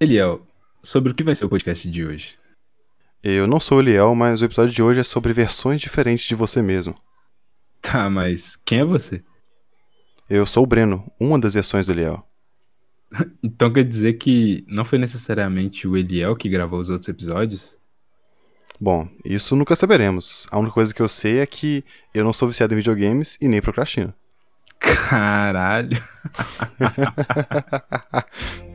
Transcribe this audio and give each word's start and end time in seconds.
Eliel, 0.00 0.46
sobre 0.80 1.10
o 1.10 1.14
que 1.14 1.24
vai 1.24 1.34
ser 1.34 1.44
o 1.44 1.48
podcast 1.48 1.90
de 1.90 2.06
hoje? 2.06 2.38
Eu 3.20 3.48
não 3.48 3.58
sou 3.58 3.78
o 3.78 3.80
Eliel, 3.80 4.14
mas 4.14 4.40
o 4.40 4.44
episódio 4.44 4.72
de 4.72 4.80
hoje 4.80 5.00
é 5.00 5.02
sobre 5.02 5.32
versões 5.32 5.80
diferentes 5.80 6.24
de 6.24 6.36
você 6.36 6.62
mesmo. 6.62 6.94
Tá, 7.82 8.08
mas 8.08 8.54
quem 8.54 8.78
é 8.78 8.84
você? 8.84 9.24
Eu 10.30 10.46
sou 10.46 10.62
o 10.62 10.66
Breno, 10.68 11.10
uma 11.18 11.36
das 11.36 11.52
versões 11.52 11.86
do 11.86 11.92
Eliel. 11.92 12.24
então 13.42 13.72
quer 13.72 13.82
dizer 13.82 14.12
que 14.14 14.64
não 14.68 14.84
foi 14.84 15.00
necessariamente 15.00 15.88
o 15.88 15.96
Eliel 15.96 16.36
que 16.36 16.48
gravou 16.48 16.78
os 16.78 16.90
outros 16.90 17.08
episódios? 17.08 17.80
Bom, 18.80 19.08
isso 19.24 19.56
nunca 19.56 19.74
saberemos. 19.74 20.46
A 20.52 20.60
única 20.60 20.74
coisa 20.74 20.94
que 20.94 21.02
eu 21.02 21.08
sei 21.08 21.40
é 21.40 21.46
que 21.46 21.84
eu 22.14 22.22
não 22.22 22.32
sou 22.32 22.46
viciado 22.46 22.72
em 22.72 22.76
videogames 22.76 23.36
e 23.40 23.48
nem 23.48 23.60
procrastino. 23.60 24.14
Caralho. 24.78 26.00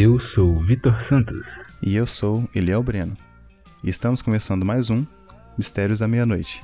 Eu 0.00 0.20
sou 0.20 0.60
Vitor 0.60 1.00
Santos. 1.00 1.48
E 1.82 1.96
eu 1.96 2.06
sou 2.06 2.48
Eliel 2.54 2.84
Breno. 2.84 3.16
E 3.82 3.90
estamos 3.90 4.22
começando 4.22 4.64
mais 4.64 4.90
um 4.90 5.04
Mistérios 5.58 5.98
da 5.98 6.06
Meia-Noite. 6.06 6.62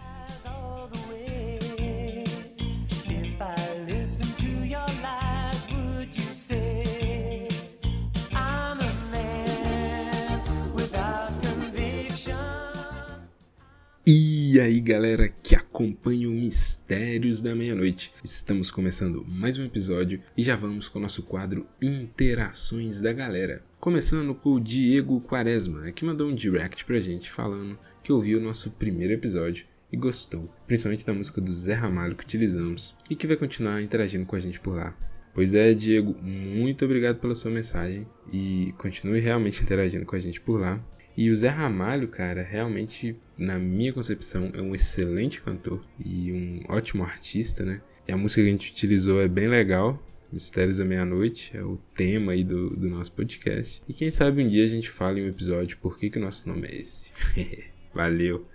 E 14.54 14.60
aí 14.60 14.80
galera 14.80 15.28
que 15.42 15.56
acompanha 15.56 16.30
o 16.30 16.32
Mistérios 16.32 17.42
da 17.42 17.56
Meia-Noite, 17.56 18.12
estamos 18.22 18.70
começando 18.70 19.24
mais 19.26 19.58
um 19.58 19.64
episódio 19.64 20.20
e 20.36 20.44
já 20.44 20.54
vamos 20.54 20.88
com 20.88 21.00
o 21.00 21.02
nosso 21.02 21.24
quadro 21.24 21.66
Interações 21.82 23.00
da 23.00 23.12
Galera. 23.12 23.64
Começando 23.80 24.32
com 24.32 24.50
o 24.50 24.60
Diego 24.60 25.20
Quaresma, 25.22 25.90
que 25.90 26.04
mandou 26.04 26.30
um 26.30 26.34
direct 26.36 26.84
pra 26.84 27.00
gente 27.00 27.32
falando 27.32 27.76
que 28.00 28.12
ouviu 28.12 28.38
o 28.38 28.40
nosso 28.40 28.70
primeiro 28.70 29.12
episódio 29.12 29.66
e 29.90 29.96
gostou, 29.96 30.48
principalmente 30.68 31.04
da 31.04 31.12
música 31.12 31.40
do 31.40 31.52
Zé 31.52 31.74
Ramalho 31.74 32.14
que 32.14 32.22
utilizamos 32.22 32.94
e 33.10 33.16
que 33.16 33.26
vai 33.26 33.36
continuar 33.36 33.82
interagindo 33.82 34.24
com 34.24 34.36
a 34.36 34.40
gente 34.40 34.60
por 34.60 34.76
lá. 34.76 34.96
Pois 35.34 35.52
é, 35.52 35.74
Diego, 35.74 36.16
muito 36.22 36.84
obrigado 36.84 37.18
pela 37.18 37.34
sua 37.34 37.50
mensagem 37.50 38.06
e 38.32 38.72
continue 38.78 39.18
realmente 39.18 39.60
interagindo 39.64 40.06
com 40.06 40.14
a 40.14 40.20
gente 40.20 40.40
por 40.40 40.60
lá. 40.60 40.80
E 41.16 41.30
o 41.30 41.36
Zé 41.36 41.48
Ramalho, 41.48 42.08
cara, 42.08 42.42
realmente, 42.42 43.16
na 43.38 43.56
minha 43.56 43.92
concepção, 43.92 44.50
é 44.52 44.60
um 44.60 44.74
excelente 44.74 45.40
cantor 45.40 45.86
e 46.04 46.32
um 46.32 46.64
ótimo 46.68 47.04
artista, 47.04 47.64
né? 47.64 47.80
E 48.08 48.10
a 48.10 48.16
música 48.16 48.42
que 48.42 48.48
a 48.48 48.50
gente 48.50 48.72
utilizou 48.72 49.20
é 49.20 49.28
bem 49.28 49.46
legal. 49.46 50.02
Mistérios 50.32 50.78
da 50.78 50.84
Meia-Noite 50.84 51.56
é 51.56 51.62
o 51.62 51.78
tema 51.94 52.32
aí 52.32 52.42
do, 52.42 52.70
do 52.70 52.88
nosso 52.88 53.12
podcast. 53.12 53.80
E 53.88 53.94
quem 53.94 54.10
sabe 54.10 54.42
um 54.42 54.48
dia 54.48 54.64
a 54.64 54.68
gente 54.68 54.90
fala 54.90 55.20
em 55.20 55.22
um 55.22 55.28
episódio 55.28 55.78
por 55.78 55.96
que, 55.96 56.10
que 56.10 56.18
o 56.18 56.20
nosso 56.20 56.48
nome 56.48 56.66
é 56.66 56.80
esse. 56.80 57.12
Valeu! 57.94 58.48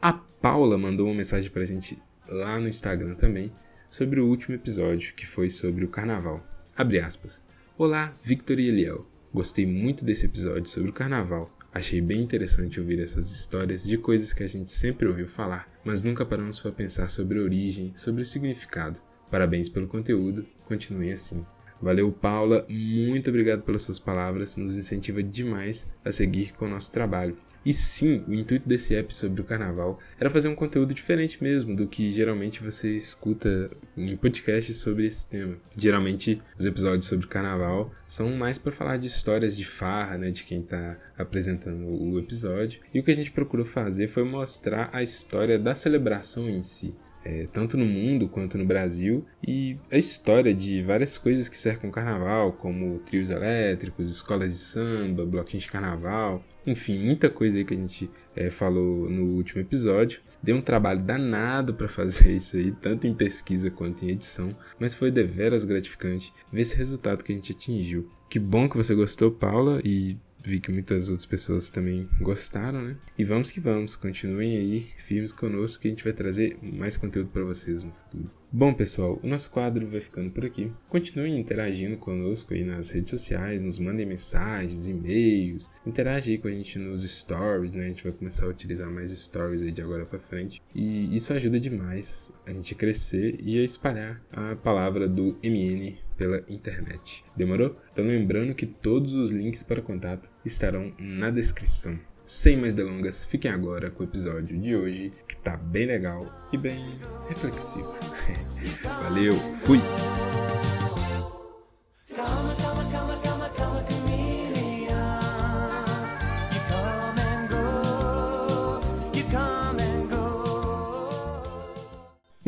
A 0.00 0.14
Paula 0.14 0.78
mandou 0.78 1.08
uma 1.08 1.14
mensagem 1.14 1.50
pra 1.50 1.66
gente 1.66 1.98
lá 2.30 2.58
no 2.58 2.66
Instagram 2.66 3.14
também 3.14 3.52
sobre 3.90 4.20
o 4.20 4.26
último 4.26 4.54
episódio, 4.54 5.12
que 5.14 5.26
foi 5.26 5.50
sobre 5.50 5.84
o 5.84 5.88
carnaval. 5.88 6.42
Abre 6.74 6.98
aspas. 6.98 7.42
Olá, 7.76 8.16
Victor 8.22 8.58
e 8.58 8.68
Eliel. 8.68 9.06
Gostei 9.34 9.66
muito 9.66 10.02
desse 10.02 10.24
episódio 10.24 10.70
sobre 10.70 10.88
o 10.88 10.94
carnaval 10.94 11.54
Achei 11.76 12.00
bem 12.00 12.22
interessante 12.22 12.80
ouvir 12.80 13.00
essas 13.00 13.30
histórias 13.30 13.84
de 13.84 13.98
coisas 13.98 14.32
que 14.32 14.42
a 14.42 14.48
gente 14.48 14.70
sempre 14.70 15.06
ouviu 15.06 15.28
falar, 15.28 15.70
mas 15.84 16.02
nunca 16.02 16.24
paramos 16.24 16.58
para 16.58 16.72
pensar 16.72 17.10
sobre 17.10 17.38
a 17.38 17.42
origem, 17.42 17.92
sobre 17.94 18.22
o 18.22 18.24
significado. 18.24 18.98
Parabéns 19.30 19.68
pelo 19.68 19.86
conteúdo, 19.86 20.46
continue 20.64 21.12
assim. 21.12 21.44
Valeu, 21.78 22.10
Paula, 22.10 22.64
muito 22.70 23.28
obrigado 23.28 23.60
pelas 23.60 23.82
suas 23.82 23.98
palavras, 23.98 24.56
nos 24.56 24.78
incentiva 24.78 25.22
demais 25.22 25.86
a 26.02 26.10
seguir 26.10 26.54
com 26.54 26.64
o 26.64 26.70
nosso 26.70 26.90
trabalho. 26.90 27.36
E 27.66 27.72
sim, 27.72 28.22
o 28.28 28.32
intuito 28.32 28.68
desse 28.68 28.94
app 28.94 29.12
sobre 29.12 29.40
o 29.40 29.44
carnaval 29.44 29.98
era 30.20 30.30
fazer 30.30 30.46
um 30.46 30.54
conteúdo 30.54 30.94
diferente 30.94 31.42
mesmo 31.42 31.74
do 31.74 31.88
que 31.88 32.12
geralmente 32.12 32.62
você 32.62 32.96
escuta 32.96 33.68
em 33.96 34.16
podcasts 34.16 34.76
sobre 34.76 35.04
esse 35.04 35.28
tema. 35.28 35.56
Geralmente, 35.76 36.40
os 36.56 36.64
episódios 36.64 37.06
sobre 37.06 37.26
o 37.26 37.28
carnaval 37.28 37.92
são 38.06 38.30
mais 38.36 38.56
para 38.56 38.70
falar 38.70 38.98
de 38.98 39.08
histórias 39.08 39.56
de 39.56 39.64
farra, 39.64 40.16
né, 40.16 40.30
de 40.30 40.44
quem 40.44 40.60
está 40.60 40.96
apresentando 41.18 41.86
o 41.88 42.20
episódio. 42.20 42.80
E 42.94 43.00
o 43.00 43.02
que 43.02 43.10
a 43.10 43.16
gente 43.16 43.32
procurou 43.32 43.66
fazer 43.66 44.06
foi 44.06 44.22
mostrar 44.22 44.88
a 44.92 45.02
história 45.02 45.58
da 45.58 45.74
celebração 45.74 46.48
em 46.48 46.62
si. 46.62 46.94
É, 47.24 47.48
tanto 47.52 47.76
no 47.76 47.84
mundo 47.84 48.28
quanto 48.28 48.56
no 48.56 48.64
Brasil, 48.64 49.26
e 49.44 49.76
a 49.90 49.98
história 49.98 50.54
de 50.54 50.80
várias 50.82 51.18
coisas 51.18 51.48
que 51.48 51.58
cercam 51.58 51.90
o 51.90 51.92
carnaval, 51.92 52.52
como 52.52 53.00
trios 53.00 53.30
elétricos, 53.30 54.08
escolas 54.08 54.52
de 54.52 54.58
samba, 54.58 55.26
bloquinhos 55.26 55.64
de 55.64 55.72
carnaval, 55.72 56.44
enfim, 56.66 56.98
muita 56.98 57.30
coisa 57.30 57.56
aí 57.58 57.64
que 57.64 57.74
a 57.74 57.76
gente 57.76 58.10
é, 58.34 58.50
falou 58.50 59.08
no 59.08 59.36
último 59.36 59.60
episódio. 59.60 60.20
Deu 60.42 60.56
um 60.56 60.60
trabalho 60.60 61.02
danado 61.02 61.74
para 61.74 61.88
fazer 61.88 62.32
isso 62.36 62.56
aí, 62.56 62.72
tanto 62.72 63.06
em 63.06 63.14
pesquisa 63.14 63.70
quanto 63.70 64.04
em 64.04 64.10
edição, 64.10 64.54
mas 64.78 64.94
foi 64.94 65.10
deveras 65.10 65.64
gratificante 65.64 66.32
ver 66.52 66.62
esse 66.62 66.76
resultado 66.76 67.22
que 67.22 67.32
a 67.32 67.34
gente 67.34 67.52
atingiu. 67.52 68.10
Que 68.28 68.38
bom 68.38 68.68
que 68.68 68.76
você 68.76 68.94
gostou, 68.94 69.30
Paula, 69.30 69.80
e 69.84 70.18
vi 70.46 70.60
que 70.60 70.70
muitas 70.70 71.08
outras 71.08 71.26
pessoas 71.26 71.70
também 71.70 72.08
gostaram, 72.20 72.80
né? 72.80 72.96
E 73.18 73.24
vamos 73.24 73.50
que 73.50 73.58
vamos, 73.58 73.96
continuem 73.96 74.56
aí 74.56 74.86
firmes 74.96 75.32
conosco 75.32 75.82
que 75.82 75.88
a 75.88 75.90
gente 75.90 76.04
vai 76.04 76.12
trazer 76.12 76.56
mais 76.62 76.96
conteúdo 76.96 77.30
para 77.30 77.42
vocês 77.42 77.82
no 77.82 77.92
futuro. 77.92 78.30
Bom, 78.52 78.72
pessoal, 78.72 79.18
o 79.22 79.26
nosso 79.26 79.50
quadro 79.50 79.88
vai 79.90 80.00
ficando 80.00 80.30
por 80.30 80.44
aqui. 80.44 80.72
Continuem 80.88 81.36
interagindo 81.36 81.96
conosco 81.98 82.54
aí 82.54 82.62
nas 82.62 82.92
redes 82.92 83.10
sociais, 83.10 83.60
nos 83.60 83.78
mandem 83.78 84.06
mensagens, 84.06 84.88
e-mails, 84.88 85.68
interage 85.84 86.30
aí 86.30 86.38
com 86.38 86.46
a 86.46 86.52
gente 86.52 86.78
nos 86.78 87.02
stories, 87.02 87.74
né? 87.74 87.86
A 87.86 87.88
gente 87.88 88.04
vai 88.04 88.12
começar 88.12 88.46
a 88.46 88.48
utilizar 88.48 88.88
mais 88.88 89.10
stories 89.10 89.62
aí 89.62 89.72
de 89.72 89.82
agora 89.82 90.06
para 90.06 90.20
frente. 90.20 90.62
E 90.72 91.14
isso 91.14 91.32
ajuda 91.32 91.58
demais 91.58 92.32
a 92.46 92.52
gente 92.52 92.72
a 92.72 92.76
crescer 92.76 93.36
e 93.42 93.58
a 93.58 93.64
espalhar 93.64 94.24
a 94.30 94.54
palavra 94.54 95.08
do 95.08 95.36
MN 95.44 96.05
pela 96.16 96.42
internet. 96.48 97.24
Demorou? 97.36 97.76
Então 97.92 98.04
lembrando 98.04 98.54
que 98.54 98.66
todos 98.66 99.14
os 99.14 99.30
links 99.30 99.62
para 99.62 99.82
contato 99.82 100.30
estarão 100.44 100.92
na 100.98 101.30
descrição. 101.30 101.98
Sem 102.24 102.56
mais 102.56 102.74
delongas, 102.74 103.24
fiquem 103.24 103.50
agora 103.50 103.88
com 103.90 104.02
o 104.02 104.06
episódio 104.06 104.58
de 104.58 104.74
hoje, 104.74 105.12
que 105.28 105.36
tá 105.36 105.56
bem 105.56 105.86
legal 105.86 106.26
e 106.52 106.58
bem 106.58 106.98
reflexivo. 107.28 107.94
Valeu, 108.82 109.34
fui! 109.54 109.78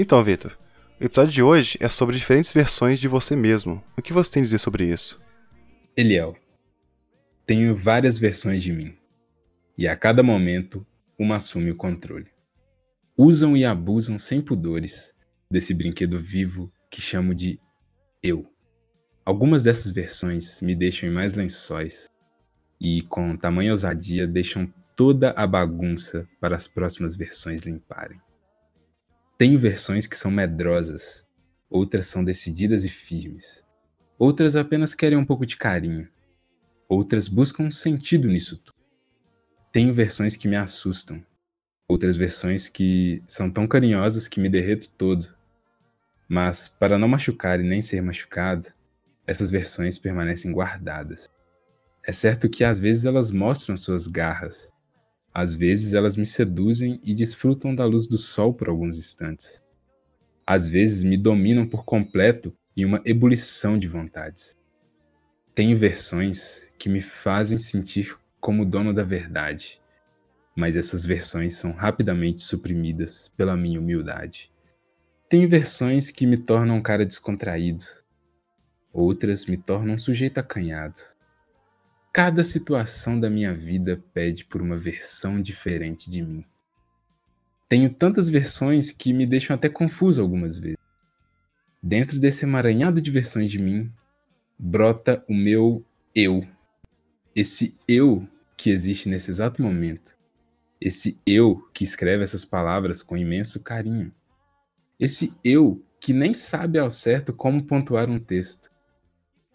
Então, 0.01 0.23
Vitor, 0.23 0.57
o 1.01 1.05
episódio 1.05 1.33
de 1.33 1.43
hoje 1.43 1.79
é 1.81 1.89
sobre 1.89 2.17
diferentes 2.17 2.53
versões 2.53 2.99
de 2.99 3.07
você 3.07 3.37
mesmo. 3.37 3.83
O 3.97 4.03
que 4.03 4.13
você 4.13 4.33
tem 4.33 4.41
a 4.41 4.45
dizer 4.45 4.59
sobre 4.59 4.85
isso? 4.85 5.21
Eliel, 5.97 6.37
tenho 7.47 7.77
várias 7.77 8.19
versões 8.19 8.63
de 8.63 8.73
mim. 8.73 8.97
E 9.77 9.87
a 9.87 9.95
cada 9.95 10.25
momento, 10.25 10.85
uma 11.19 11.37
assume 11.37 11.71
o 11.71 11.77
controle. 11.77 12.27
Usam 13.17 13.57
e 13.57 13.65
abusam 13.65 14.19
sem 14.19 14.41
pudores 14.41 15.15
desse 15.49 15.73
brinquedo 15.73 16.19
vivo 16.19 16.73
que 16.91 17.01
chamo 17.01 17.33
de 17.35 17.61
eu. 18.23 18.51
Algumas 19.25 19.63
dessas 19.63 19.93
versões 19.93 20.61
me 20.61 20.75
deixam 20.75 21.09
em 21.09 21.13
mais 21.13 21.33
lençóis 21.33 22.07
e, 22.81 23.03
com 23.03 23.37
tamanha 23.37 23.71
ousadia, 23.71 24.27
deixam 24.27 24.73
toda 24.97 25.31
a 25.33 25.47
bagunça 25.47 26.29
para 26.41 26.57
as 26.57 26.67
próximas 26.67 27.15
versões 27.15 27.61
limparem. 27.61 28.21
Tenho 29.39 29.57
versões 29.57 30.05
que 30.09 30.17
são 30.17 30.33
medrosas, 30.33 31.25
outras 31.71 32.09
são 32.09 32.25
decididas 32.25 32.85
e 32.85 32.89
firmes, 32.89 33.65
outras 34.19 34.57
apenas 34.57 34.97
querem 34.97 35.17
um 35.17 35.25
pouco 35.25 35.47
de 35.47 35.57
carinho, 35.57 36.09
outras 36.89 37.29
buscam 37.29 37.63
um 37.63 37.71
sentido 37.71 38.27
nisso 38.27 38.59
tudo. 38.59 38.77
Tenho 39.71 39.95
versões 39.95 40.37
que 40.37 40.49
me 40.49 40.57
assustam, 40.57 41.25
outras 41.87 42.17
versões 42.17 42.69
que 42.69 43.23
são 43.29 43.49
tão 43.49 43.65
carinhosas 43.69 44.27
que 44.27 44.41
me 44.41 44.49
derreto 44.49 44.91
todo. 44.91 45.33
Mas, 46.29 46.67
para 46.67 46.99
não 46.99 47.07
machucar 47.07 47.61
e 47.61 47.63
nem 47.63 47.81
ser 47.81 48.03
machucado, 48.03 48.67
essas 49.25 49.51
versões 49.51 49.99
permanecem 49.99 50.51
guardadas. 50.51 51.31
É 52.05 52.11
certo 52.11 52.51
que 52.51 52.65
às 52.65 52.77
vezes 52.77 53.05
elas 53.05 53.31
mostram 53.31 53.77
suas 53.77 54.09
garras, 54.09 54.73
às 55.33 55.55
vezes 55.55 55.95
elas 55.95 56.17
me 56.17 56.27
seduzem 56.27 57.01
e 57.03 57.15
desfrutam 57.15 57.75
da 57.75 57.85
luz 57.85 58.07
do 58.07 58.19
sol 58.19 58.53
por 58.53 58.69
alguns 58.69 58.99
instantes. 58.99 59.63
Às 60.47 60.69
vezes 60.69 61.03
me 61.03 61.17
dominam 61.17 61.67
por 61.67 61.85
completo 61.85 62.57
em 62.77 62.85
uma 62.85 63.03
ebulição 63.05 63.79
de 63.79 63.87
vontades. 63.87 64.57
Tenho 65.55 65.77
versões 65.77 66.71
que 66.79 66.89
me 66.89 67.01
fazem 67.01 67.59
sentir 67.59 68.17
como 68.41 68.65
dono 68.65 68.95
da 68.95 69.03
verdade, 69.03 69.81
mas 70.57 70.77
essas 70.77 71.05
versões 71.05 71.55
são 71.55 71.73
rapidamente 71.73 72.43
suprimidas 72.43 73.31
pela 73.37 73.57
minha 73.57 73.81
humildade. 73.81 74.53
Tenho 75.29 75.49
versões 75.49 76.11
que 76.11 76.27
me 76.27 76.37
tornam 76.37 76.77
um 76.77 76.83
cara 76.83 77.05
descontraído. 77.05 77.85
Outras 78.93 79.47
me 79.47 79.57
tornam 79.57 79.95
um 79.95 79.99
sujeito 79.99 80.39
acanhado. 80.39 80.99
Cada 82.19 82.43
situação 82.43 83.21
da 83.21 83.31
minha 83.31 83.55
vida 83.55 84.03
pede 84.13 84.45
por 84.45 84.61
uma 84.61 84.77
versão 84.77 85.41
diferente 85.41 86.11
de 86.11 86.21
mim. 86.21 86.45
Tenho 87.69 87.89
tantas 87.95 88.29
versões 88.29 88.91
que 88.91 89.13
me 89.13 89.25
deixam 89.25 89.55
até 89.55 89.69
confuso 89.69 90.21
algumas 90.21 90.59
vezes. 90.59 90.79
Dentro 91.81 92.19
desse 92.19 92.45
emaranhado 92.45 93.01
de 93.01 93.09
versões 93.13 93.53
de 93.53 93.61
mim, 93.61 93.89
brota 94.59 95.25
o 95.29 95.33
meu 95.33 95.87
eu. 96.13 96.45
Esse 97.37 97.77
eu 97.87 98.29
que 98.57 98.71
existe 98.71 99.09
nesse 99.09 99.31
exato 99.31 99.63
momento. 99.63 100.19
Esse 100.81 101.21
eu 101.25 101.71
que 101.73 101.85
escreve 101.85 102.25
essas 102.25 102.45
palavras 102.45 103.01
com 103.01 103.17
imenso 103.17 103.61
carinho. 103.61 104.13
Esse 104.99 105.33
eu 105.45 105.81
que 106.01 106.13
nem 106.13 106.35
sabe 106.35 106.81
ao 106.81 106.91
certo 106.91 107.33
como 107.33 107.63
pontuar 107.63 108.11
um 108.11 108.19
texto, 108.19 108.73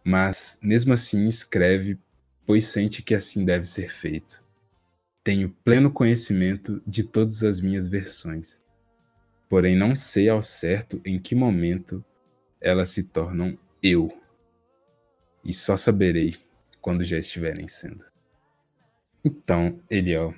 mas 0.01 0.57
mesmo 0.61 0.93
assim 0.93 1.27
escreve, 1.27 1.99
pois 2.45 2.65
sente 2.65 3.01
que 3.01 3.15
assim 3.15 3.45
deve 3.45 3.65
ser 3.65 3.89
feito. 3.89 4.43
Tenho 5.23 5.49
pleno 5.63 5.91
conhecimento 5.91 6.81
de 6.85 7.03
todas 7.03 7.43
as 7.43 7.59
minhas 7.59 7.87
versões, 7.87 8.59
porém 9.47 9.75
não 9.75 9.95
sei 9.95 10.27
ao 10.27 10.41
certo 10.41 11.01
em 11.05 11.19
que 11.19 11.33
momento 11.33 12.03
elas 12.59 12.89
se 12.89 13.03
tornam 13.03 13.57
eu. 13.81 14.11
E 15.45 15.53
só 15.53 15.77
saberei 15.77 16.35
quando 16.81 17.03
já 17.03 17.17
estiverem 17.17 17.67
sendo. 17.67 18.05
Então, 19.23 19.79
Eliel, 19.89 20.33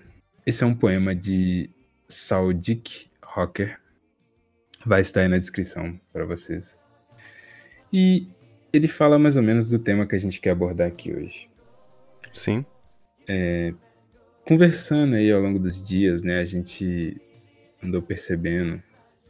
esse 0.45 0.63
é 0.63 0.67
um 0.67 0.75
poema 0.75 1.15
de 1.15 1.69
Saldik 2.07 3.09
Rocker. 3.23 3.79
Vai 4.85 5.01
estar 5.01 5.21
aí 5.21 5.27
na 5.27 5.39
descrição 5.39 5.99
para 6.13 6.25
vocês. 6.25 6.79
E 7.91 8.27
ele 8.71 8.87
fala 8.87 9.17
mais 9.17 9.35
ou 9.35 9.41
menos 9.41 9.69
do 9.69 9.79
tema 9.79 10.05
que 10.05 10.15
a 10.15 10.19
gente 10.19 10.39
quer 10.39 10.51
abordar 10.51 10.87
aqui 10.87 11.13
hoje. 11.13 11.49
Sim. 12.35 12.65
É, 13.27 13.73
conversando 14.45 15.15
aí 15.15 15.31
ao 15.31 15.41
longo 15.41 15.57
dos 15.57 15.85
dias, 15.85 16.21
né, 16.21 16.39
a 16.39 16.45
gente 16.45 17.19
andou 17.83 18.01
percebendo 18.01 18.81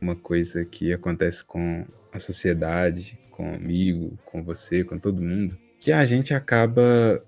uma 0.02 0.16
coisa 0.16 0.66
que 0.66 0.92
acontece 0.92 1.44
com 1.44 1.86
a 2.12 2.20
sociedade, 2.20 3.18
com 3.32 3.52
o 3.52 3.56
amigo, 3.56 4.18
com 4.26 4.44
você, 4.44 4.84
com 4.84 4.98
todo 4.98 5.22
mundo, 5.22 5.58
que 5.80 5.92
a 5.92 6.04
gente 6.06 6.34
acaba 6.34 7.24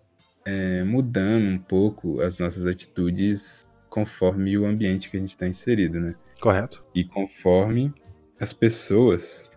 é, 0.46 0.84
mudando 0.84 1.48
um 1.48 1.60
pouco 1.60 2.22
as 2.22 2.40
nossas 2.40 2.66
atitudes 2.66 3.66
conforme 3.90 4.58
o 4.58 4.66
ambiente 4.66 5.10
que 5.10 5.18
a 5.18 5.20
gente 5.20 5.30
está 5.30 5.48
inserido, 5.48 6.00
né? 6.00 6.16
Correto. 6.40 6.84
E 6.94 7.04
conforme 7.04 7.94
as 8.40 8.54
pessoas 8.54 9.50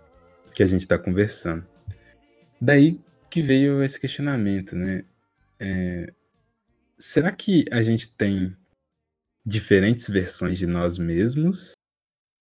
que 0.55 0.62
a 0.62 0.67
gente 0.67 0.82
está 0.82 0.99
conversando. 0.99 1.67
Daí 2.61 3.00
que 3.28 3.40
veio 3.40 3.82
esse 3.82 4.00
questionamento, 4.00 4.75
né? 4.75 5.05
É, 5.60 6.12
será 6.98 7.30
que 7.30 7.66
a 7.70 7.82
gente 7.82 8.08
tem 8.14 8.56
diferentes 9.44 10.08
versões 10.08 10.58
de 10.58 10.66
nós 10.66 10.96
mesmos? 10.96 11.72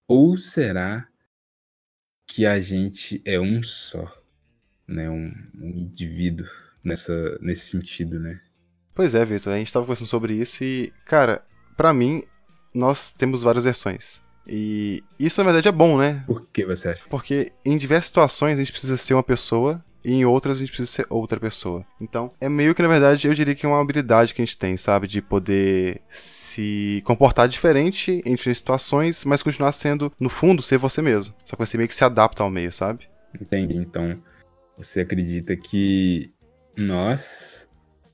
Ou 0.07 0.37
será 0.37 1.09
que 2.29 2.45
a 2.45 2.61
gente 2.61 3.23
é 3.25 3.41
um 3.41 3.63
só, 3.63 4.13
né? 4.87 5.09
Um, 5.09 5.33
um 5.55 5.69
indivíduo 5.71 6.47
nessa, 6.85 7.39
nesse 7.41 7.71
sentido, 7.71 8.21
né? 8.21 8.41
Pois 8.95 9.15
é, 9.15 9.25
Vitor, 9.25 9.53
a 9.53 9.57
gente 9.57 9.69
estava 9.69 9.85
conversando 9.85 10.09
sobre 10.09 10.35
isso 10.35 10.63
e, 10.63 10.93
cara, 11.05 11.45
para 11.77 11.93
mim, 11.93 12.23
nós 12.75 13.13
temos 13.13 13.43
várias 13.43 13.65
versões. 13.65 14.23
E 14.47 15.03
isso, 15.19 15.41
na 15.41 15.45
verdade, 15.45 15.69
é 15.69 15.73
bom, 15.73 15.99
né? 15.99 16.23
Por 16.27 16.47
que 16.47 16.65
você 16.65 16.91
acha? 16.91 17.05
Porque 17.09 17.53
em 17.65 17.77
diversas 17.77 18.07
situações 18.07 18.55
a 18.55 18.63
gente 18.63 18.73
precisa 18.73 18.97
ser 18.97 19.15
uma 19.15 19.23
pessoa 19.23 19.85
e 20.07 20.13
em 20.13 20.25
outras 20.25 20.57
a 20.57 20.61
gente 20.61 20.69
precisa 20.69 20.89
ser 20.89 21.07
outra 21.11 21.41
pessoa. 21.41 21.85
Então, 22.01 22.33
é 22.41 22.49
meio 22.49 22.77
que, 22.77 22.81
na 22.81 22.87
verdade, 22.87 23.27
eu 23.27 23.35
diria 23.35 23.57
que 23.57 23.67
é 23.67 23.69
uma 23.69 23.81
habilidade 23.81 24.33
que 24.33 24.41
a 24.41 24.45
gente 24.45 24.57
tem, 24.57 24.77
sabe? 24.77 25.09
De 25.09 25.21
poder 25.21 26.01
se 26.09 27.03
comportar 27.05 27.49
diferente 27.49 28.23
em 28.25 28.37
diferentes 28.37 28.59
situações, 28.59 29.25
mas 29.25 29.43
continuar 29.43 29.73
sendo, 29.73 30.13
no 30.21 30.29
fundo, 30.31 30.63
ser 30.63 30.79
você 30.79 31.03
mesmo. 31.03 31.35
Só 31.45 31.57
que 31.57 31.67
você 31.67 31.77
meio 31.77 31.89
que 31.89 31.97
se 31.97 32.05
adapta 32.05 32.45
ao 32.45 32.51
meio, 32.51 32.73
sabe? 32.73 33.09
Entendi. 33.41 33.77
Então, 33.77 34.17
você 34.79 35.01
acredita 35.01 35.57
que 35.57 36.33
nós 36.77 37.69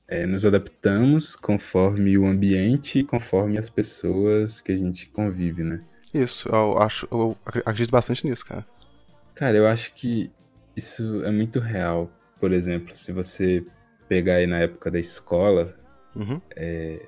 é, 0.07 0.25
nos 0.25 0.45
adaptamos 0.45 1.35
conforme 1.35 2.17
o 2.17 2.25
ambiente 2.25 2.99
e 2.99 3.03
conforme 3.03 3.59
as 3.59 3.69
pessoas 3.69 4.61
que 4.61 4.71
a 4.71 4.77
gente 4.77 5.05
convive, 5.09 5.63
né? 5.63 5.83
Isso, 6.11 6.49
eu 6.49 6.79
acho, 6.79 7.07
eu 7.11 7.37
acredito 7.45 7.91
bastante 7.91 8.25
nisso, 8.25 8.45
cara. 8.45 8.65
Cara, 9.35 9.57
eu 9.57 9.67
acho 9.67 9.93
que 9.93 10.31
isso 10.75 11.23
é 11.25 11.31
muito 11.31 11.59
real. 11.59 12.11
Por 12.39 12.51
exemplo, 12.51 12.95
se 12.95 13.11
você 13.11 13.65
pegar 14.07 14.35
aí 14.35 14.47
na 14.47 14.59
época 14.59 14.91
da 14.91 14.99
escola, 14.99 15.75
Uhum. 16.15 16.39
é, 16.55 17.01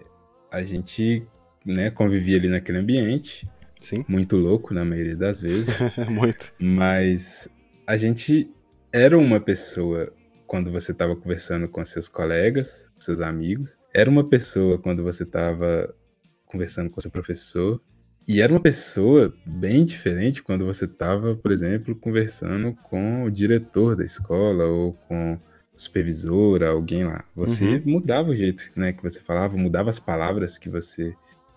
a 0.52 0.64
gente 0.64 1.28
né, 1.66 1.92
convivia 1.92 2.38
ali 2.38 2.48
naquele 2.50 2.80
ambiente, 2.80 3.48
Sim, 3.82 4.04
muito 4.08 4.36
louco 4.36 4.74
na 4.74 4.84
maioria 4.84 5.16
das 5.16 5.42
vezes, 5.42 5.78
muito. 6.10 6.52
mas 6.60 7.48
a 7.86 7.96
gente 7.98 8.50
era 8.92 9.16
uma 9.18 9.40
pessoa 9.40 10.12
quando 10.48 10.72
você 10.72 10.92
estava 10.92 11.16
conversando 11.16 11.68
com 11.68 11.84
seus 11.86 12.08
colegas, 12.08 12.92
seus 13.00 13.22
amigos, 13.22 13.78
era 13.94 14.10
uma 14.10 14.28
pessoa 14.28 14.80
quando 14.80 15.04
você 15.04 15.24
estava 15.24 15.94
conversando 16.46 16.90
com 16.90 17.00
seu 17.02 17.12
professor, 17.12 17.80
e 18.28 18.42
era 18.42 18.52
uma 18.52 18.60
pessoa 18.60 19.34
bem 19.46 19.86
diferente 19.86 20.42
quando 20.42 20.66
você 20.66 20.86
estava, 20.86 21.36
por 21.36 21.52
exemplo, 21.52 21.96
conversando 21.96 22.74
com 22.84 23.24
o 23.24 23.32
diretor 23.32 23.96
da 23.96 24.04
escola 24.04 24.66
ou 24.66 24.94
com 25.08 25.34
a 25.34 25.38
supervisora, 25.76 26.70
alguém 26.70 27.04
lá. 27.04 27.24
Você 27.36 27.82
mudava 27.86 28.30
o 28.30 28.36
jeito 28.36 28.64
né, 28.76 28.94
que 28.94 29.04
você 29.04 29.20
falava, 29.20 29.56
mudava 29.58 29.90
as 29.90 30.00
palavras 30.00 30.58
que 30.58 30.70
você 30.70 31.14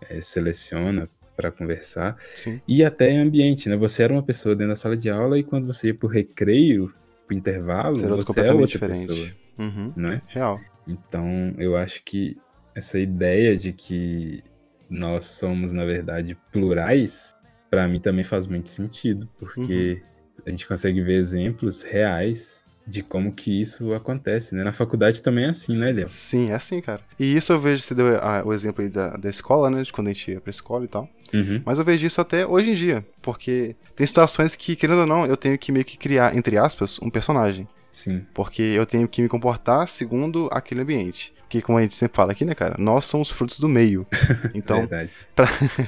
eh, 0.08 0.20
seleciona 0.20 1.08
para 1.36 1.52
conversar 1.52 2.16
Sim. 2.34 2.60
e 2.66 2.84
até 2.84 3.16
ambiente, 3.16 3.68
né? 3.68 3.76
Você 3.76 4.02
era 4.02 4.12
uma 4.12 4.22
pessoa 4.24 4.56
dentro 4.56 4.72
da 4.72 4.76
sala 4.76 4.96
de 4.96 5.08
aula 5.08 5.38
e 5.38 5.44
quando 5.44 5.66
você 5.68 5.88
ia 5.88 5.94
pro 5.94 6.08
recreio, 6.08 6.92
pro 7.26 7.36
intervalo, 7.36 7.96
Ser 7.96 8.10
outro 8.10 8.26
você 8.26 8.40
era 8.40 8.48
completamente 8.52 8.74
outra 8.74 8.88
diferente. 8.88 9.06
pessoa, 9.06 9.36
Uhum. 9.58 9.86
não 9.96 10.10
é? 10.10 10.22
Real. 10.26 10.60
Então, 10.86 11.54
eu 11.58 11.76
acho 11.76 12.02
que 12.04 12.36
essa 12.74 12.98
ideia 12.98 13.56
de 13.56 13.72
que 13.72 14.42
nós 14.90 15.24
somos, 15.24 15.72
na 15.72 15.84
verdade, 15.84 16.36
plurais, 16.52 17.34
para 17.70 17.86
mim 17.88 18.00
também 18.00 18.24
faz 18.24 18.46
muito 18.46 18.70
sentido, 18.70 19.28
porque 19.38 20.00
Uhum. 20.02 20.42
a 20.46 20.50
gente 20.50 20.66
consegue 20.66 21.02
ver 21.02 21.14
exemplos 21.16 21.82
reais 21.82 22.64
de 22.86 23.02
como 23.02 23.32
que 23.32 23.60
isso 23.60 23.92
acontece, 23.92 24.54
né? 24.54 24.64
Na 24.64 24.72
faculdade 24.72 25.20
também 25.20 25.44
é 25.44 25.48
assim, 25.50 25.76
né, 25.76 25.92
Léo? 25.92 26.08
Sim, 26.08 26.48
é 26.50 26.54
assim, 26.54 26.80
cara. 26.80 27.02
E 27.18 27.36
isso 27.36 27.52
eu 27.52 27.60
vejo, 27.60 27.82
você 27.82 27.94
deu 27.94 28.16
ah, 28.16 28.42
o 28.46 28.52
exemplo 28.54 28.82
aí 28.82 28.88
da, 28.88 29.10
da 29.16 29.28
escola, 29.28 29.68
né? 29.68 29.82
De 29.82 29.92
quando 29.92 30.08
a 30.08 30.12
gente 30.12 30.30
ia 30.30 30.40
pra 30.40 30.48
escola 30.50 30.86
e 30.86 30.88
tal. 30.88 31.06
Uhum. 31.34 31.60
Mas 31.66 31.78
eu 31.78 31.84
vejo 31.84 32.06
isso 32.06 32.18
até 32.18 32.46
hoje 32.46 32.70
em 32.70 32.74
dia. 32.74 33.06
Porque 33.20 33.76
tem 33.94 34.06
situações 34.06 34.56
que, 34.56 34.74
querendo 34.74 35.00
ou 35.00 35.06
não, 35.06 35.26
eu 35.26 35.36
tenho 35.36 35.58
que 35.58 35.70
meio 35.70 35.84
que 35.84 35.98
criar, 35.98 36.34
entre 36.34 36.56
aspas, 36.56 36.98
um 37.02 37.10
personagem. 37.10 37.68
Sim, 37.92 38.24
Porque 38.32 38.62
eu 38.62 38.86
tenho 38.86 39.06
que 39.06 39.20
me 39.20 39.28
comportar 39.28 39.86
segundo 39.88 40.48
aquele 40.50 40.80
ambiente. 40.80 41.34
Que, 41.48 41.62
como 41.62 41.78
a 41.78 41.82
gente 41.82 41.96
sempre 41.96 42.16
fala 42.16 42.32
aqui, 42.32 42.44
né, 42.44 42.54
cara? 42.54 42.76
Nós 42.78 43.04
somos 43.06 43.30
frutos 43.30 43.58
do 43.58 43.68
meio. 43.68 44.06
Então, 44.54 44.80
verdade. 44.80 45.10
pra... 45.34 45.46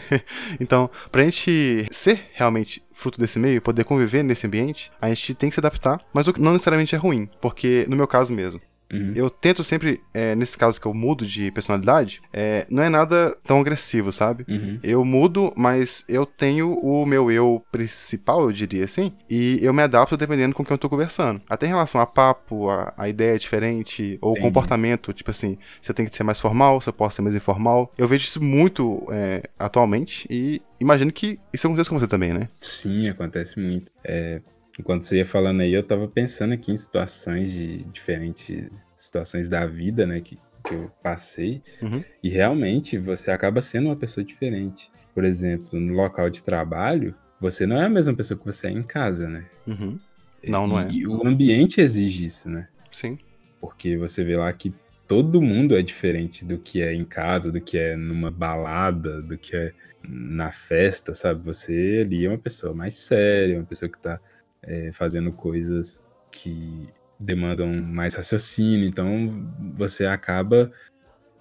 então, 0.61 0.91
pra 1.11 1.25
gente 1.25 1.87
ser 1.91 2.29
realmente 2.33 2.83
fruto 2.93 3.19
desse 3.19 3.39
meio, 3.39 3.61
poder 3.61 3.85
conviver 3.85 4.23
nesse 4.23 4.47
ambiente, 4.47 4.93
a 5.01 5.09
gente 5.09 5.35
tem 5.35 5.49
que 5.49 5.55
se 5.55 5.61
adaptar, 5.61 6.01
mas 6.13 6.29
o 6.29 6.33
que 6.33 6.41
não 6.41 6.53
necessariamente 6.53 6.95
é 6.95 6.99
ruim, 6.99 7.29
porque 7.41 7.87
no 7.89 7.97
meu 7.97 8.07
caso 8.07 8.33
mesmo, 8.33 8.61
Uhum. 8.93 9.13
eu 9.15 9.31
tento 9.31 9.63
sempre, 9.63 10.01
é, 10.13 10.35
nesse 10.35 10.57
caso 10.57 10.81
que 10.81 10.87
eu 10.87 10.95
mudo 10.95 11.25
de 11.27 11.51
personalidade, 11.53 12.21
é, 12.33 12.67
não 12.69 12.83
é 12.83 12.89
nada 12.89 13.37
tão 13.45 13.61
agressivo, 13.61 14.13
sabe? 14.13 14.45
Uhum. 14.49 14.79
Eu 14.83 15.05
mudo, 15.05 15.53
mas 15.57 16.05
eu 16.09 16.27
tenho 16.27 16.75
o 16.79 17.07
meu 17.07 17.31
eu 17.31 17.63
principal, 17.71 18.43
eu 18.43 18.53
diria 18.53 18.85
assim, 18.85 19.13
e 19.29 19.59
eu 19.63 19.73
me 19.73 19.83
adapto 19.83 20.17
dependendo 20.17 20.55
com 20.55 20.65
quem 20.65 20.75
eu 20.75 20.79
tô 20.79 20.89
conversando. 20.89 21.41
Até 21.49 21.67
em 21.67 21.71
relação 21.71 22.01
a 22.01 22.07
papo, 22.07 22.69
a, 22.69 22.93
a 22.97 23.09
ideia 23.09 23.35
é 23.35 23.39
diferente, 23.39 24.19
ou 24.21 24.33
Entendi. 24.33 24.47
comportamento, 24.47 25.13
tipo 25.13 25.31
assim, 25.31 25.57
se 25.81 25.91
eu 25.91 25.95
tenho 25.95 26.09
que 26.09 26.17
ser 26.17 26.25
mais 26.25 26.39
formal, 26.39 26.81
se 26.81 26.89
eu 26.89 26.93
posso 26.93 27.17
ser 27.17 27.23
mais 27.23 27.35
informal. 27.35 27.93
Eu 27.97 28.09
vejo 28.09 28.25
isso 28.25 28.43
muito 28.43 29.07
é, 29.11 29.43
atualmente 29.59 30.27
e 30.31 30.61
imagino 30.81 31.13
que 31.13 31.39
isso 31.53 31.67
acontece 31.67 31.91
com 31.91 31.99
você 31.99 32.07
também, 32.07 32.33
né? 32.33 32.49
Sim, 32.59 33.09
acontece 33.09 33.59
muito. 33.59 33.91
É, 34.05 34.41
enquanto 34.81 35.03
você 35.03 35.19
ia 35.19 35.27
falando 35.27 35.61
aí, 35.61 35.73
eu 35.73 35.83
tava 35.83 36.09
pensando 36.09 36.55
aqui 36.55 36.73
em 36.73 36.77
situações 36.77 37.53
de 37.53 37.85
diferentes 37.85 38.71
situações 38.97 39.49
da 39.49 39.67
vida, 39.67 40.07
né, 40.07 40.21
que, 40.21 40.39
que 40.67 40.75
eu 40.75 40.91
passei. 41.03 41.63
Uhum. 41.81 42.03
E 42.23 42.29
realmente 42.29 42.99
você 42.99 43.31
acaba 43.31 43.63
sendo 43.63 43.87
uma 43.87 43.97
pessoa 43.97 44.25
diferente. 44.25 44.91
Por 45.15 45.25
exemplo, 45.25 45.79
no 45.79 45.95
local 45.95 46.29
de 46.29 46.43
trabalho, 46.43 47.15
você 47.41 47.67
não 47.67 47.77
é 47.77 47.85
a 47.85 47.91
mesma 47.91 48.15
pessoa 48.15 48.39
que 48.39 48.45
você 48.45 48.69
é 48.69 48.71
em 48.71 48.83
casa, 48.83 49.29
né? 49.29 49.47
Uhum. 49.67 49.99
Não, 50.43 50.67
não 50.67 50.81
é. 50.81 50.91
E 50.91 51.07
o 51.07 51.27
ambiente 51.27 51.81
exige 51.81 52.25
isso, 52.25 52.49
né? 52.49 52.69
Sim. 52.91 53.19
Porque 53.61 53.97
você 53.97 54.25
vê 54.25 54.37
lá 54.37 54.51
que 54.53 54.75
todo 55.07 55.43
mundo 55.43 55.77
é 55.77 55.83
diferente 55.83 56.45
do 56.45 56.57
que 56.59 56.81
é 56.81 56.95
em 56.95 57.05
casa, 57.05 57.53
do 57.53 57.61
que 57.61 57.77
é 57.77 57.97
numa 57.97 58.31
balada, 58.31 59.21
do 59.21 59.37
que 59.37 59.57
é 59.57 59.73
na 60.09 60.53
festa, 60.53 61.13
sabe? 61.13 61.45
Você 61.45 62.03
ali 62.05 62.25
é 62.25 62.29
uma 62.29 62.39
pessoa 62.39 62.73
mais 62.73 62.95
séria, 62.95 63.59
uma 63.59 63.67
pessoa 63.67 63.91
que 63.91 63.99
tá 63.99 64.21
é, 64.63 64.93
fazendo 64.93 65.33
coisas 65.33 66.03
que 66.31 66.89
demandam 67.19 67.73
mais 67.73 68.15
raciocínio, 68.15 68.89
então 68.89 69.53
você 69.75 70.07
acaba 70.07 70.73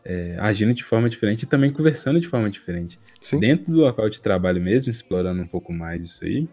é, 0.04 0.36
agindo 0.40 0.74
de 0.74 0.84
forma 0.84 1.10
diferente 1.10 1.44
e 1.44 1.48
também 1.48 1.72
conversando 1.72 2.20
de 2.20 2.28
forma 2.28 2.50
diferente. 2.50 3.00
Sim. 3.22 3.40
Dentro 3.40 3.72
do 3.72 3.80
local 3.80 4.10
de 4.10 4.22
trabalho 4.22 4.62
mesmo, 4.62 4.92
explorando 4.92 5.42
um 5.42 5.48
pouco 5.48 5.72
mais 5.72 6.04
isso 6.04 6.26
aí, 6.26 6.50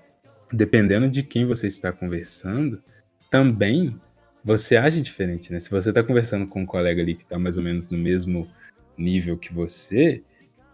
dependendo 0.52 1.08
de 1.08 1.22
quem 1.22 1.44
você 1.44 1.66
está 1.66 1.90
conversando, 1.92 2.82
também 3.30 4.00
você 4.44 4.76
age 4.76 5.02
diferente, 5.02 5.52
né? 5.52 5.58
Se 5.58 5.70
você 5.70 5.88
está 5.88 6.04
conversando 6.04 6.46
com 6.46 6.62
um 6.62 6.66
colega 6.66 7.02
ali 7.02 7.16
que 7.16 7.24
está 7.24 7.38
mais 7.38 7.58
ou 7.58 7.64
menos 7.64 7.90
no 7.90 7.98
mesmo 7.98 8.48
nível 8.96 9.36
que 9.36 9.52
você, 9.52 10.22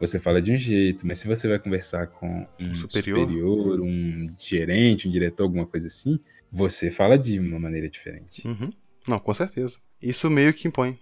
você 0.06 0.18
fala 0.18 0.42
de 0.42 0.50
um 0.50 0.58
jeito, 0.58 1.06
mas 1.06 1.20
se 1.20 1.28
você 1.28 1.46
vai 1.46 1.60
conversar 1.60 2.08
com 2.08 2.44
um 2.60 2.74
Superior. 2.74 3.20
superior, 3.20 3.80
um 3.80 4.34
gerente, 4.36 5.06
um 5.06 5.10
diretor, 5.10 5.44
alguma 5.44 5.64
coisa 5.64 5.86
assim, 5.86 6.18
você 6.50 6.90
fala 6.90 7.16
de 7.16 7.38
uma 7.38 7.58
maneira 7.60 7.88
diferente. 7.88 8.46
Uhum. 8.46 8.72
Não, 9.06 9.20
com 9.20 9.32
certeza. 9.32 9.78
Isso 10.02 10.28
meio 10.28 10.52
que 10.52 10.66
impõe. 10.66 10.98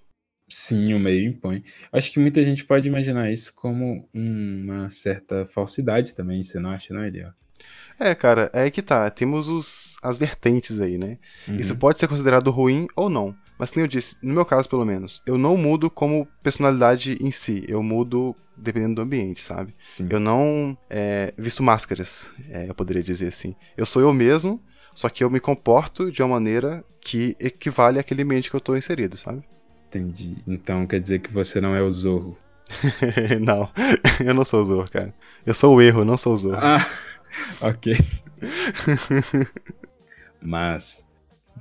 Sim, 0.51 0.93
o 0.93 1.01
meio 1.01 1.31
impõe. 1.31 1.65
Acho 1.91 2.13
que 2.13 2.21
muita 2.21 2.45
gente 2.45 2.63
pode 2.65 2.89
imaginar 2.89 3.33
isso 3.33 3.55
como 3.55 4.07
uma 4.13 4.91
certa 4.91 5.47
falsidade 5.47 6.15
também, 6.15 6.43
você 6.43 6.61
não 6.61 6.69
acha, 6.69 6.93
não, 6.93 7.03
Eliel? 7.03 7.33
É, 7.99 8.15
cara, 8.15 8.51
é 8.53 8.71
que 8.71 8.83
tá. 8.83 9.09
Temos 9.09 9.49
os, 9.49 9.97
as 10.03 10.19
vertentes 10.19 10.79
aí, 10.79 10.99
né? 10.99 11.19
Uhum. 11.49 11.57
Isso 11.57 11.75
pode 11.77 11.99
ser 11.99 12.07
considerado 12.09 12.51
ruim 12.51 12.87
ou 12.95 13.09
não. 13.09 13.35
Mas 13.61 13.71
como 13.71 13.85
eu 13.85 13.87
disse, 13.87 14.17
no 14.23 14.33
meu 14.33 14.47
caso 14.47 14.67
pelo 14.67 14.87
menos, 14.87 15.23
eu 15.27 15.37
não 15.37 15.55
mudo 15.55 15.91
como 15.91 16.27
personalidade 16.43 17.19
em 17.21 17.31
si. 17.31 17.63
Eu 17.69 17.83
mudo 17.83 18.35
dependendo 18.57 18.95
do 18.95 19.03
ambiente, 19.03 19.43
sabe? 19.43 19.75
Sim. 19.79 20.09
Eu 20.09 20.19
não 20.19 20.77
é, 20.89 21.35
visto 21.37 21.63
máscaras, 21.63 22.33
é, 22.49 22.71
eu 22.71 22.75
poderia 22.75 23.03
dizer 23.03 23.29
assim. 23.29 23.55
Eu 23.77 23.85
sou 23.85 24.01
eu 24.01 24.15
mesmo, 24.15 24.63
só 24.95 25.11
que 25.11 25.23
eu 25.23 25.29
me 25.29 25.39
comporto 25.39 26.11
de 26.11 26.23
uma 26.23 26.31
maneira 26.31 26.83
que 27.03 27.37
equivale 27.39 27.99
àquele 27.99 28.23
ambiente 28.23 28.49
que 28.49 28.57
eu 28.57 28.63
tô 28.63 28.75
inserido, 28.75 29.19
sabe? 29.19 29.45
Entendi. 29.89 30.39
Então 30.47 30.87
quer 30.87 30.99
dizer 30.99 31.19
que 31.19 31.31
você 31.31 31.61
não 31.61 31.77
é 31.77 31.83
o 31.83 31.91
Zorro. 31.91 32.39
não, 33.45 33.71
eu 34.25 34.33
não 34.33 34.45
sou 34.45 34.63
o 34.63 34.65
Zorro, 34.65 34.91
cara. 34.91 35.13
Eu 35.45 35.53
sou 35.53 35.77
o 35.77 35.83
erro, 35.83 36.03
não 36.03 36.17
sou 36.17 36.33
o 36.33 36.37
Zorro. 36.39 36.57
Ah, 36.57 36.87
ok. 37.61 37.95
Mas, 40.41 41.05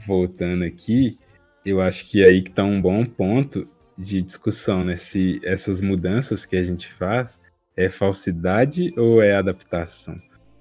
voltando 0.08 0.64
aqui, 0.64 1.20
eu 1.66 1.82
acho 1.82 2.10
que 2.10 2.24
é 2.24 2.28
aí 2.28 2.42
que 2.42 2.52
tá 2.52 2.64
um 2.64 2.82
bom 2.82 3.06
ponto 3.06 3.68
de 3.98 4.22
discussão, 4.22 4.84
né? 4.84 4.96
Se 4.96 5.40
essas 5.44 5.82
mudanças 5.82 6.46
que 6.46 6.56
a 6.56 6.64
gente 6.64 6.92
faz 6.92 7.40
é 7.76 7.90
falsidade 7.90 8.94
ou 8.98 9.22
é 9.22 9.36
adaptação. 9.36 10.20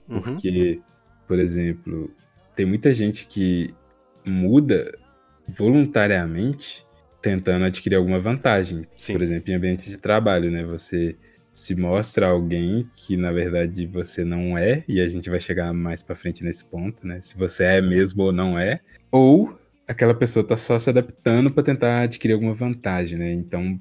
Uhum. 0.09 0.23
Porque, 0.23 0.81
por 1.27 1.39
exemplo, 1.39 2.11
tem 2.57 2.67
muita 2.67 2.93
gente 2.95 3.27
que 3.27 3.75
muda 4.25 4.93
voluntariamente 5.47 6.87
tentando 7.23 7.65
adquirir 7.65 7.97
alguma 7.97 8.19
vantagem. 8.19 8.87
Sim. 8.97 9.13
Por 9.13 9.23
exemplo, 9.23 9.51
em 9.51 9.55
ambiente 9.55 9.89
de 9.89 9.97
trabalho, 9.97 10.51
né? 10.51 10.65
Você 10.65 11.17
se 11.53 11.75
mostra 11.75 12.29
alguém 12.29 12.89
que 12.95 13.17
na 13.17 13.33
verdade 13.33 13.85
você 13.87 14.25
não 14.25 14.57
é, 14.57 14.85
e 14.87 15.01
a 15.01 15.09
gente 15.09 15.29
vai 15.29 15.41
chegar 15.41 15.73
mais 15.73 16.03
pra 16.03 16.15
frente 16.15 16.45
nesse 16.45 16.65
ponto, 16.65 17.07
né? 17.07 17.21
Se 17.21 17.37
você 17.37 17.65
é 17.65 17.83
mesmo 17.83 18.23
ou 18.23 18.33
não 18.33 18.59
é, 18.59 18.81
ou 19.11 19.59
aquela 19.89 20.15
pessoa 20.15 20.47
tá 20.47 20.57
só 20.57 20.79
se 20.79 20.91
adaptando 20.91 21.51
para 21.51 21.63
tentar 21.63 22.03
adquirir 22.03 22.35
alguma 22.35 22.55
vantagem, 22.55 23.19
né? 23.19 23.33
Então, 23.33 23.79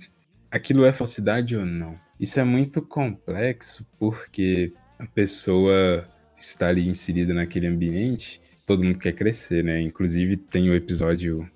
aquilo 0.50 0.86
é 0.86 0.94
falsidade 0.94 1.56
ou 1.56 1.66
não? 1.66 2.00
Isso 2.20 2.40
é 2.40 2.44
muito 2.44 2.82
complexo 2.82 3.86
porque 4.00 4.74
a 4.98 5.06
pessoa 5.06 6.08
está 6.38 6.70
ali 6.70 6.88
inserida 6.88 7.34
naquele 7.34 7.68
ambiente, 7.68 8.42
todo 8.66 8.84
mundo 8.84 8.98
quer 8.98 9.12
crescer, 9.12 9.64
né? 9.64 9.82
Inclusive 9.82 10.38
tem 10.38 10.70
o 10.70 10.76
episódio 10.76 11.50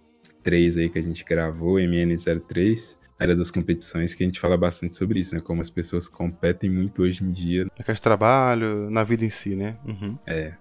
3 0.44 0.78
aí 0.78 0.90
que 0.90 1.00
a 1.00 1.04
gente 1.04 1.24
gravou, 1.24 1.76
MN03, 1.76 2.98
a 3.20 3.24
Era 3.24 3.36
das 3.36 3.52
Competições, 3.52 4.14
que 4.14 4.24
a 4.24 4.26
gente 4.26 4.40
fala 4.40 4.58
bastante 4.58 4.96
sobre 4.96 5.20
isso, 5.20 5.34
né? 5.34 5.42
Como 5.42 5.62
as 5.62 5.70
pessoas 5.70 6.08
competem 6.08 6.70
muito 6.70 7.04
hoje 7.04 7.24
em 7.24 7.32
dia. 7.32 7.66
Na 7.78 7.84
casa 7.84 7.96
de 7.96 8.02
trabalho, 8.02 8.90
na 8.90 9.04
vida 9.04 9.24
em 9.24 9.30
si, 9.30 9.56
né? 9.56 9.78
Uhum. 9.86 10.18
É, 10.28 10.54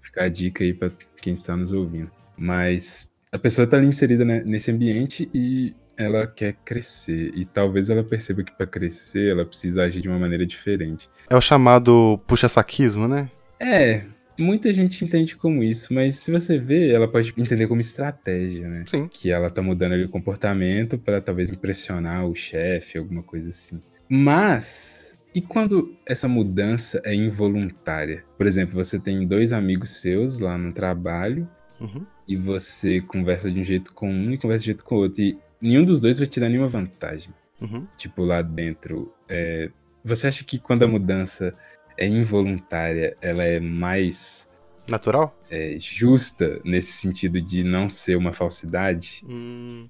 fica 0.00 0.24
a 0.24 0.28
dica 0.28 0.64
aí 0.64 0.72
pra 0.72 0.90
quem 1.20 1.34
está 1.34 1.56
nos 1.56 1.72
ouvindo. 1.72 2.10
Mas 2.36 3.15
a 3.32 3.38
pessoa 3.38 3.66
tá 3.66 3.76
ali 3.76 3.86
inserida 3.86 4.24
né, 4.24 4.42
nesse 4.44 4.70
ambiente 4.70 5.28
e 5.34 5.74
ela 5.96 6.26
quer 6.26 6.54
crescer. 6.64 7.32
E 7.34 7.44
talvez 7.44 7.90
ela 7.90 8.04
perceba 8.04 8.42
que 8.42 8.52
para 8.52 8.66
crescer 8.66 9.30
ela 9.30 9.44
precisa 9.44 9.82
agir 9.82 10.00
de 10.00 10.08
uma 10.08 10.18
maneira 10.18 10.46
diferente. 10.46 11.08
É 11.28 11.36
o 11.36 11.40
chamado 11.40 12.20
puxa-saquismo, 12.26 13.08
né? 13.08 13.30
É, 13.58 14.04
muita 14.38 14.72
gente 14.72 15.04
entende 15.04 15.34
como 15.34 15.62
isso, 15.62 15.92
mas 15.92 16.16
se 16.16 16.30
você 16.30 16.58
vê, 16.58 16.92
ela 16.92 17.08
pode 17.08 17.32
entender 17.36 17.66
como 17.66 17.80
estratégia, 17.80 18.68
né? 18.68 18.84
Sim. 18.86 19.08
Que 19.08 19.30
ela 19.30 19.50
tá 19.50 19.62
mudando 19.62 19.92
ali 19.92 20.04
o 20.04 20.10
comportamento 20.10 20.98
para 20.98 21.20
talvez 21.20 21.50
impressionar 21.50 22.26
o 22.26 22.34
chefe, 22.34 22.98
alguma 22.98 23.22
coisa 23.22 23.48
assim. 23.48 23.82
Mas 24.08 25.18
e 25.34 25.40
quando 25.40 25.94
essa 26.06 26.28
mudança 26.28 27.00
é 27.04 27.14
involuntária? 27.14 28.24
Por 28.38 28.46
exemplo, 28.46 28.74
você 28.74 28.98
tem 28.98 29.26
dois 29.26 29.52
amigos 29.52 30.00
seus 30.00 30.38
lá 30.38 30.56
no 30.56 30.72
trabalho 30.72 31.48
Uhum. 31.80 32.06
E 32.28 32.36
você 32.36 33.00
conversa 33.00 33.50
de 33.50 33.60
um 33.60 33.64
jeito 33.64 33.92
com 33.92 34.10
um 34.10 34.30
e 34.32 34.38
conversa 34.38 34.64
de 34.64 34.70
um 34.70 34.72
jeito 34.72 34.84
com 34.84 34.96
o 34.96 34.98
outro. 34.98 35.20
E 35.22 35.38
nenhum 35.60 35.84
dos 35.84 36.00
dois 36.00 36.18
vai 36.18 36.26
te 36.26 36.40
dar 36.40 36.48
nenhuma 36.48 36.68
vantagem. 36.68 37.32
Uhum. 37.60 37.86
Tipo, 37.96 38.24
lá 38.24 38.42
dentro. 38.42 39.12
é, 39.28 39.70
Você 40.04 40.26
acha 40.26 40.44
que 40.44 40.58
quando 40.58 40.82
a 40.82 40.88
mudança 40.88 41.54
é 41.96 42.06
involuntária, 42.06 43.16
ela 43.22 43.42
é 43.44 43.58
mais 43.60 44.48
Natural? 44.86 45.36
é, 45.50 45.76
justa 45.80 46.60
nesse 46.64 46.92
sentido 46.92 47.40
de 47.40 47.64
não 47.64 47.88
ser 47.88 48.16
uma 48.16 48.32
falsidade? 48.32 49.22
Hum, 49.28 49.88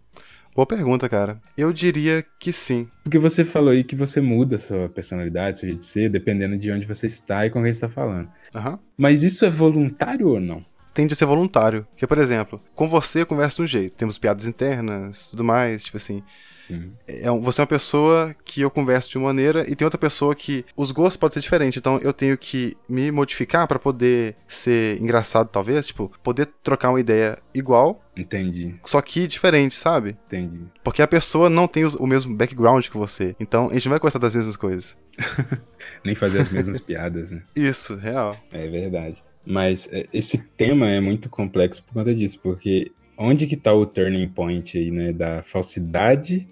Boa 0.54 0.64
pergunta, 0.66 1.06
cara. 1.06 1.38
Eu 1.54 1.70
diria 1.70 2.24
que 2.40 2.50
sim. 2.50 2.88
Porque 3.04 3.18
você 3.18 3.44
falou 3.44 3.70
aí 3.70 3.84
que 3.84 3.94
você 3.94 4.22
muda 4.22 4.58
sua 4.58 4.88
personalidade, 4.88 5.58
seu 5.58 5.68
jeito 5.68 5.80
de 5.80 5.84
ser, 5.86 6.08
dependendo 6.08 6.56
de 6.56 6.72
onde 6.72 6.86
você 6.86 7.06
está 7.06 7.44
e 7.44 7.50
com 7.50 7.62
quem 7.62 7.70
você 7.70 7.76
está 7.76 7.90
falando. 7.90 8.30
Aham. 8.54 8.78
Mas 8.96 9.22
isso 9.22 9.44
é 9.44 9.50
voluntário 9.50 10.28
ou 10.28 10.40
não? 10.40 10.64
Tende 10.96 11.12
a 11.12 11.16
ser 11.16 11.26
voluntário. 11.26 11.86
Porque, 11.90 12.06
por 12.06 12.16
exemplo, 12.16 12.58
com 12.74 12.88
você 12.88 13.20
eu 13.20 13.26
converso 13.26 13.58
de 13.58 13.62
um 13.64 13.66
jeito. 13.66 13.94
Temos 13.96 14.16
piadas 14.16 14.46
internas, 14.46 15.28
tudo 15.28 15.44
mais, 15.44 15.84
tipo 15.84 15.98
assim. 15.98 16.22
Sim. 16.54 16.90
É 17.06 17.28
você 17.30 17.60
é 17.60 17.62
uma 17.62 17.66
pessoa 17.66 18.34
que 18.46 18.62
eu 18.62 18.70
converso 18.70 19.10
de 19.10 19.18
uma 19.18 19.26
maneira 19.26 19.70
e 19.70 19.76
tem 19.76 19.84
outra 19.84 19.98
pessoa 19.98 20.34
que 20.34 20.64
os 20.74 20.90
gostos 20.92 21.18
podem 21.18 21.34
ser 21.34 21.40
diferentes. 21.40 21.76
Então 21.76 21.98
eu 21.98 22.14
tenho 22.14 22.38
que 22.38 22.74
me 22.88 23.10
modificar 23.10 23.68
pra 23.68 23.78
poder 23.78 24.36
ser 24.48 24.98
engraçado, 24.98 25.48
talvez. 25.48 25.88
Tipo, 25.88 26.10
poder 26.22 26.46
trocar 26.62 26.88
uma 26.88 26.98
ideia 27.00 27.36
igual, 27.54 28.02
Entendi, 28.16 28.74
só 28.86 29.02
que 29.02 29.26
diferente, 29.26 29.76
sabe? 29.76 30.16
entendi. 30.26 30.64
Porque 30.82 31.02
a 31.02 31.06
pessoa 31.06 31.50
não 31.50 31.68
tem 31.68 31.84
os- 31.84 31.94
o 31.96 32.06
mesmo 32.06 32.34
background 32.34 32.86
que 32.88 32.96
você. 32.96 33.36
Então 33.38 33.68
a 33.68 33.74
gente 33.74 33.84
não 33.84 33.90
vai 33.90 34.00
conversar 34.00 34.18
das 34.18 34.34
mesmas 34.34 34.56
coisas. 34.56 34.96
Nem 36.02 36.14
fazer 36.14 36.40
as 36.40 36.48
mesmas 36.48 36.80
piadas, 36.80 37.30
né? 37.32 37.42
Isso, 37.54 37.94
real. 37.96 38.34
É 38.50 38.66
verdade. 38.66 39.22
Mas 39.46 39.88
é, 39.92 40.06
esse 40.12 40.38
tema 40.56 40.88
é 40.88 41.00
muito 41.00 41.30
complexo 41.30 41.84
por 41.84 41.94
conta 41.94 42.14
disso, 42.14 42.40
porque 42.42 42.90
onde 43.16 43.46
que 43.46 43.56
tá 43.56 43.72
o 43.72 43.86
turning 43.86 44.28
point 44.28 44.76
aí, 44.76 44.90
né? 44.90 45.12
Da 45.12 45.42
falsidade 45.42 46.48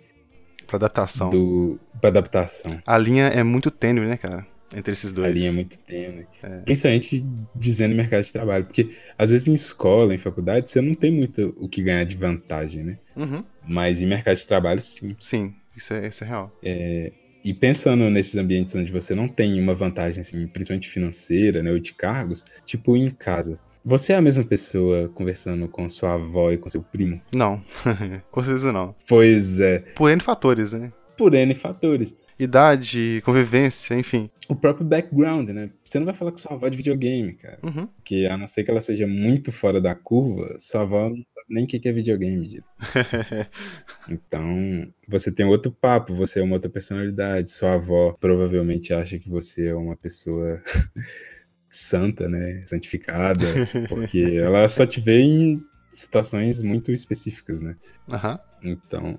Pra 0.66 0.76
adaptação. 0.76 1.28
do, 1.28 1.78
pra 2.00 2.08
adaptação. 2.08 2.80
A 2.86 2.96
linha 2.96 3.24
é 3.26 3.42
muito 3.42 3.70
tênue, 3.70 4.06
né, 4.06 4.16
cara? 4.16 4.46
Entre 4.74 4.92
esses 4.92 5.12
dois. 5.12 5.28
A 5.28 5.30
linha 5.30 5.50
é 5.50 5.52
muito 5.52 5.78
tênue. 5.78 6.26
É. 6.42 6.58
Principalmente 6.60 7.24
dizendo 7.54 7.94
mercado 7.94 8.22
de 8.24 8.32
trabalho. 8.32 8.64
Porque 8.64 8.96
às 9.18 9.30
vezes 9.30 9.46
em 9.46 9.54
escola, 9.54 10.14
em 10.14 10.18
faculdade, 10.18 10.70
você 10.70 10.80
não 10.80 10.94
tem 10.94 11.12
muito 11.12 11.54
o 11.60 11.68
que 11.68 11.82
ganhar 11.82 12.04
de 12.04 12.16
vantagem, 12.16 12.82
né? 12.82 12.98
Uhum. 13.14 13.44
Mas 13.68 14.02
em 14.02 14.06
mercado 14.06 14.36
de 14.36 14.46
trabalho, 14.46 14.80
sim. 14.80 15.14
Sim, 15.20 15.54
isso 15.76 15.92
é, 15.94 16.08
isso 16.08 16.24
é 16.24 16.26
real. 16.26 16.58
E 17.44 17.52
pensando 17.52 18.08
nesses 18.08 18.36
ambientes 18.36 18.74
onde 18.74 18.90
você 18.90 19.14
não 19.14 19.28
tem 19.28 19.60
uma 19.60 19.74
vantagem, 19.74 20.22
assim, 20.22 20.46
principalmente 20.46 20.88
financeira, 20.88 21.62
né, 21.62 21.70
ou 21.70 21.78
de 21.78 21.92
cargos, 21.92 22.44
tipo 22.64 22.96
em 22.96 23.10
casa. 23.10 23.58
Você 23.84 24.14
é 24.14 24.16
a 24.16 24.22
mesma 24.22 24.42
pessoa 24.42 25.10
conversando 25.10 25.68
com 25.68 25.86
sua 25.90 26.14
avó 26.14 26.50
e 26.50 26.56
com 26.56 26.70
seu 26.70 26.82
primo? 26.82 27.20
Não, 27.30 27.62
com 28.30 28.42
certeza 28.42 28.72
não. 28.72 28.94
Pois 29.06 29.60
é, 29.60 29.80
Por 29.94 30.10
N 30.10 30.20
fatores, 30.20 30.72
né? 30.72 30.90
por 31.18 31.34
N 31.34 31.54
fatores. 31.54 32.16
Idade, 32.38 33.22
convivência, 33.24 33.94
enfim. 33.94 34.28
O 34.48 34.54
próprio 34.54 34.86
background, 34.86 35.48
né? 35.50 35.70
Você 35.82 35.98
não 35.98 36.04
vai 36.04 36.14
falar 36.14 36.30
com 36.30 36.38
sua 36.38 36.52
avó 36.52 36.68
de 36.68 36.76
videogame, 36.76 37.32
cara. 37.34 37.58
Uhum. 37.62 37.86
Porque 37.86 38.28
a 38.30 38.36
não 38.36 38.46
ser 38.46 38.62
que 38.64 38.70
ela 38.70 38.80
seja 38.80 39.06
muito 39.06 39.50
fora 39.50 39.80
da 39.80 39.94
curva, 39.94 40.56
sua 40.58 40.82
avó 40.82 41.08
não 41.08 41.16
sabe 41.16 41.46
nem 41.48 41.64
o 41.64 41.66
que 41.66 41.78
que 41.78 41.88
é 41.88 41.92
videogame. 41.92 42.62
Então, 44.06 44.92
você 45.08 45.32
tem 45.32 45.46
outro 45.46 45.72
papo, 45.72 46.14
você 46.14 46.40
é 46.40 46.42
uma 46.42 46.56
outra 46.56 46.70
personalidade. 46.70 47.50
Sua 47.50 47.74
avó 47.74 48.12
provavelmente 48.20 48.92
acha 48.92 49.18
que 49.18 49.30
você 49.30 49.68
é 49.68 49.74
uma 49.74 49.96
pessoa 49.96 50.62
santa, 51.70 52.28
né? 52.28 52.62
Santificada, 52.66 53.46
porque 53.88 54.20
ela 54.38 54.68
só 54.68 54.84
te 54.84 55.00
vê 55.00 55.20
em 55.20 55.62
situações 55.90 56.60
muito 56.60 56.92
específicas, 56.92 57.62
né? 57.62 57.76
Aham. 58.10 58.38
Então, 58.62 59.18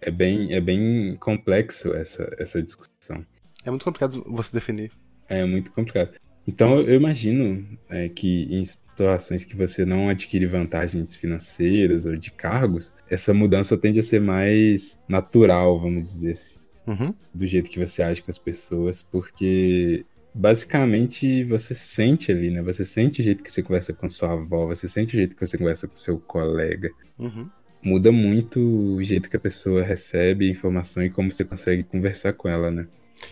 É 0.00 0.10
bem, 0.10 0.52
é 0.52 0.60
bem 0.60 1.16
complexo 1.16 1.94
essa, 1.94 2.30
essa 2.38 2.62
discussão. 2.62 3.24
É 3.66 3.70
muito 3.70 3.84
complicado 3.84 4.24
você 4.26 4.54
definir. 4.54 4.92
É 5.28 5.44
muito 5.44 5.72
complicado. 5.72 6.12
Então 6.46 6.78
eu 6.80 6.94
imagino 6.94 7.66
é, 7.88 8.08
que 8.08 8.44
em 8.48 8.64
situações 8.64 9.44
que 9.44 9.56
você 9.56 9.84
não 9.84 10.08
adquire 10.08 10.46
vantagens 10.46 11.14
financeiras 11.16 12.06
ou 12.06 12.16
de 12.16 12.30
cargos, 12.30 12.94
essa 13.10 13.34
mudança 13.34 13.76
tende 13.76 13.98
a 13.98 14.02
ser 14.02 14.20
mais 14.20 15.00
natural, 15.08 15.80
vamos 15.80 16.04
dizer 16.04 16.30
assim, 16.30 16.60
Uhum. 16.86 17.12
do 17.34 17.44
jeito 17.44 17.68
que 17.68 17.80
você 17.80 18.00
age 18.00 18.22
com 18.22 18.30
as 18.30 18.38
pessoas, 18.38 19.02
porque 19.02 20.06
basicamente 20.32 21.42
você 21.42 21.74
sente 21.74 22.30
ali, 22.30 22.48
né? 22.48 22.62
Você 22.62 22.84
sente 22.84 23.20
o 23.20 23.24
jeito 23.24 23.42
que 23.42 23.50
você 23.50 23.60
conversa 23.60 23.92
com 23.92 24.08
sua 24.08 24.34
avó, 24.34 24.66
você 24.68 24.86
sente 24.86 25.16
o 25.16 25.18
jeito 25.18 25.34
que 25.34 25.44
você 25.44 25.58
conversa 25.58 25.88
com 25.88 25.96
seu 25.96 26.18
colega. 26.20 26.88
Uhum. 27.18 27.50
Muda 27.82 28.12
muito 28.12 28.60
o 28.60 29.02
jeito 29.02 29.28
que 29.28 29.36
a 29.36 29.40
pessoa 29.40 29.82
recebe 29.82 30.46
a 30.46 30.52
informação 30.52 31.02
e 31.02 31.10
como 31.10 31.30
você 31.30 31.44
consegue 31.44 31.82
conversar 31.82 32.34
com 32.34 32.48
ela, 32.48 32.70
né? 32.70 32.86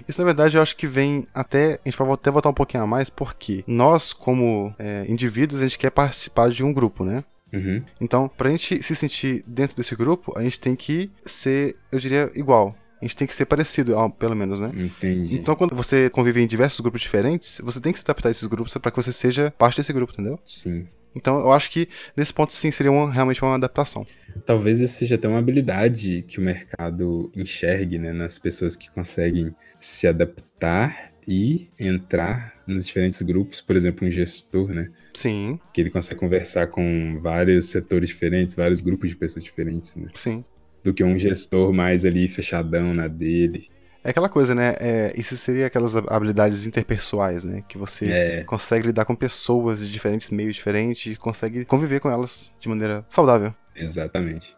Isso, 0.09 0.21
na 0.21 0.25
verdade, 0.25 0.57
eu 0.57 0.63
acho 0.63 0.77
que 0.77 0.87
vem 0.87 1.25
até. 1.35 1.75
A 1.85 1.89
gente 1.89 1.97
pode 1.97 2.11
até 2.13 2.31
voltar 2.31 2.49
um 2.49 2.55
pouquinho 2.55 2.83
a 2.83 2.87
mais, 2.87 3.11
porque 3.11 3.63
nós, 3.67 4.13
como 4.13 4.75
é, 4.79 5.05
indivíduos, 5.09 5.61
a 5.61 5.65
gente 5.65 5.79
quer 5.79 5.91
participar 5.91 6.49
de 6.51 6.65
um 6.65 6.73
grupo, 6.73 7.05
né? 7.05 7.23
Uhum. 7.53 7.83
Então, 8.01 8.29
pra 8.29 8.51
gente 8.51 8.83
se 8.83 8.97
sentir 8.97 9.45
dentro 9.47 9.77
desse 9.77 9.95
grupo, 9.95 10.33
a 10.37 10.43
gente 10.43 10.59
tem 10.59 10.75
que 10.75 11.11
ser, 11.25 11.77
eu 11.93 11.99
diria, 12.01 12.31
igual. 12.35 12.75
A 13.01 13.05
gente 13.05 13.17
tem 13.17 13.27
que 13.29 13.35
ser 13.35 13.45
parecido, 13.45 13.95
ao- 13.97 14.09
pelo 14.11 14.35
menos, 14.35 14.59
né? 14.59 14.73
Entendi. 14.75 15.37
Então, 15.37 15.55
quando 15.55 15.77
você 15.77 16.09
convive 16.09 16.41
em 16.41 16.47
diversos 16.47 16.81
grupos 16.81 17.03
diferentes, 17.03 17.61
você 17.63 17.79
tem 17.79 17.93
que 17.93 17.99
se 17.99 18.05
adaptar 18.05 18.29
a 18.29 18.31
esses 18.33 18.47
grupos 18.47 18.73
para 18.79 18.91
que 18.91 18.97
você 18.97 19.13
seja 19.13 19.53
parte 19.59 19.77
desse 19.77 19.93
grupo, 19.93 20.13
entendeu? 20.15 20.39
Sim. 20.45 20.87
Então, 21.15 21.39
eu 21.39 21.53
acho 21.53 21.71
que 21.71 21.87
nesse 22.17 22.33
ponto, 22.33 22.53
sim, 22.53 22.71
seria 22.73 22.91
uma- 22.91 23.09
realmente 23.13 23.41
uma 23.45 23.55
adaptação. 23.55 24.05
Talvez 24.47 24.81
isso 24.81 24.95
seja 24.95 25.15
até 25.15 25.29
uma 25.29 25.39
habilidade 25.39 26.25
que 26.27 26.39
o 26.41 26.43
mercado 26.43 27.31
enxergue, 27.37 27.99
né, 27.99 28.13
nas 28.13 28.37
pessoas 28.39 28.75
que 28.75 28.91
conseguem 28.91 29.55
se 29.85 30.07
adaptar 30.07 31.13
e 31.27 31.69
entrar 31.79 32.55
nos 32.67 32.87
diferentes 32.87 33.21
grupos, 33.23 33.61
por 33.61 33.77
exemplo, 33.77 34.07
um 34.07 34.11
gestor, 34.11 34.73
né, 34.73 34.89
Sim, 35.15 35.59
que 35.73 35.81
ele 35.81 35.91
consegue 35.91 36.19
conversar 36.21 36.69
com 36.69 37.19
vários 37.23 37.67
setores 37.69 38.09
diferentes, 38.09 38.55
vários 38.57 38.81
grupos 38.81 39.11
de 39.11 39.17
pessoas 39.17 39.45
diferentes, 39.45 39.97
né, 39.97 40.09
sim. 40.15 40.45
do 40.83 40.93
que 40.95 41.05
um 41.05 41.19
gestor 41.19 41.73
mais 41.73 42.05
ali 42.05 42.29
fechadão 42.29 42.95
na 42.95 43.09
dele. 43.09 43.69
É 44.03 44.11
aquela 44.11 44.29
coisa, 44.29 44.55
né? 44.55 44.75
É, 44.81 45.15
isso 45.19 45.35
seria 45.35 45.67
aquelas 45.67 45.97
habilidades 45.97 46.67
interpessoais, 46.67 47.43
né? 47.47 47.63
Que 47.67 47.79
você 47.79 48.05
É. 48.11 48.45
consegue 48.45 48.89
lidar 48.89 49.07
com 49.07 49.15
pessoas 49.15 49.81
de 49.81 49.91
diferentes 49.91 50.29
meios 50.29 50.57
diferentes 50.57 51.15
e 51.15 51.17
consegue 51.17 51.65
conviver 51.65 52.01
com 52.01 52.11
elas 52.11 52.53
de 52.61 52.69
maneira 52.69 53.03
saudável. 53.09 53.55
Exatamente. 53.75 54.55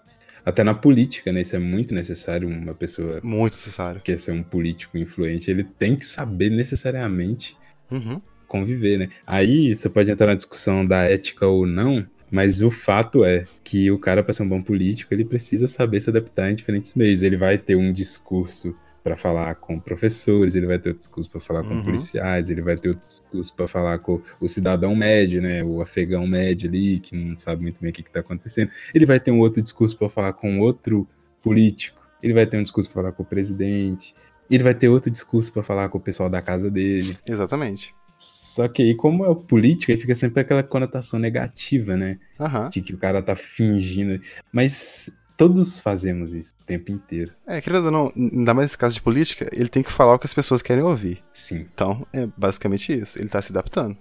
Até 0.47 0.62
na 0.65 0.73
política, 0.75 1.33
né, 1.33 1.41
isso 1.43 1.57
é 1.57 1.59
muito 1.59 1.93
necessário 1.93 2.49
uma 2.49 2.73
pessoa 2.75 3.21
Muito 3.23 3.55
necessário. 3.55 4.00
que 4.00 4.12
quer 4.12 4.19
ser 4.19 4.31
um 4.33 4.43
político 4.45 4.97
influente, 4.97 5.50
ele 5.50 5.65
tem 5.65 5.97
que 5.97 6.07
saber 6.07 6.49
necessariamente 6.50 7.57
Uhum. 7.91 8.21
conviver, 8.49 8.97
né? 8.99 9.09
Aí 9.26 9.75
você 9.75 9.88
pode 9.88 10.11
entrar 10.11 10.29
na 10.29 10.35
discussão 10.37 10.85
da 10.85 11.03
ética 11.03 11.47
ou 11.47 11.67
não, 11.67 12.07
mas 12.31 12.62
o 12.62 12.71
fato 12.71 13.25
é 13.25 13.47
que 13.65 13.91
o 13.91 13.99
cara, 13.99 14.23
para 14.23 14.33
ser 14.33 14.45
um 14.45 14.49
bom 14.49 14.62
político, 14.62 15.12
ele 15.12 15.25
precisa 15.25 15.67
saber 15.69 16.00
se 16.00 16.11
adaptar 16.11 16.50
em 16.50 16.55
diferentes 16.55 16.95
meios. 16.95 17.23
Ele 17.23 17.37
vai 17.37 17.59
ter 17.59 17.76
um 17.76 17.93
discurso 17.93 18.75
para 19.07 19.17
falar 19.17 19.55
com 19.55 19.79
professores, 19.79 20.57
ele 20.57 20.67
vai 20.67 20.81
ter 20.81 20.89
outro 20.89 20.99
discurso 20.99 21.31
para 21.31 21.39
falar 21.39 21.63
com 21.63 21.75
Uhum. 21.75 21.85
policiais, 21.85 22.51
ele 22.51 22.61
vai 22.61 22.77
ter 22.77 22.89
outro 22.89 23.07
discurso 23.07 23.55
para 23.55 23.69
falar 23.69 24.01
com 24.01 24.21
o 24.41 24.49
cidadão 24.49 24.97
médio, 24.97 25.41
né? 25.41 25.63
O 25.63 25.81
afegão 25.81 26.27
médio 26.27 26.69
ali, 26.69 26.99
que 26.99 27.15
não 27.15 27.37
sabe 27.37 27.63
muito 27.63 27.81
bem 27.81 27.91
o 27.91 27.93
que, 27.93 28.01
está 28.01 28.19
acontecendo. 28.19 28.69
Ele 28.93 29.07
vai 29.07 29.21
ter 29.21 29.31
um 29.31 29.39
outro 29.39 29.63
discurso 29.63 29.97
para 29.97 30.09
falar 30.09 30.33
com 30.33 30.59
outro 30.59 31.07
político. 31.41 32.05
Ele 32.21 32.35
vai 32.35 32.47
ter 32.49 32.57
um 32.59 32.65
discurso 32.65 32.91
para 32.91 33.03
falar 33.03 33.13
com 33.13 33.23
o 33.23 33.27
presidente. 33.27 34.13
Ele 34.51 34.65
vai 34.65 34.75
ter 34.75 34.89
outro 34.89 35.09
discurso 35.09 35.53
para 35.53 35.63
falar 35.63 35.89
com 35.89 35.99
o 35.99 36.01
pessoal 36.01 36.29
da 36.29 36.43
casa 36.43 36.69
dele. 36.69 37.17
Exatamente. 37.29 37.95
Só 38.17 38.67
que 38.67 38.83
aí, 38.83 38.97
como 38.97 39.25
é 39.25 39.29
o 39.29 39.37
político, 39.37 39.93
aí 39.93 39.99
fica 39.99 40.17
sempre 40.17 40.41
aquela 40.41 40.65
conotação 40.65 41.21
negativa, 41.21 41.97
né? 41.97 42.19
Aham. 42.41 42.71
De 42.71 42.81
que 42.81 42.93
o 42.93 42.99
cara 42.99 43.23
tá 43.23 43.37
fingindo. 43.37 44.21
Mas 44.53 45.12
todos 45.37 45.81
fazemos 45.81 46.35
isso 46.35 46.55
o 46.61 46.64
tempo 46.64 46.90
inteiro. 46.90 47.33
É, 47.46 47.61
querendo 47.61 47.87
ou 47.87 47.90
não, 47.90 48.12
ainda 48.16 48.55
mais 48.55 48.66
nesse 48.66 48.79
caso 48.79 48.94
de 48.94 49.03
política, 49.03 49.49
ele 49.53 49.68
tem 49.68 49.83
que 49.83 49.92
falar 49.92 50.14
o 50.14 50.18
que 50.18 50.27
as 50.27 50.35
pessoas 50.35 50.62
querem 50.62 50.83
ouvir. 50.83 51.22
Sim, 51.33 51.66
Então, 51.72 52.07
é 52.12 52.27
basicamente 52.37 52.92
isso. 52.92 53.18
Ele 53.18 53.29
tá 53.29 53.40
se 53.42 53.53
adaptando. 53.53 53.96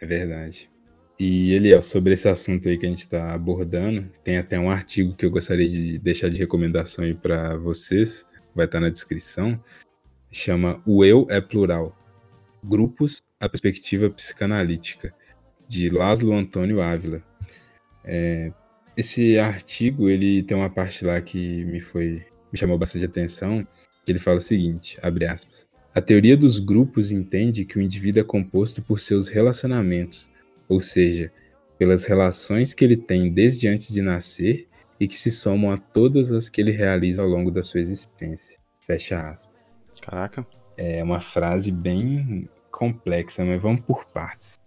é 0.00 0.06
verdade. 0.06 0.70
E, 1.18 1.52
Eliel, 1.52 1.82
sobre 1.82 2.14
esse 2.14 2.28
assunto 2.28 2.68
aí 2.68 2.78
que 2.78 2.86
a 2.86 2.88
gente 2.88 3.08
tá 3.08 3.34
abordando, 3.34 4.08
tem 4.22 4.38
até 4.38 4.58
um 4.58 4.70
artigo 4.70 5.16
que 5.16 5.26
eu 5.26 5.30
gostaria 5.30 5.68
de 5.68 5.98
deixar 5.98 6.28
de 6.28 6.36
recomendação 6.36 7.04
aí 7.04 7.12
pra 7.12 7.56
vocês, 7.56 8.24
vai 8.54 8.66
estar 8.66 8.78
na 8.78 8.88
descrição. 8.88 9.60
Chama 10.30 10.80
O 10.86 11.04
Eu 11.04 11.26
é 11.28 11.40
Plural. 11.40 11.96
Grupos, 12.62 13.20
a 13.40 13.48
Perspectiva 13.48 14.08
Psicanalítica, 14.10 15.12
de 15.66 15.88
Laszlo 15.88 16.32
Antônio 16.32 16.80
Ávila. 16.80 17.20
É, 18.04 18.52
esse 18.98 19.38
artigo, 19.38 20.10
ele 20.10 20.42
tem 20.42 20.56
uma 20.56 20.68
parte 20.68 21.04
lá 21.04 21.20
que 21.20 21.64
me 21.66 21.78
foi 21.78 22.26
me 22.50 22.58
chamou 22.58 22.76
bastante 22.76 23.04
atenção, 23.04 23.64
que 24.04 24.10
ele 24.10 24.18
fala 24.18 24.38
o 24.38 24.40
seguinte, 24.40 24.98
abre 25.02 25.24
aspas. 25.24 25.68
A 25.94 26.00
teoria 26.00 26.36
dos 26.36 26.58
grupos 26.58 27.12
entende 27.12 27.64
que 27.64 27.78
o 27.78 27.80
indivíduo 27.82 28.20
é 28.20 28.24
composto 28.24 28.82
por 28.82 28.98
seus 28.98 29.28
relacionamentos, 29.28 30.30
ou 30.68 30.80
seja, 30.80 31.30
pelas 31.78 32.04
relações 32.04 32.74
que 32.74 32.84
ele 32.84 32.96
tem 32.96 33.32
desde 33.32 33.68
antes 33.68 33.92
de 33.92 34.02
nascer 34.02 34.66
e 34.98 35.06
que 35.06 35.16
se 35.16 35.30
somam 35.30 35.70
a 35.70 35.76
todas 35.76 36.32
as 36.32 36.48
que 36.48 36.60
ele 36.60 36.72
realiza 36.72 37.22
ao 37.22 37.28
longo 37.28 37.50
da 37.50 37.62
sua 37.62 37.80
existência. 37.80 38.58
Fecha 38.80 39.30
aspas. 39.30 39.54
Caraca. 40.00 40.44
É 40.76 41.04
uma 41.04 41.20
frase 41.20 41.70
bem 41.70 42.48
complexa, 42.70 43.44
mas 43.44 43.60
vamos 43.62 43.82
por 43.82 44.06
partes. 44.06 44.58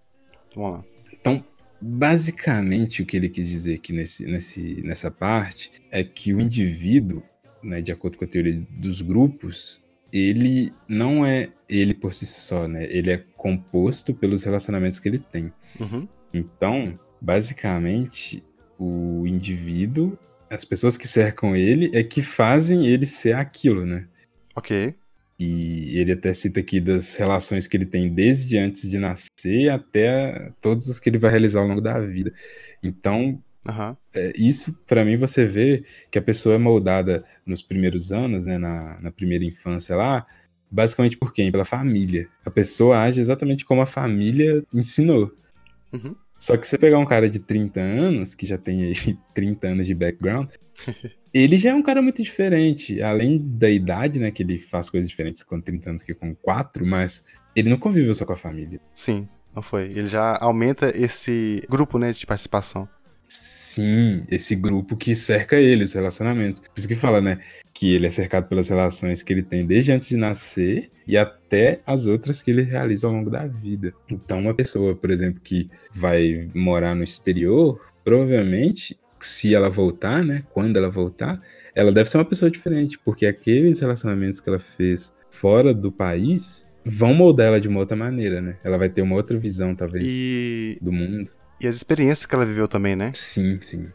Vamos 0.55 0.71
lá. 0.71 0.85
Então, 1.11 1.43
basicamente, 1.81 3.01
o 3.01 3.05
que 3.05 3.17
ele 3.17 3.29
quis 3.29 3.49
dizer 3.49 3.75
aqui 3.75 3.91
nesse, 3.91 4.25
nesse, 4.25 4.81
nessa 4.83 5.09
parte 5.09 5.71
é 5.89 6.03
que 6.03 6.33
o 6.33 6.39
indivíduo, 6.39 7.23
né, 7.63 7.81
de 7.81 7.91
acordo 7.91 8.17
com 8.17 8.25
a 8.25 8.27
teoria 8.27 8.65
dos 8.69 9.01
grupos, 9.01 9.81
ele 10.11 10.71
não 10.87 11.25
é 11.25 11.49
ele 11.69 11.93
por 11.93 12.13
si 12.13 12.25
só, 12.25 12.67
né? 12.67 12.85
Ele 12.89 13.11
é 13.11 13.23
composto 13.37 14.13
pelos 14.13 14.43
relacionamentos 14.43 14.99
que 14.99 15.07
ele 15.07 15.19
tem. 15.19 15.53
Uhum. 15.79 16.07
Então, 16.33 16.99
basicamente, 17.19 18.43
o 18.77 19.25
indivíduo, 19.25 20.17
as 20.49 20.65
pessoas 20.65 20.97
que 20.97 21.07
cercam 21.07 21.55
ele, 21.55 21.89
é 21.93 22.03
que 22.03 22.21
fazem 22.21 22.87
ele 22.87 23.05
ser 23.05 23.35
aquilo, 23.35 23.85
né? 23.85 24.07
Ok. 24.55 24.95
E 25.43 25.97
ele 25.97 26.11
até 26.11 26.31
cita 26.35 26.59
aqui 26.59 26.79
das 26.79 27.15
relações 27.15 27.65
que 27.65 27.75
ele 27.75 27.87
tem 27.87 28.13
desde 28.13 28.59
antes 28.59 28.87
de 28.87 28.99
nascer 28.99 29.69
até 29.71 30.51
todos 30.61 30.87
os 30.87 30.99
que 30.99 31.09
ele 31.09 31.17
vai 31.17 31.31
realizar 31.31 31.61
ao 31.61 31.67
longo 31.67 31.81
da 31.81 31.99
vida. 31.99 32.31
Então, 32.83 33.41
Aham. 33.67 33.97
é, 34.13 34.33
isso, 34.35 34.71
para 34.85 35.03
mim, 35.03 35.17
você 35.17 35.43
vê 35.47 35.83
que 36.11 36.19
a 36.19 36.21
pessoa 36.21 36.53
é 36.53 36.59
moldada 36.59 37.25
nos 37.43 37.63
primeiros 37.63 38.11
anos, 38.11 38.45
né, 38.45 38.59
na, 38.59 38.99
na 39.01 39.11
primeira 39.11 39.43
infância 39.43 39.95
lá, 39.95 40.27
basicamente 40.69 41.17
por 41.17 41.33
quem? 41.33 41.51
Pela 41.51 41.65
família. 41.65 42.29
A 42.45 42.51
pessoa 42.51 43.01
age 43.01 43.19
exatamente 43.19 43.65
como 43.65 43.81
a 43.81 43.87
família 43.87 44.63
ensinou. 44.71 45.35
Uhum. 45.91 46.15
Só 46.37 46.55
que 46.55 46.67
você 46.67 46.77
pegar 46.77 46.99
um 46.99 47.05
cara 47.05 47.27
de 47.27 47.39
30 47.39 47.79
anos, 47.79 48.35
que 48.35 48.45
já 48.45 48.59
tem 48.59 48.83
aí 48.83 48.93
30 49.33 49.69
anos 49.69 49.87
de 49.87 49.95
background, 49.95 50.51
ele 51.33 51.57
já 51.57 51.71
é 51.71 51.73
um 51.73 51.81
cara 51.81 52.01
muito 52.01 52.21
diferente. 52.21 53.01
Além 53.01 53.37
da 53.37 53.69
idade, 53.69 54.19
né, 54.19 54.31
que 54.31 54.43
ele 54.43 54.57
faz 54.57 54.89
coisas 54.89 55.09
diferentes 55.09 55.43
com 55.43 55.59
30 55.59 55.89
anos 55.89 56.03
que 56.03 56.13
com 56.13 56.35
4, 56.35 56.85
mas 56.85 57.23
ele 57.55 57.69
não 57.69 57.77
conviveu 57.77 58.13
só 58.13 58.25
com 58.25 58.33
a 58.33 58.37
família. 58.37 58.79
Sim, 58.95 59.27
não 59.55 59.61
foi. 59.61 59.85
Ele 59.85 60.07
já 60.07 60.37
aumenta 60.37 60.91
esse 60.95 61.63
grupo, 61.69 61.97
né, 61.97 62.11
de 62.11 62.25
participação. 62.25 62.87
Sim, 63.27 64.25
esse 64.29 64.55
grupo 64.55 64.97
que 64.97 65.15
cerca 65.15 65.55
ele, 65.55 65.85
os 65.85 65.93
relacionamentos. 65.93 66.61
Por 66.61 66.77
isso 66.77 66.87
que 66.87 66.95
fala, 66.95 67.21
né, 67.21 67.39
que 67.73 67.95
ele 67.95 68.07
é 68.07 68.09
cercado 68.09 68.49
pelas 68.49 68.67
relações 68.67 69.23
que 69.23 69.31
ele 69.31 69.41
tem 69.41 69.65
desde 69.65 69.93
antes 69.93 70.09
de 70.09 70.17
nascer 70.17 70.91
e 71.07 71.17
até 71.17 71.79
as 71.85 72.07
outras 72.07 72.41
que 72.41 72.51
ele 72.51 72.63
realiza 72.63 73.07
ao 73.07 73.13
longo 73.13 73.29
da 73.29 73.47
vida. 73.47 73.93
Então, 74.09 74.41
uma 74.41 74.53
pessoa, 74.53 74.93
por 74.93 75.09
exemplo, 75.09 75.39
que 75.41 75.69
vai 75.93 76.49
morar 76.53 76.93
no 76.93 77.05
exterior, 77.05 77.79
provavelmente, 78.03 78.99
se 79.25 79.53
ela 79.55 79.69
voltar, 79.69 80.23
né, 80.23 80.43
quando 80.53 80.77
ela 80.77 80.89
voltar, 80.89 81.41
ela 81.75 81.91
deve 81.91 82.09
ser 82.09 82.17
uma 82.17 82.25
pessoa 82.25 82.51
diferente, 82.51 82.99
porque 82.99 83.25
aqueles 83.25 83.79
relacionamentos 83.79 84.39
que 84.39 84.49
ela 84.49 84.59
fez 84.59 85.13
fora 85.29 85.73
do 85.73 85.91
país 85.91 86.67
vão 86.83 87.13
moldar 87.13 87.47
ela 87.47 87.61
de 87.61 87.67
uma 87.67 87.79
outra 87.79 87.95
maneira, 87.95 88.41
né? 88.41 88.57
Ela 88.63 88.77
vai 88.77 88.89
ter 88.89 89.01
uma 89.01 89.15
outra 89.15 89.37
visão, 89.37 89.75
talvez, 89.75 90.03
E, 90.05 90.77
do 90.81 90.91
mundo. 90.91 91.29
e 91.61 91.67
as 91.67 91.75
experiências 91.75 92.25
que 92.25 92.33
ela 92.35 92.45
viveu 92.45 92.67
também, 92.67 92.95
né? 92.95 93.11
Sim, 93.13 93.57
sim. 93.61 93.87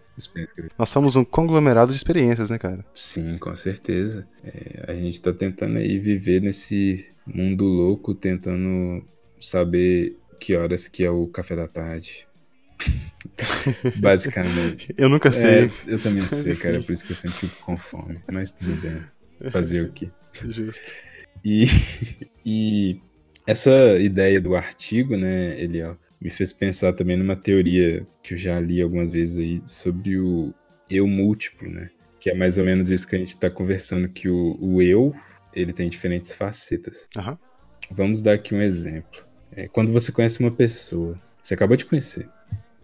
Nós 0.78 0.88
somos 0.88 1.14
um 1.14 1.24
conglomerado 1.24 1.90
de 1.90 1.96
experiências, 1.98 2.48
né, 2.48 2.56
cara? 2.58 2.82
Sim, 2.94 3.36
com 3.36 3.54
certeza. 3.54 4.26
É, 4.42 4.84
a 4.88 4.94
gente 4.94 5.20
tá 5.20 5.30
tentando 5.32 5.76
aí 5.76 5.98
viver 5.98 6.40
nesse 6.40 7.04
mundo 7.26 7.64
louco, 7.66 8.14
tentando 8.14 9.04
saber 9.38 10.16
que 10.40 10.54
horas 10.56 10.88
que 10.88 11.04
é 11.04 11.10
o 11.10 11.26
café 11.26 11.54
da 11.54 11.68
tarde. 11.68 12.25
Basicamente. 14.00 14.94
Eu 14.96 15.08
nunca 15.08 15.32
sei. 15.32 15.64
É, 15.64 15.70
eu 15.86 16.00
também 16.00 16.22
não 16.22 16.28
sei, 16.28 16.54
cara. 16.54 16.82
Por 16.82 16.92
isso 16.92 17.04
que 17.04 17.12
eu 17.12 17.16
sempre 17.16 17.38
fico 17.38 17.56
com 17.64 17.76
fome. 17.76 18.20
Mas 18.30 18.52
tudo 18.52 18.74
bem. 18.80 19.50
Fazer 19.50 19.82
o 19.82 19.92
quê? 19.92 20.10
Justo. 20.48 20.92
E, 21.44 21.66
e 22.44 23.00
essa 23.46 23.70
ideia 23.98 24.40
do 24.40 24.56
artigo, 24.56 25.16
né, 25.16 25.60
ele 25.60 25.82
ó, 25.82 25.94
me 26.20 26.30
fez 26.30 26.52
pensar 26.52 26.92
também 26.92 27.16
numa 27.16 27.36
teoria 27.36 28.06
que 28.22 28.34
eu 28.34 28.38
já 28.38 28.58
li 28.58 28.80
algumas 28.80 29.12
vezes 29.12 29.38
aí 29.38 29.62
sobre 29.64 30.18
o 30.18 30.54
eu 30.90 31.06
múltiplo, 31.06 31.70
né? 31.70 31.90
Que 32.20 32.30
é 32.30 32.34
mais 32.34 32.58
ou 32.58 32.64
menos 32.64 32.90
isso 32.90 33.06
que 33.06 33.16
a 33.16 33.18
gente 33.18 33.28
está 33.34 33.50
conversando, 33.50 34.08
que 34.08 34.28
o, 34.28 34.56
o 34.60 34.82
eu, 34.82 35.14
ele 35.52 35.72
tem 35.72 35.88
diferentes 35.88 36.34
facetas. 36.34 37.08
Aham. 37.16 37.38
Vamos 37.90 38.20
dar 38.20 38.32
aqui 38.32 38.54
um 38.54 38.60
exemplo. 38.60 39.24
É, 39.52 39.68
quando 39.68 39.92
você 39.92 40.10
conhece 40.10 40.40
uma 40.40 40.50
pessoa, 40.50 41.20
você 41.40 41.54
acabou 41.54 41.76
de 41.76 41.84
conhecer, 41.84 42.28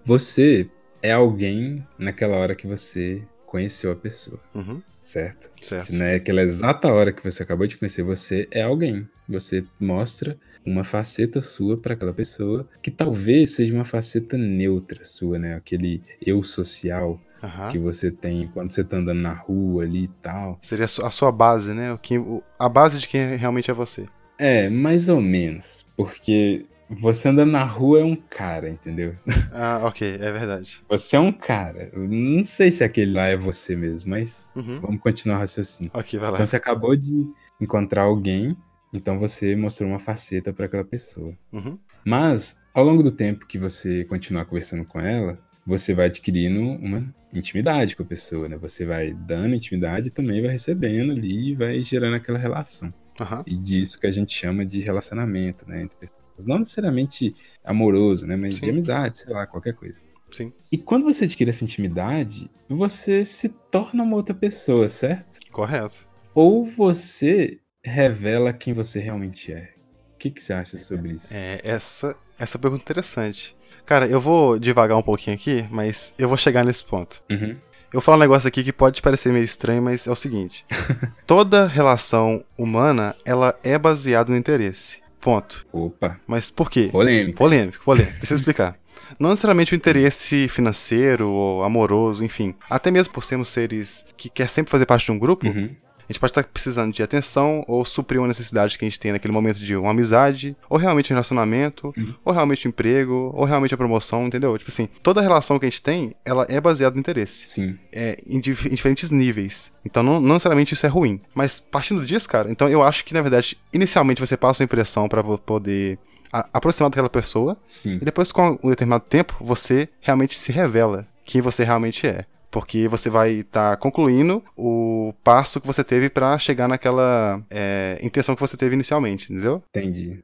você 0.05 0.69
é 1.03 1.13
alguém 1.13 1.87
naquela 1.99 2.37
hora 2.37 2.55
que 2.55 2.67
você 2.67 3.23
conheceu 3.47 3.91
a 3.93 3.97
pessoa, 3.97 4.41
Uhum. 4.55 4.83
certo? 5.01 5.51
Certo. 5.61 5.87
Se 5.87 5.93
não 5.93 6.07
é 6.07 6.15
aquela 6.17 6.43
exata 6.43 6.89
hora 6.89 7.13
que 7.13 7.23
você 7.23 7.43
acabou 7.43 7.67
de 7.67 7.77
conhecer, 7.77 8.03
você 8.03 8.49
é 8.51 8.63
alguém. 8.63 9.09
Você 9.29 9.65
mostra 9.81 10.39
uma 10.67 10.85
faceta 10.85 11.41
sua 11.43 11.77
para 11.77 11.95
aquela 11.95 12.13
pessoa 12.15 12.69
que 12.83 12.91
talvez 12.91 13.51
seja 13.53 13.75
uma 13.75 13.85
faceta 13.85 14.37
neutra 14.39 15.05
sua, 15.05 15.39
né? 15.39 15.55
Aquele 15.55 16.03
eu 16.25 16.43
social 16.43 17.21
Aham. 17.43 17.71
que 17.71 17.79
você 17.79 18.11
tem 18.11 18.49
quando 18.49 18.73
você 18.73 18.85
tá 18.85 18.97
andando 18.97 19.21
na 19.21 19.33
rua 19.35 19.85
ali 19.85 20.05
e 20.05 20.09
tal. 20.23 20.59
Seria 20.63 20.85
a 20.85 20.89
su- 20.89 21.05
a 21.05 21.11
sua 21.11 21.33
base, 21.33 21.73
né? 21.75 21.93
O 21.93 21.99
que, 21.99 22.15
a 22.59 22.69
base 22.69 23.01
de 23.01 23.09
quem 23.09 23.37
realmente 23.37 23.71
é 23.71 23.75
você. 23.75 24.07
É, 24.39 24.69
mais 24.69 25.09
ou 25.09 25.21
menos, 25.21 25.87
porque 25.97 26.65
você 26.91 27.29
andando 27.29 27.53
na 27.53 27.65
rua 27.65 28.01
é 28.01 28.05
um 28.05 28.17
cara, 28.17 28.69
entendeu? 28.69 29.17
Ah, 29.53 29.81
ok, 29.85 30.17
é 30.21 30.33
verdade. 30.33 30.83
Você 30.89 31.17
é 31.17 31.21
um 31.21 31.33
cara. 31.33 31.91
Não 31.95 32.43
sei 32.45 32.71
se 32.71 32.85
aquele 32.85 33.13
lá 33.13 33.27
é 33.27 33.37
você 33.37 33.75
mesmo, 33.77 34.11
mas 34.11 34.51
Uhum. 34.55 34.81
vamos 34.81 35.01
continuar 35.01 35.37
o 35.37 35.41
raciocínio. 35.41 35.91
Ok, 35.95 36.19
vai 36.19 36.31
lá. 36.31 36.37
Então 36.37 36.47
você 36.47 36.57
acabou 36.57 36.95
de 36.97 37.27
encontrar 37.61 38.03
alguém, 38.03 38.57
então 38.93 39.19
você 39.19 39.57
mostrou 39.57 39.89
uma 39.89 39.99
faceta 39.99 40.53
para 40.53 40.67
aquela 40.67 40.85
pessoa. 40.85 41.35
Uhum. 41.53 41.79
Mas, 42.05 42.57
ao 42.75 42.85
longo 42.85 43.03
do 43.03 43.13
tempo 43.13 43.47
que 43.47 43.59
você 43.59 44.05
continuar 44.05 44.45
conversando 44.45 44.85
com 44.85 44.99
ela, 45.01 45.39
você 45.65 45.95
vai 45.95 46.07
adquirindo 46.07 46.61
uma 46.61 47.15
intimidade 47.33 47.95
com 47.95 48.03
a 48.03 48.07
pessoa, 48.07 48.49
né? 48.49 48.57
Você 48.59 48.85
vai 48.85 49.13
dando 49.13 49.55
intimidade 49.55 50.09
e 50.09 50.11
também 50.11 50.43
vai 50.43 50.51
recebendo 50.51 51.13
ali 51.13 51.51
e 51.53 51.55
vai 51.55 51.81
gerando 51.83 52.17
aquela 52.17 52.39
relação. 52.39 52.93
Aham. 53.21 53.45
E 53.47 53.57
disso 53.57 54.01
que 54.01 54.07
a 54.07 54.11
gente 54.11 54.33
chama 54.37 54.67
de 54.67 54.81
relacionamento, 54.81 55.67
né? 55.69 55.83
Entre 55.83 55.97
pessoas. 55.97 56.22
Não 56.47 56.59
necessariamente 56.59 57.35
amoroso, 57.65 58.27
né? 58.27 58.37
Mas 58.37 58.57
Sim. 58.57 58.67
de 58.67 58.71
amizade, 58.71 59.19
sei 59.19 59.33
lá, 59.33 59.47
qualquer 59.47 59.75
coisa. 59.75 60.01
Sim. 60.31 60.53
E 60.71 60.79
quando 60.79 61.05
você 61.05 61.25
adquire 61.25 61.51
essa 61.51 61.65
intimidade, 61.65 62.51
você 62.69 63.25
se 63.25 63.49
torna 63.49 64.03
uma 64.03 64.17
outra 64.17 64.35
pessoa, 64.35 64.89
certo? 64.89 65.39
Correto. 65.51 66.09
Ou 66.35 66.65
você 66.65 67.61
revela 67.85 68.53
quem 68.53 68.73
você 68.73 68.99
realmente 68.99 69.53
é. 69.53 69.71
O 70.15 70.19
que, 70.19 70.31
que 70.31 70.41
você 70.41 70.53
acha 70.53 70.79
sobre 70.79 71.13
isso? 71.13 71.29
É, 71.33 71.61
essa, 71.63 72.17
essa 72.39 72.59
pergunta 72.59 72.83
é 72.83 72.85
interessante. 72.85 73.57
Cara, 73.85 74.07
eu 74.07 74.21
vou 74.21 74.59
devagar 74.59 74.97
um 74.97 75.03
pouquinho 75.03 75.35
aqui, 75.35 75.67
mas 75.71 76.15
eu 76.17 76.29
vou 76.29 76.39
chegar 76.39 76.65
nesse 76.65 76.85
ponto. 76.85 77.23
Uhum. 77.31 77.51
Eu 77.93 78.01
vou 78.01 78.01
falar 78.01 78.17
um 78.17 78.21
negócio 78.21 78.49
aqui 78.49 78.65
que 78.65 78.73
pode 78.73 79.03
parecer 79.03 79.33
meio 79.33 79.45
estranho, 79.45 79.83
mas 79.83 80.07
é 80.07 80.11
o 80.11 80.17
seguinte. 80.17 80.65
Toda 81.27 81.67
relação 81.67 82.43
humana, 82.57 83.15
ela 83.23 83.59
é 83.63 83.77
baseada 83.77 84.31
no 84.31 84.37
interesse. 84.39 85.02
Ponto. 85.23 85.65
Opa, 85.73 86.19
Mas 86.27 86.51
por 86.51 86.69
quê? 86.71 86.89
polêmico. 86.93 87.39
Polêmico, 87.39 87.85
polêmico. 87.85 88.19
Deixa 88.19 88.35
eu 88.35 88.37
explicar. 88.39 88.77
Não 89.19 89.31
necessariamente 89.31 89.75
o 89.75 89.77
interesse 89.77 90.49
financeiro 90.49 91.29
ou 91.29 91.63
amoroso, 91.65 92.25
enfim. 92.25 92.55
Até 92.69 92.91
mesmo 92.91 93.13
por 93.15 93.23
sermos 93.25 93.49
seres 93.49 94.05
que 94.17 94.29
quer 94.29 94.49
sempre 94.49 94.71
fazer 94.71 94.85
parte 94.87 95.05
de 95.07 95.13
um 95.13 95.19
grupo, 95.19 95.47
Uhum. 95.47 95.71
A 96.13 96.15
gente 96.15 96.21
pode 96.21 96.31
estar 96.31 96.45
precisando 96.45 96.93
de 96.93 97.03
atenção 97.03 97.65
ou 97.67 97.85
suprir 97.85 98.21
uma 98.21 98.29
necessidade 98.29 98.79
que 98.79 98.85
a 98.85 98.89
gente 98.89 99.01
tem 99.01 99.13
naquele 99.13 99.33
momento 99.33 99.59
de 99.59 99.75
uma 99.77 99.91
amizade, 99.91 100.57
ou 100.69 100.77
realmente 100.79 101.13
um 101.13 101.15
relacionamento, 101.17 101.93
Uhum. 101.97 102.15
ou 102.25 102.33
realmente 102.33 102.67
um 102.67 102.71
emprego, 102.71 103.33
ou 103.35 103.45
realmente 103.45 103.75
a 103.75 103.77
promoção, 103.77 104.27
entendeu? 104.27 104.57
Tipo 104.59 104.71
assim, 104.71 104.89
toda 105.03 105.21
relação 105.21 105.59
que 105.59 105.67
a 105.67 105.69
gente 105.69 105.83
tem, 105.83 106.15
ela 106.25 106.47
é 106.49 106.61
baseada 106.61 106.95
no 106.95 107.01
interesse. 107.01 107.47
Sim. 107.47 107.79
É, 107.93 108.17
em, 108.27 108.39
dif- 108.41 108.67
em 108.69 108.75
diferentes 108.75 109.11
níveis. 109.11 109.73
Então, 109.85 110.03
não, 110.03 110.21
não 110.21 110.35
necessariamente 110.35 110.75
isso 110.75 110.87
é 110.87 110.89
ruim. 110.89 111.21
Mas 111.35 111.59
partindo 111.59 112.05
disso, 112.05 112.29
cara, 112.29 112.51
então 112.51 112.69
eu 112.69 112.83
acho 112.83 113.05
que, 113.05 113.15
na 113.15 113.23
verdade, 113.23 113.57
inicialmente 113.73 114.21
você 114.21 114.37
passa 114.37 114.63
uma 114.63 114.67
impressão 114.67 115.09
pra 115.09 115.23
vo- 115.23 115.39
poder 115.39 115.99
a- 116.33 116.49
aproximar 116.53 116.91
daquela 116.91 117.11
pessoa, 117.11 117.57
Sim. 117.69 117.97
e 118.01 118.05
depois, 118.05 118.33
com 118.33 118.59
um 118.63 118.71
determinado 118.71 119.05
tempo, 119.09 119.35
você 119.41 119.89
realmente 120.01 120.39
se 120.39 120.51
revela 120.53 121.07
quem 121.25 121.41
você 121.41 121.65
realmente 121.65 122.07
é. 122.07 122.25
Porque 122.53 122.87
você 122.87 123.09
vai 123.09 123.31
estar 123.41 123.77
concluindo 123.79 124.45
o 124.55 125.15
passo 125.25 125.59
que 125.59 125.67
você 125.67 125.83
teve 125.83 126.11
pra 126.11 126.39
chegar 126.39 126.69
naquela 126.69 127.43
é, 127.51 127.99
intenção 128.03 128.35
que 128.35 128.41
você 128.43 128.57
teve 128.59 128.75
inicialmente, 128.75 129.33
entendeu? 129.33 129.63
Entendi. 129.75 130.23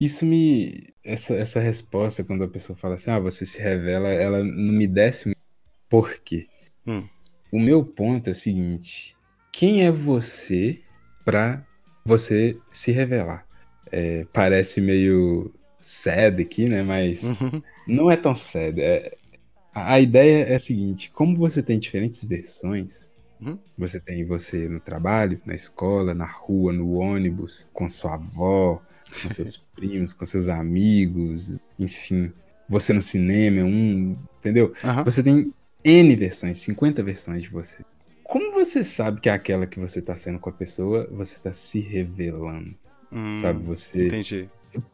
Isso 0.00 0.26
me. 0.26 0.72
Essa, 1.02 1.34
essa 1.34 1.58
resposta, 1.58 2.22
quando 2.22 2.44
a 2.44 2.48
pessoa 2.48 2.76
fala 2.76 2.94
assim, 2.96 3.10
ah, 3.10 3.18
você 3.18 3.46
se 3.46 3.60
revela, 3.60 4.08
ela 4.08 4.44
não 4.44 4.72
me 4.74 4.86
desce 4.86 5.26
muito. 5.28 5.38
Por 5.88 6.18
quê? 6.18 6.46
Hum. 6.86 7.08
O 7.50 7.58
meu 7.58 7.84
ponto 7.84 8.28
é 8.28 8.32
o 8.32 8.34
seguinte: 8.34 9.16
quem 9.52 9.86
é 9.86 9.90
você 9.90 10.80
pra 11.24 11.64
você 12.04 12.58
se 12.70 12.92
revelar? 12.92 13.46
É, 13.90 14.26
parece 14.32 14.80
meio 14.80 15.50
sad 15.78 16.42
aqui, 16.42 16.68
né? 16.68 16.82
Mas 16.82 17.22
Uhum. 17.22 17.62
não 17.86 18.10
é 18.10 18.16
tão 18.16 18.34
sad. 18.34 18.78
É- 18.80 19.16
a 19.74 19.94
a 19.94 20.00
ideia 20.00 20.44
é 20.46 20.54
a 20.54 20.58
seguinte: 20.58 21.10
como 21.10 21.36
você 21.36 21.62
tem 21.62 21.78
diferentes 21.78 22.22
versões, 22.24 23.10
Uhum. 23.40 23.58
você 23.76 24.00
tem 24.00 24.24
você 24.24 24.68
no 24.68 24.78
trabalho, 24.80 25.40
na 25.44 25.54
escola, 25.54 26.14
na 26.14 26.24
rua, 26.24 26.72
no 26.72 26.92
ônibus, 26.94 27.66
com 27.74 27.88
sua 27.88 28.14
avó, 28.14 28.80
com 29.22 29.28
seus 29.28 29.56
primos, 29.74 30.12
com 30.12 30.24
seus 30.24 30.48
amigos, 30.48 31.58
enfim, 31.78 32.32
você 32.68 32.92
no 32.92 33.02
cinema, 33.02 33.62
um, 33.62 34.16
entendeu? 34.38 34.72
Aham. 34.84 35.04
Você 35.04 35.22
tem 35.22 35.52
N 35.84 36.16
versões, 36.16 36.58
50 36.58 37.02
versões 37.02 37.42
de 37.42 37.50
você. 37.50 37.82
Como 38.22 38.52
você 38.52 38.82
sabe 38.82 39.20
que 39.20 39.28
é 39.28 39.32
aquela 39.32 39.66
que 39.66 39.78
você 39.78 40.00
tá 40.00 40.16
sendo 40.16 40.38
com 40.38 40.48
a 40.48 40.52
pessoa, 40.52 41.06
você 41.12 41.34
está 41.34 41.52
se 41.52 41.80
revelando, 41.80 42.74
Hum, 43.12 43.36
sabe? 43.36 43.62
Você. 43.64 44.06
Entendi. 44.06 44.48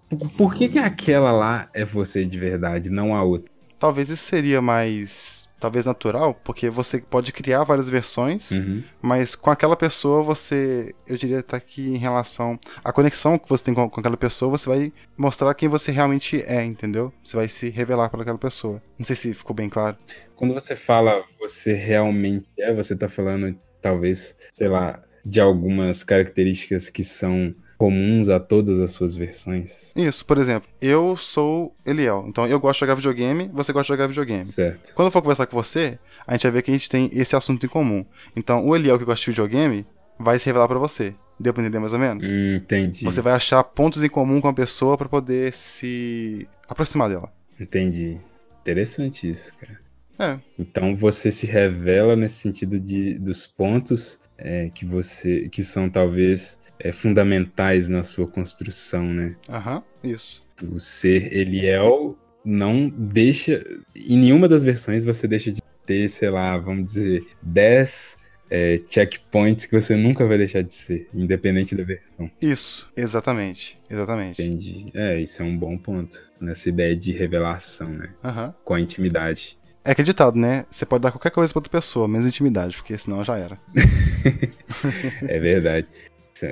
Por, 0.08 0.30
por 0.32 0.54
que, 0.54 0.68
que 0.68 0.78
aquela 0.78 1.30
lá 1.30 1.70
é 1.72 1.84
você 1.84 2.24
de 2.24 2.38
verdade, 2.38 2.90
não 2.90 3.14
a 3.14 3.22
outra? 3.22 3.50
Talvez 3.80 4.08
isso 4.10 4.22
seria 4.24 4.62
mais. 4.62 5.40
Talvez 5.58 5.84
natural, 5.84 6.32
porque 6.42 6.70
você 6.70 7.02
pode 7.02 7.34
criar 7.34 7.64
várias 7.64 7.86
versões, 7.90 8.50
Uhum. 8.52 8.82
mas 9.02 9.34
com 9.34 9.50
aquela 9.50 9.76
pessoa 9.76 10.22
você, 10.22 10.94
eu 11.06 11.18
diria, 11.18 11.42
tá 11.42 11.58
aqui 11.58 11.82
em 11.86 11.98
relação. 11.98 12.58
A 12.82 12.90
conexão 12.90 13.36
que 13.36 13.46
você 13.46 13.64
tem 13.64 13.74
com, 13.74 13.86
com 13.90 14.00
aquela 14.00 14.16
pessoa, 14.16 14.56
você 14.56 14.66
vai 14.70 14.90
mostrar 15.18 15.52
quem 15.52 15.68
você 15.68 15.92
realmente 15.92 16.42
é, 16.46 16.64
entendeu? 16.64 17.12
Você 17.22 17.36
vai 17.36 17.46
se 17.46 17.68
revelar 17.68 18.08
para 18.08 18.22
aquela 18.22 18.38
pessoa. 18.38 18.80
Não 18.98 19.04
sei 19.04 19.14
se 19.14 19.34
ficou 19.34 19.54
bem 19.54 19.68
claro. 19.68 19.98
Quando 20.34 20.54
você 20.54 20.74
fala 20.74 21.22
você 21.38 21.74
realmente 21.74 22.50
é, 22.58 22.72
você 22.72 22.96
tá 22.96 23.06
falando, 23.06 23.54
talvez, 23.82 24.34
sei 24.54 24.68
lá, 24.68 25.02
de 25.26 25.40
algumas 25.40 26.02
características 26.02 26.88
que 26.88 27.04
são 27.04 27.54
comuns 27.80 28.28
a 28.28 28.38
todas 28.38 28.78
as 28.78 28.90
suas 28.90 29.16
versões. 29.16 29.94
Isso, 29.96 30.22
por 30.26 30.36
exemplo, 30.36 30.68
eu 30.82 31.16
sou 31.16 31.74
Eliel, 31.86 32.26
então 32.28 32.46
eu 32.46 32.60
gosto 32.60 32.74
de 32.74 32.80
jogar 32.80 32.94
videogame, 32.94 33.50
você 33.54 33.72
gosta 33.72 33.84
de 33.84 33.88
jogar 33.88 34.06
videogame. 34.06 34.44
Certo. 34.44 34.92
Quando 34.94 35.06
eu 35.06 35.10
for 35.10 35.22
conversar 35.22 35.46
com 35.46 35.56
você, 35.56 35.98
a 36.26 36.34
gente 36.34 36.42
vai 36.42 36.52
ver 36.52 36.62
que 36.62 36.70
a 36.70 36.74
gente 36.74 36.90
tem 36.90 37.08
esse 37.10 37.34
assunto 37.34 37.64
em 37.64 37.70
comum. 37.70 38.04
Então, 38.36 38.66
o 38.66 38.76
Eliel 38.76 38.98
que 38.98 39.04
gosta 39.06 39.24
de 39.24 39.30
videogame 39.30 39.86
vai 40.18 40.38
se 40.38 40.44
revelar 40.44 40.68
pra 40.68 40.78
você. 40.78 41.14
Deu 41.38 41.54
pra 41.54 41.62
entender 41.62 41.78
mais 41.78 41.94
ou 41.94 41.98
menos? 41.98 42.26
Hum, 42.26 42.56
entendi. 42.56 43.02
Você 43.02 43.22
vai 43.22 43.32
achar 43.32 43.64
pontos 43.64 44.04
em 44.04 44.10
comum 44.10 44.42
com 44.42 44.48
a 44.48 44.52
pessoa 44.52 44.98
pra 44.98 45.08
poder 45.08 45.50
se 45.54 46.46
aproximar 46.68 47.08
dela. 47.08 47.32
Entendi. 47.58 48.18
Interessante 48.60 49.26
isso, 49.30 49.54
cara. 49.56 49.80
É, 50.18 50.38
Então 50.58 50.94
você 50.94 51.32
se 51.32 51.46
revela 51.46 52.14
nesse 52.14 52.34
sentido 52.34 52.78
de 52.78 53.18
dos 53.18 53.46
pontos 53.46 54.20
é, 54.36 54.68
que 54.68 54.84
você 54.84 55.48
que 55.48 55.64
são 55.64 55.88
talvez 55.88 56.58
é, 56.80 56.92
fundamentais 56.92 57.88
na 57.88 58.02
sua 58.02 58.26
construção, 58.26 59.04
né? 59.04 59.36
aham, 59.48 59.82
isso. 60.02 60.44
O 60.62 60.80
ser 60.80 61.32
Eliel 61.34 62.18
não 62.44 62.88
deixa 62.88 63.62
em 63.96 64.16
nenhuma 64.16 64.48
das 64.48 64.62
versões 64.64 65.04
você 65.04 65.26
deixa 65.28 65.52
de 65.52 65.62
ter, 65.86 66.08
sei 66.08 66.30
lá, 66.30 66.56
vamos 66.58 66.92
dizer, 66.92 67.26
10 67.42 68.18
é, 68.50 68.80
checkpoints 68.88 69.64
que 69.66 69.80
você 69.80 69.94
nunca 69.96 70.26
vai 70.26 70.36
deixar 70.36 70.62
de 70.62 70.74
ser, 70.74 71.08
independente 71.14 71.74
da 71.74 71.84
versão. 71.84 72.30
Isso, 72.42 72.90
exatamente, 72.96 73.78
exatamente. 73.88 74.42
Entendi. 74.42 74.86
É, 74.92 75.20
isso 75.20 75.42
é 75.42 75.46
um 75.46 75.56
bom 75.56 75.78
ponto 75.78 76.20
nessa 76.40 76.68
ideia 76.68 76.96
de 76.96 77.12
revelação, 77.12 77.88
né? 77.90 78.12
Aham. 78.24 78.54
Com 78.64 78.74
a 78.74 78.80
intimidade. 78.80 79.58
É 79.82 79.92
acreditado, 79.92 80.38
né? 80.38 80.66
Você 80.70 80.84
pode 80.84 81.02
dar 81.02 81.10
qualquer 81.10 81.30
coisa 81.30 81.52
pra 81.52 81.58
outra 81.60 81.70
pessoa, 81.70 82.06
menos 82.06 82.26
intimidade, 82.26 82.76
porque 82.76 82.96
senão 82.98 83.24
já 83.24 83.38
era. 83.38 83.58
É 85.26 85.38
verdade. 85.38 85.86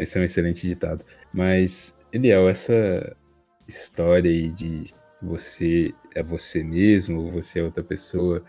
Isso 0.03 0.17
é- 0.17 0.21
é 0.21 0.23
um 0.23 0.25
excelente 0.25 0.67
ditado. 0.67 1.05
Mas, 1.33 1.95
Eliel, 2.13 2.49
essa 2.49 3.17
história 3.67 4.31
aí 4.31 4.51
de 4.51 4.93
você 5.23 5.93
é 6.15 6.23
você 6.23 6.63
mesmo 6.63 7.21
ou 7.21 7.33
você 7.33 7.61
é 7.61 7.63
outra 7.63 7.83
pessoa. 7.85 8.43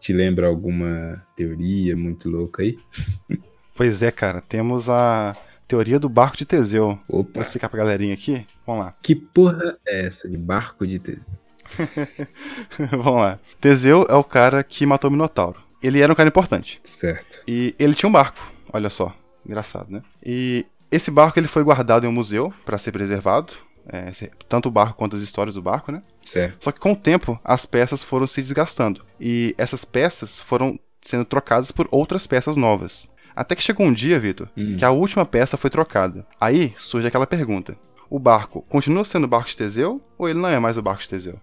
Te 0.00 0.12
lembra 0.12 0.46
alguma 0.46 1.20
teoria 1.36 1.96
muito 1.96 2.28
louca 2.30 2.62
aí? 2.62 2.78
Pois 3.74 4.02
é, 4.02 4.10
cara, 4.10 4.40
temos 4.40 4.90
a 4.90 5.36
teoria 5.68 6.00
do 6.00 6.08
barco 6.08 6.36
de 6.36 6.44
Teseu. 6.44 6.98
Opa, 7.08 7.30
Vou 7.34 7.42
explicar 7.42 7.68
pra 7.68 7.78
galerinha 7.78 8.12
aqui? 8.12 8.44
Vamos 8.66 8.84
lá. 8.86 8.96
que 9.00 9.14
porra 9.14 9.78
é 9.86 10.06
essa 10.06 10.28
de 10.28 10.36
barco 10.36 10.84
de 10.84 10.98
Teseu? 10.98 11.32
Vamos 12.90 13.22
lá. 13.22 13.38
Teseu 13.60 14.04
é 14.08 14.14
o 14.14 14.24
cara 14.24 14.64
que 14.64 14.84
matou 14.84 15.08
o 15.08 15.12
Minotauro. 15.12 15.62
Ele 15.80 16.00
era 16.00 16.12
um 16.12 16.16
cara 16.16 16.28
importante. 16.28 16.80
Certo. 16.82 17.44
E 17.46 17.72
ele 17.78 17.94
tinha 17.94 18.08
um 18.08 18.12
barco, 18.12 18.52
olha 18.72 18.90
só. 18.90 19.14
Engraçado, 19.46 19.90
né? 19.92 20.02
E 20.26 20.66
esse 20.90 21.10
barco 21.10 21.38
ele 21.38 21.48
foi 21.48 21.62
guardado 21.62 22.04
em 22.04 22.08
um 22.08 22.12
museu 22.12 22.52
pra 22.64 22.78
ser 22.78 22.92
preservado. 22.92 23.52
é, 23.90 24.10
tanto 24.48 24.68
o 24.68 24.70
barco 24.70 24.98
quanto 24.98 25.16
as 25.16 25.22
histórias 25.22 25.54
do 25.54 25.62
barco, 25.62 25.90
né? 25.90 26.02
Certo. 26.22 26.62
Só 26.64 26.70
que 26.70 26.78
com 26.80 26.92
o 26.92 26.96
tempo, 26.96 27.40
as 27.42 27.64
peças 27.64 28.02
foram 28.02 28.26
se 28.26 28.42
desgastando. 28.42 29.02
E 29.18 29.54
essas 29.56 29.82
peças 29.84 30.38
foram 30.38 30.78
sendo 31.00 31.24
trocadas 31.24 31.72
por 31.72 31.88
outras 31.90 32.26
peças 32.26 32.54
novas. 32.56 33.08
Até 33.34 33.54
que 33.54 33.62
chegou 33.62 33.86
um 33.86 33.92
dia, 33.94 34.18
Vitor, 34.20 34.48
Hum. 34.56 34.76
que 34.76 34.84
a 34.84 34.90
última 34.90 35.24
peça 35.24 35.56
foi 35.56 35.70
trocada. 35.70 36.26
Aí 36.40 36.74
surge 36.76 37.06
aquela 37.06 37.26
pergunta: 37.26 37.78
o 38.10 38.18
barco 38.18 38.60
continua 38.68 39.04
sendo 39.06 39.24
o 39.24 39.28
barco 39.28 39.48
de 39.48 39.56
Teseu 39.56 40.02
ou 40.18 40.28
ele 40.28 40.38
não 40.40 40.48
é 40.50 40.58
mais 40.58 40.76
o 40.76 40.82
barco 40.82 41.02
de 41.02 41.08
Teseu? 41.08 41.40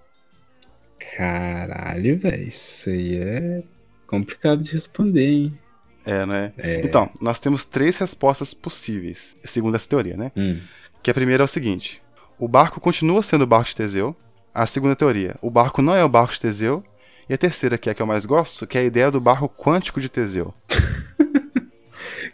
Caralho, 1.18 2.18
velho. 2.20 2.48
Isso 2.48 2.90
aí 2.90 3.16
é 3.18 3.64
complicado 4.08 4.64
de 4.64 4.72
responder, 4.72 5.28
hein? 5.28 5.58
É, 6.06 6.26
né? 6.26 6.54
É. 6.58 6.82
Então, 6.84 7.10
nós 7.20 7.40
temos 7.40 7.66
três 7.66 7.98
respostas 7.98 8.54
possíveis, 8.54 9.36
segundo 9.44 9.76
essa 9.76 9.90
teoria, 9.90 10.16
né? 10.16 10.32
Hum. 10.36 10.60
Que 11.02 11.12
a 11.12 11.14
primeira 11.14 11.44
é 11.44 11.46
o 11.46 11.48
seguinte: 11.48 12.02
o 12.38 12.48
barco 12.48 12.80
continua 12.80 13.24
sendo 13.24 13.44
o 13.44 13.48
barco 13.48 13.70
de 13.70 13.76
Teseu. 13.76 14.16
A 14.54 14.66
segunda 14.66 14.96
teoria, 14.96 15.36
o 15.42 15.50
barco 15.50 15.82
não 15.82 15.96
é 15.96 16.04
o 16.04 16.10
barco 16.10 16.34
de 16.34 16.40
Teseu. 16.40 16.84
E 17.28 17.34
a 17.34 17.38
terceira, 17.38 17.78
que 17.78 17.90
é 17.90 17.92
a 17.92 17.96
que 17.96 18.02
eu 18.02 18.06
mais 18.06 18.26
gosto, 18.26 18.68
que 18.68 18.78
é 18.78 18.82
a 18.82 18.84
ideia 18.84 19.10
do 19.10 19.20
barco 19.20 19.50
quântico 19.50 20.00
de 20.00 20.10
Teseu. 20.10 20.54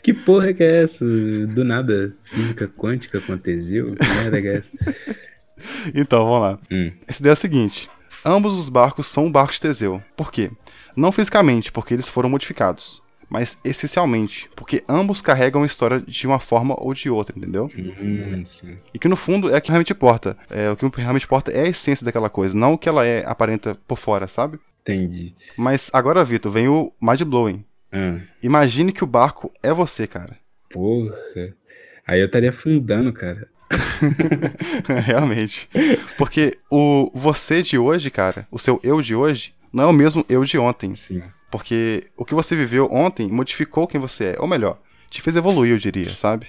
Que 0.01 0.13
porra 0.13 0.51
que 0.51 0.63
é 0.63 0.83
essa? 0.83 1.05
Do 1.05 1.63
nada, 1.63 2.15
física 2.23 2.67
quântica 2.67 3.21
com 3.21 3.37
Teseu? 3.37 3.93
Que 3.93 4.07
merda 4.07 4.41
que 4.41 4.47
é 4.47 4.57
essa? 4.57 4.71
Então, 5.93 6.25
vamos 6.25 6.41
lá. 6.41 6.59
Hum. 6.71 6.91
Essa 7.07 7.21
ideia 7.21 7.31
é 7.31 7.33
a 7.33 7.35
seguinte: 7.35 7.87
ambos 8.25 8.57
os 8.57 8.67
barcos 8.67 9.05
são 9.05 9.27
o 9.27 9.31
barco 9.31 9.53
de 9.53 9.61
Teseu. 9.61 10.01
Por 10.17 10.31
quê? 10.31 10.49
Não 10.95 11.11
fisicamente, 11.11 11.71
porque 11.71 11.93
eles 11.93 12.09
foram 12.09 12.29
modificados, 12.29 12.99
mas 13.31 13.57
essencialmente, 13.63 14.49
porque 14.57 14.83
ambos 14.89 15.21
carregam 15.21 15.63
a 15.63 15.65
história 15.65 16.01
de 16.01 16.27
uma 16.27 16.37
forma 16.37 16.75
ou 16.77 16.93
de 16.93 17.09
outra, 17.09 17.33
entendeu? 17.37 17.71
Hum, 17.77 18.43
sim. 18.45 18.77
E 18.93 18.99
que 18.99 19.07
no 19.07 19.15
fundo 19.15 19.49
é 19.49 19.57
o 19.57 19.61
que 19.61 19.69
realmente 19.69 19.93
importa. 19.93 20.37
É, 20.49 20.69
o 20.69 20.75
que 20.75 20.85
realmente 20.99 21.23
importa 21.23 21.49
é 21.49 21.61
a 21.61 21.69
essência 21.69 22.03
daquela 22.03 22.29
coisa, 22.29 22.57
não 22.57 22.73
o 22.73 22.77
que 22.77 22.89
ela 22.89 23.05
é 23.05 23.23
aparenta 23.25 23.73
por 23.87 23.97
fora, 23.97 24.27
sabe? 24.27 24.59
Entendi. 24.81 25.33
Mas 25.55 25.89
agora, 25.93 26.25
Vitor, 26.25 26.51
vem 26.51 26.67
o 26.67 26.91
mind 27.01 27.21
blowing. 27.21 27.63
Ah, 27.89 28.19
Imagine 28.43 28.91
que 28.91 29.03
o 29.03 29.07
barco 29.07 29.49
é 29.63 29.71
você, 29.73 30.05
cara. 30.05 30.37
porra. 30.69 31.15
Aí 32.05 32.19
eu 32.19 32.25
estaria 32.25 32.49
afundando, 32.49 33.13
cara. 33.13 33.47
Realmente. 35.05 35.69
Porque 36.17 36.57
o 36.69 37.09
você 37.13 37.61
de 37.61 37.77
hoje, 37.77 38.11
cara, 38.11 38.45
o 38.51 38.59
seu 38.59 38.77
eu 38.83 39.01
de 39.01 39.15
hoje, 39.15 39.53
não 39.71 39.85
é 39.85 39.87
o 39.87 39.93
mesmo 39.93 40.25
eu 40.27 40.43
de 40.43 40.57
ontem. 40.57 40.93
Sim. 40.95 41.23
Porque 41.51 42.05
o 42.15 42.23
que 42.23 42.33
você 42.33 42.55
viveu 42.55 42.87
ontem 42.89 43.27
modificou 43.27 43.85
quem 43.85 43.99
você 43.99 44.35
é. 44.35 44.35
Ou 44.39 44.47
melhor, 44.47 44.81
te 45.09 45.21
fez 45.21 45.35
evoluir, 45.35 45.73
eu 45.73 45.77
diria, 45.77 46.09
sabe? 46.09 46.47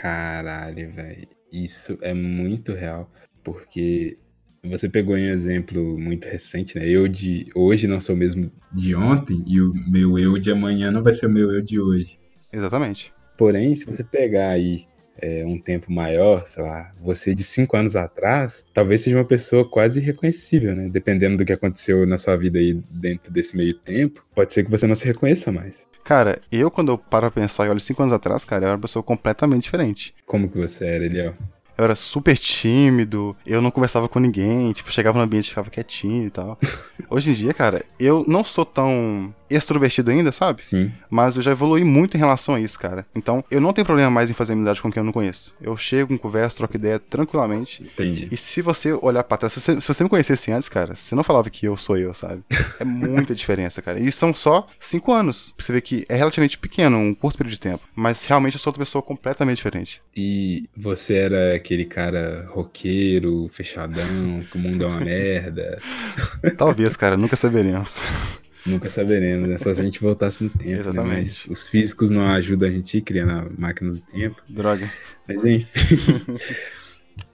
Caralho, 0.00 0.92
velho. 0.92 1.28
Isso 1.52 1.98
é 2.00 2.14
muito 2.14 2.72
real. 2.72 3.10
Porque 3.42 4.16
você 4.64 4.88
pegou 4.88 5.16
um 5.16 5.18
exemplo 5.18 5.98
muito 5.98 6.28
recente, 6.28 6.78
né? 6.78 6.88
Eu 6.88 7.08
de 7.08 7.46
hoje 7.54 7.88
não 7.88 8.00
sou 8.00 8.14
o 8.14 8.18
mesmo 8.18 8.50
de 8.72 8.94
ontem 8.94 9.42
e 9.44 9.60
o 9.60 9.74
meu 9.90 10.16
eu 10.16 10.38
de 10.38 10.52
amanhã 10.52 10.92
não 10.92 11.02
vai 11.02 11.12
ser 11.12 11.26
o 11.26 11.30
meu 11.30 11.50
eu 11.50 11.60
de 11.60 11.80
hoje. 11.80 12.18
Exatamente. 12.52 13.12
Porém, 13.36 13.74
se 13.74 13.84
você 13.84 14.04
pegar 14.04 14.50
aí 14.50 14.86
é, 15.18 15.44
um 15.46 15.58
tempo 15.58 15.92
maior, 15.92 16.46
sei 16.46 16.62
lá, 16.62 16.92
você 17.00 17.34
de 17.34 17.44
cinco 17.44 17.76
anos 17.76 17.96
atrás, 17.96 18.64
talvez 18.72 19.02
seja 19.02 19.16
uma 19.16 19.24
pessoa 19.24 19.68
quase 19.68 20.00
irreconhecível, 20.00 20.74
né? 20.74 20.88
Dependendo 20.90 21.36
do 21.36 21.44
que 21.44 21.52
aconteceu 21.52 22.06
na 22.06 22.18
sua 22.18 22.36
vida 22.36 22.58
aí 22.58 22.74
dentro 22.90 23.32
desse 23.32 23.56
meio 23.56 23.74
tempo, 23.74 24.24
pode 24.34 24.52
ser 24.52 24.64
que 24.64 24.70
você 24.70 24.86
não 24.86 24.94
se 24.94 25.06
reconheça 25.06 25.52
mais. 25.52 25.86
Cara, 26.04 26.40
eu 26.50 26.70
quando 26.70 26.90
eu 26.90 26.98
paro 26.98 27.30
pra 27.30 27.42
pensar 27.42 27.66
e 27.66 27.70
olho 27.70 27.80
cinco 27.80 28.02
anos 28.02 28.12
atrás, 28.12 28.44
cara, 28.44 28.64
eu 28.64 28.68
era 28.68 28.76
uma 28.76 28.82
pessoa 28.82 29.02
completamente 29.02 29.64
diferente. 29.64 30.14
Como 30.26 30.48
que 30.48 30.58
você 30.58 30.84
era, 30.84 31.04
Eliel? 31.04 31.34
Eu 31.76 31.84
era 31.84 31.96
super 31.96 32.36
tímido, 32.36 33.36
eu 33.46 33.62
não 33.62 33.70
conversava 33.70 34.08
com 34.08 34.18
ninguém, 34.18 34.72
tipo, 34.72 34.92
chegava 34.92 35.18
no 35.18 35.24
ambiente 35.24 35.46
e 35.46 35.48
ficava 35.50 35.70
quietinho 35.70 36.26
e 36.26 36.30
tal. 36.30 36.58
Hoje 37.10 37.30
em 37.30 37.34
dia, 37.34 37.52
cara, 37.54 37.84
eu 37.98 38.24
não 38.26 38.44
sou 38.44 38.64
tão 38.64 39.34
extrovertido 39.50 40.10
ainda, 40.10 40.32
sabe? 40.32 40.64
Sim. 40.64 40.90
Mas 41.10 41.36
eu 41.36 41.42
já 41.42 41.50
evolui 41.50 41.84
muito 41.84 42.16
em 42.16 42.20
relação 42.20 42.54
a 42.54 42.60
isso, 42.60 42.78
cara. 42.78 43.06
Então, 43.14 43.44
eu 43.50 43.60
não 43.60 43.72
tenho 43.72 43.84
problema 43.84 44.10
mais 44.10 44.30
em 44.30 44.34
fazer 44.34 44.54
amizade 44.54 44.80
com 44.80 44.90
quem 44.90 45.00
eu 45.00 45.04
não 45.04 45.12
conheço. 45.12 45.54
Eu 45.60 45.76
chego, 45.76 46.18
converso, 46.18 46.58
troco 46.58 46.76
ideia 46.76 46.98
tranquilamente. 46.98 47.82
Entendi. 47.82 48.28
E 48.30 48.36
se 48.36 48.62
você 48.62 48.92
olhar 48.94 49.22
pra 49.24 49.36
trás, 49.36 49.52
se 49.52 49.60
você, 49.60 49.80
se 49.80 49.88
você 49.88 50.04
me 50.04 50.10
conhecesse 50.10 50.50
antes, 50.52 50.68
cara, 50.68 50.94
você 50.96 51.14
não 51.14 51.24
falava 51.24 51.50
que 51.50 51.66
eu 51.66 51.76
sou 51.76 51.96
eu, 51.96 52.14
sabe? 52.14 52.42
É 52.80 52.84
muita 52.84 53.34
diferença, 53.34 53.82
cara. 53.82 53.98
E 54.00 54.10
são 54.10 54.34
só 54.34 54.66
cinco 54.78 55.12
anos. 55.12 55.52
Pra 55.56 55.64
você 55.66 55.72
ver 55.72 55.80
que 55.82 56.04
é 56.08 56.16
relativamente 56.16 56.58
pequeno, 56.58 56.96
um 56.96 57.14
curto 57.14 57.36
período 57.36 57.54
de 57.54 57.60
tempo. 57.60 57.82
Mas 57.94 58.24
realmente 58.24 58.54
eu 58.54 58.60
sou 58.60 58.70
outra 58.70 58.82
pessoa 58.82 59.02
completamente 59.02 59.56
diferente. 59.56 60.02
E 60.16 60.68
você 60.76 61.14
era 61.14 61.58
aquele 61.62 61.84
cara 61.84 62.46
roqueiro, 62.50 63.48
fechadão, 63.50 64.42
que 64.50 64.56
o 64.56 64.60
mundo 64.60 64.84
é 64.84 64.86
uma 64.86 65.00
merda. 65.00 65.78
Talvez, 66.58 66.96
cara, 66.96 67.16
nunca 67.16 67.36
saberemos. 67.36 68.00
Nunca 68.64 68.88
saberemos, 68.88 69.48
né? 69.48 69.58
Só 69.58 69.74
se 69.74 69.80
a 69.80 69.84
gente 69.84 70.00
voltasse 70.00 70.44
no 70.44 70.48
tempo, 70.48 70.64
né? 70.66 70.78
Exatamente. 70.78 71.18
Mas 71.18 71.46
os 71.46 71.66
físicos 71.66 72.10
não 72.10 72.28
ajudam 72.28 72.68
a 72.68 72.70
gente 72.70 72.96
a 72.96 73.00
criar 73.00 73.26
na 73.26 73.44
máquina 73.58 73.90
do 73.90 74.00
tempo. 74.00 74.40
Droga. 74.48 74.88
Mas 75.26 75.44
enfim. 75.44 76.36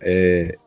É, 0.01 0.59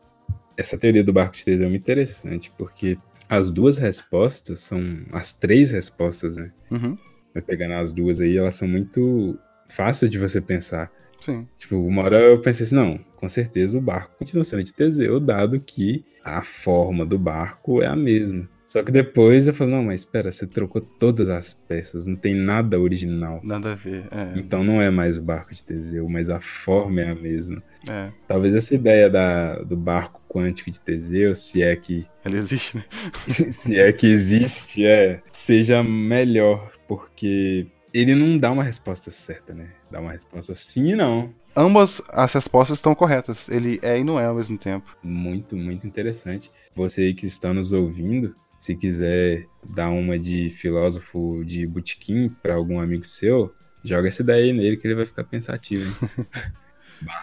essa 0.56 0.78
teoria 0.78 1.04
do 1.04 1.12
barco 1.12 1.36
de 1.36 1.44
Teseu 1.44 1.66
é 1.66 1.70
muito 1.70 1.82
interessante, 1.82 2.50
porque 2.58 2.98
as 3.28 3.52
duas 3.52 3.78
respostas 3.78 4.60
são. 4.60 5.06
As 5.12 5.34
três 5.34 5.72
respostas, 5.72 6.38
né? 6.38 6.52
Uhum. 6.72 6.98
Vai 7.34 7.42
pegando 7.42 7.74
as 7.74 7.92
duas 7.92 8.22
aí, 8.22 8.38
elas 8.38 8.56
são 8.56 8.70
muito 8.70 9.38
fáceis 9.68 10.10
de 10.10 10.18
você 10.18 10.40
pensar. 10.40 10.90
Sim. 11.22 11.48
Tipo, 11.58 11.78
uma 11.78 12.04
hora 12.04 12.20
eu 12.20 12.42
pensei 12.42 12.66
assim, 12.66 12.76
não, 12.76 13.00
com 13.16 13.30
certeza 13.30 13.78
o 13.78 13.82
barco 13.82 14.18
continua 14.18 14.44
sendo 14.44 14.64
de 14.64 14.74
Teseu, 14.74 15.20
dado 15.20 15.60
que 15.60 16.04
a 16.24 16.42
forma 16.42 17.06
do 17.06 17.18
barco 17.18 17.82
é 17.82 17.88
a 17.88 17.96
mesma. 17.96 18.50
Só 18.72 18.82
que 18.82 18.90
depois 18.92 19.50
eu 19.50 19.54
falei, 19.54 19.76
não, 19.76 19.84
mas 19.84 20.00
espera, 20.00 20.32
você 20.32 20.48
trocou 20.48 20.82
todas 20.82 21.28
as 21.28 21.54
peças, 21.54 22.08
não 22.08 22.16
tem 22.16 22.34
nada 22.34 22.80
original. 22.80 23.42
Nada 23.44 23.74
a 23.74 23.76
ver. 23.76 24.06
É. 24.10 24.40
Então 24.40 24.64
não 24.64 24.82
é 24.82 24.90
mais 24.90 25.18
o 25.18 25.22
barco 25.22 25.54
de 25.54 25.62
Teseu, 25.62 26.08
mas 26.08 26.30
a 26.30 26.40
forma 26.40 27.02
é 27.02 27.10
a 27.12 27.16
mesma. 27.16 27.62
É. 27.86 28.10
Talvez 28.26 28.56
essa 28.56 28.74
ideia 28.74 29.10
da, 29.10 29.56
do 29.62 29.76
barco 29.76 30.22
quântico 30.26 30.72
de 30.72 30.80
Teseu, 30.80 31.36
se 31.36 31.62
é 31.62 31.76
que 31.76 32.08
Ele 32.24 32.38
existe, 32.38 32.78
né? 32.78 32.86
se 33.52 33.78
é 33.78 33.92
que 33.92 34.08
existe, 34.08 34.86
é, 34.86 35.22
seja 35.34 35.84
melhor, 35.84 36.72
porque 36.88 37.68
ele 37.94 38.16
não 38.16 38.38
dá 38.38 38.52
uma 38.52 38.64
resposta 38.64 39.12
certa, 39.12 39.54
né? 39.54 39.70
Dá 39.90 40.00
uma 40.00 40.12
resposta 40.12 40.54
sim 40.56 40.92
e 40.92 40.96
não. 40.96 41.34
Ambas 41.56 42.02
as 42.10 42.34
respostas 42.34 42.78
estão 42.78 42.96
corretas. 42.96 43.50
Ele 43.50 43.80
é 43.82 44.00
e 44.00 44.04
não 44.04 44.20
é 44.20 44.26
ao 44.26 44.36
mesmo 44.36 44.58
tempo. 44.58 44.96
Muito, 45.04 45.56
muito 45.58 45.86
interessante. 45.86 46.52
Você 46.76 47.02
aí 47.02 47.14
que 47.14 47.26
está 47.26 47.54
nos 47.54 47.72
ouvindo, 47.72 48.36
se 48.58 48.76
quiser 48.76 49.48
dar 49.64 49.90
uma 49.90 50.18
de 50.18 50.50
filósofo 50.50 51.44
de 51.46 51.68
botequim 51.68 52.30
para 52.42 52.56
algum 52.56 52.80
amigo 52.80 53.06
seu, 53.06 53.54
joga 53.84 54.08
essa 54.08 54.22
ideia 54.22 54.46
aí 54.46 54.54
nele 54.54 54.78
que 54.78 54.88
ele 54.88 54.96
vai 54.96 55.06
ficar 55.06 55.24
pensativo, 55.24 55.84
hein? 55.84 56.26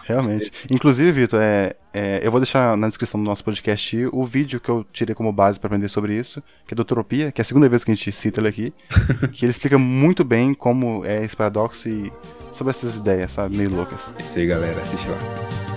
Realmente. 0.03 0.51
Inclusive, 0.69 1.11
Vitor, 1.11 1.39
é, 1.41 1.73
é, 1.93 2.19
eu 2.23 2.31
vou 2.31 2.39
deixar 2.39 2.75
na 2.77 2.87
descrição 2.87 3.21
do 3.21 3.25
nosso 3.25 3.43
podcast 3.43 4.09
o 4.11 4.25
vídeo 4.25 4.59
que 4.59 4.69
eu 4.69 4.85
tirei 4.91 5.15
como 5.15 5.31
base 5.31 5.59
para 5.59 5.67
aprender 5.67 5.89
sobre 5.89 6.15
isso, 6.15 6.43
que 6.67 6.73
é 6.73 6.75
do 6.75 6.81
Utopia, 6.81 7.31
que 7.31 7.41
é 7.41 7.43
a 7.43 7.45
segunda 7.45 7.67
vez 7.67 7.83
que 7.83 7.91
a 7.91 7.95
gente 7.95 8.11
cita 8.11 8.41
ele 8.41 8.47
aqui, 8.47 8.73
que 9.31 9.45
ele 9.45 9.51
explica 9.51 9.77
muito 9.77 10.23
bem 10.23 10.53
como 10.53 11.05
é 11.05 11.23
esse 11.23 11.35
paradoxo 11.35 11.89
e 11.89 12.11
sobre 12.51 12.71
essas 12.71 12.95
ideias, 12.95 13.31
sabe, 13.31 13.55
meio 13.55 13.69
loucas. 13.69 14.11
É 14.19 14.23
isso 14.23 14.39
aí, 14.39 14.47
galera. 14.47 14.81
Assiste 14.81 15.07
lá. 15.07 15.68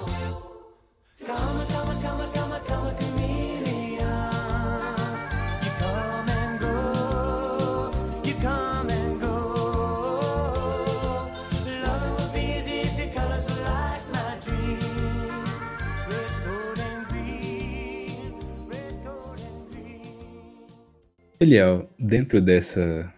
Eliel, 21.42 21.90
dentro 21.98 22.40
dessa 22.40 23.12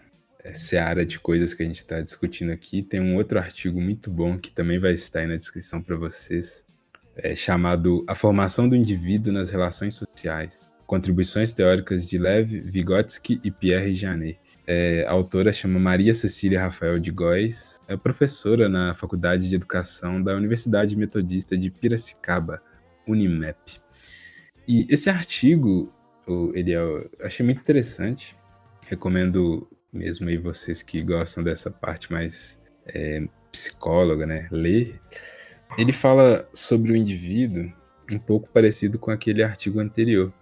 seara 0.55 1.05
de 1.05 1.19
coisas 1.19 1.53
que 1.53 1.63
a 1.63 1.67
gente 1.67 1.77
está 1.77 2.01
discutindo 2.01 2.53
aqui, 2.53 2.83
tem 2.83 2.99
um 2.99 3.17
outro 3.17 3.39
artigo 3.39 3.79
muito 3.79 4.11
bom 4.11 4.39
que 4.39 4.51
também 4.51 4.79
vai 4.79 4.93
estar 4.93 5.21
aí 5.21 5.27
na 5.27 5.37
descrição 5.37 5.83
para 5.83 5.95
vocês, 5.95 6.65
é 7.17 7.37
chamado 7.37 8.03
A 8.09 8.15
Formação 8.15 8.67
do 8.67 8.75
Indivíduo 8.75 9.31
nas 9.31 9.51
Relações 9.51 9.95
Sociais. 9.95 10.71
Contribuições 10.87 11.53
Teóricas 11.53 12.07
de 12.07 12.17
Lev 12.17 12.63
Vygotsky 12.65 13.41
e 13.45 13.51
Pierre 13.51 13.95
Janet. 13.95 14.39
É, 14.67 15.05
a 15.07 15.13
autora 15.13 15.53
chama 15.53 15.79
Maria 15.79 16.15
Cecília 16.15 16.63
Rafael 16.63 16.99
de 16.99 17.11
Góes, 17.11 17.79
é 17.87 17.95
professora 17.95 18.71
na 18.71 18.95
Faculdade 18.95 19.51
de 19.51 19.55
Educação 19.55 20.23
da 20.23 20.35
Universidade 20.35 20.97
Metodista 20.97 21.59
de 21.59 21.71
Piracicaba, 21.71 22.63
Unimep. 23.07 23.79
E 24.67 24.87
esse 24.89 25.11
artigo, 25.11 25.93
o- 26.27 26.53
ele 26.55 26.73
eu 26.73 27.09
achei 27.21 27.45
muito 27.45 27.61
interessante. 27.61 28.37
Recomendo 28.87 29.69
mesmo 29.93 30.29
aí 30.29 30.37
vocês 30.37 30.83
que 30.83 31.03
gostam 31.03 31.43
dessa 31.45 31.71
parte 31.71 32.11
mais 32.13 32.61
é, 32.87 33.27
psicóloga, 33.51 34.27
né, 34.27 34.49
ler. 34.51 35.01
Ele 35.79 35.93
fala 35.93 36.49
sobre 36.53 36.93
o 36.93 36.97
indivíduo 36.97 37.73
um 38.11 38.19
pouco 38.19 38.49
parecido 38.51 38.99
com 38.99 39.11
aquele 39.11 39.43
artigo 39.43 39.81
anterior, 39.81 40.33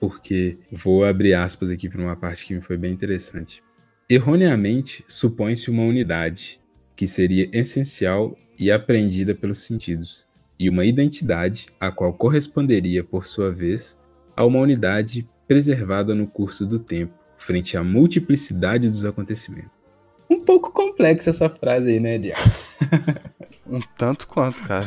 porque 0.00 0.58
vou 0.72 1.04
abrir 1.04 1.34
aspas 1.34 1.70
aqui 1.70 1.88
para 1.88 2.00
uma 2.00 2.16
parte 2.16 2.46
que 2.46 2.54
me 2.54 2.60
foi 2.60 2.76
bem 2.76 2.92
interessante. 2.92 3.62
Erroneamente, 4.08 5.04
supõe-se 5.06 5.70
uma 5.70 5.84
unidade, 5.84 6.60
que 6.96 7.06
seria 7.06 7.48
essencial 7.52 8.36
e 8.58 8.70
aprendida 8.70 9.34
pelos 9.34 9.58
sentidos, 9.58 10.26
e 10.58 10.68
uma 10.68 10.84
identidade, 10.84 11.66
a 11.78 11.90
qual 11.90 12.12
corresponderia, 12.12 13.02
por 13.04 13.26
sua 13.26 13.50
vez, 13.50 13.98
a 14.36 14.44
uma 14.44 14.58
unidade 14.58 15.28
preservada 15.46 16.14
no 16.14 16.26
curso 16.26 16.64
do 16.66 16.78
tempo, 16.78 17.12
frente 17.36 17.76
à 17.76 17.84
multiplicidade 17.84 18.88
dos 18.88 19.04
acontecimentos. 19.04 19.70
Um 20.30 20.40
pouco 20.40 20.72
complexa 20.72 21.30
essa 21.30 21.50
frase 21.50 21.90
aí, 21.90 22.00
né, 22.00 22.14
Eliel? 22.14 22.36
Um 23.66 23.80
tanto 23.96 24.28
quanto, 24.28 24.62
cara. 24.64 24.86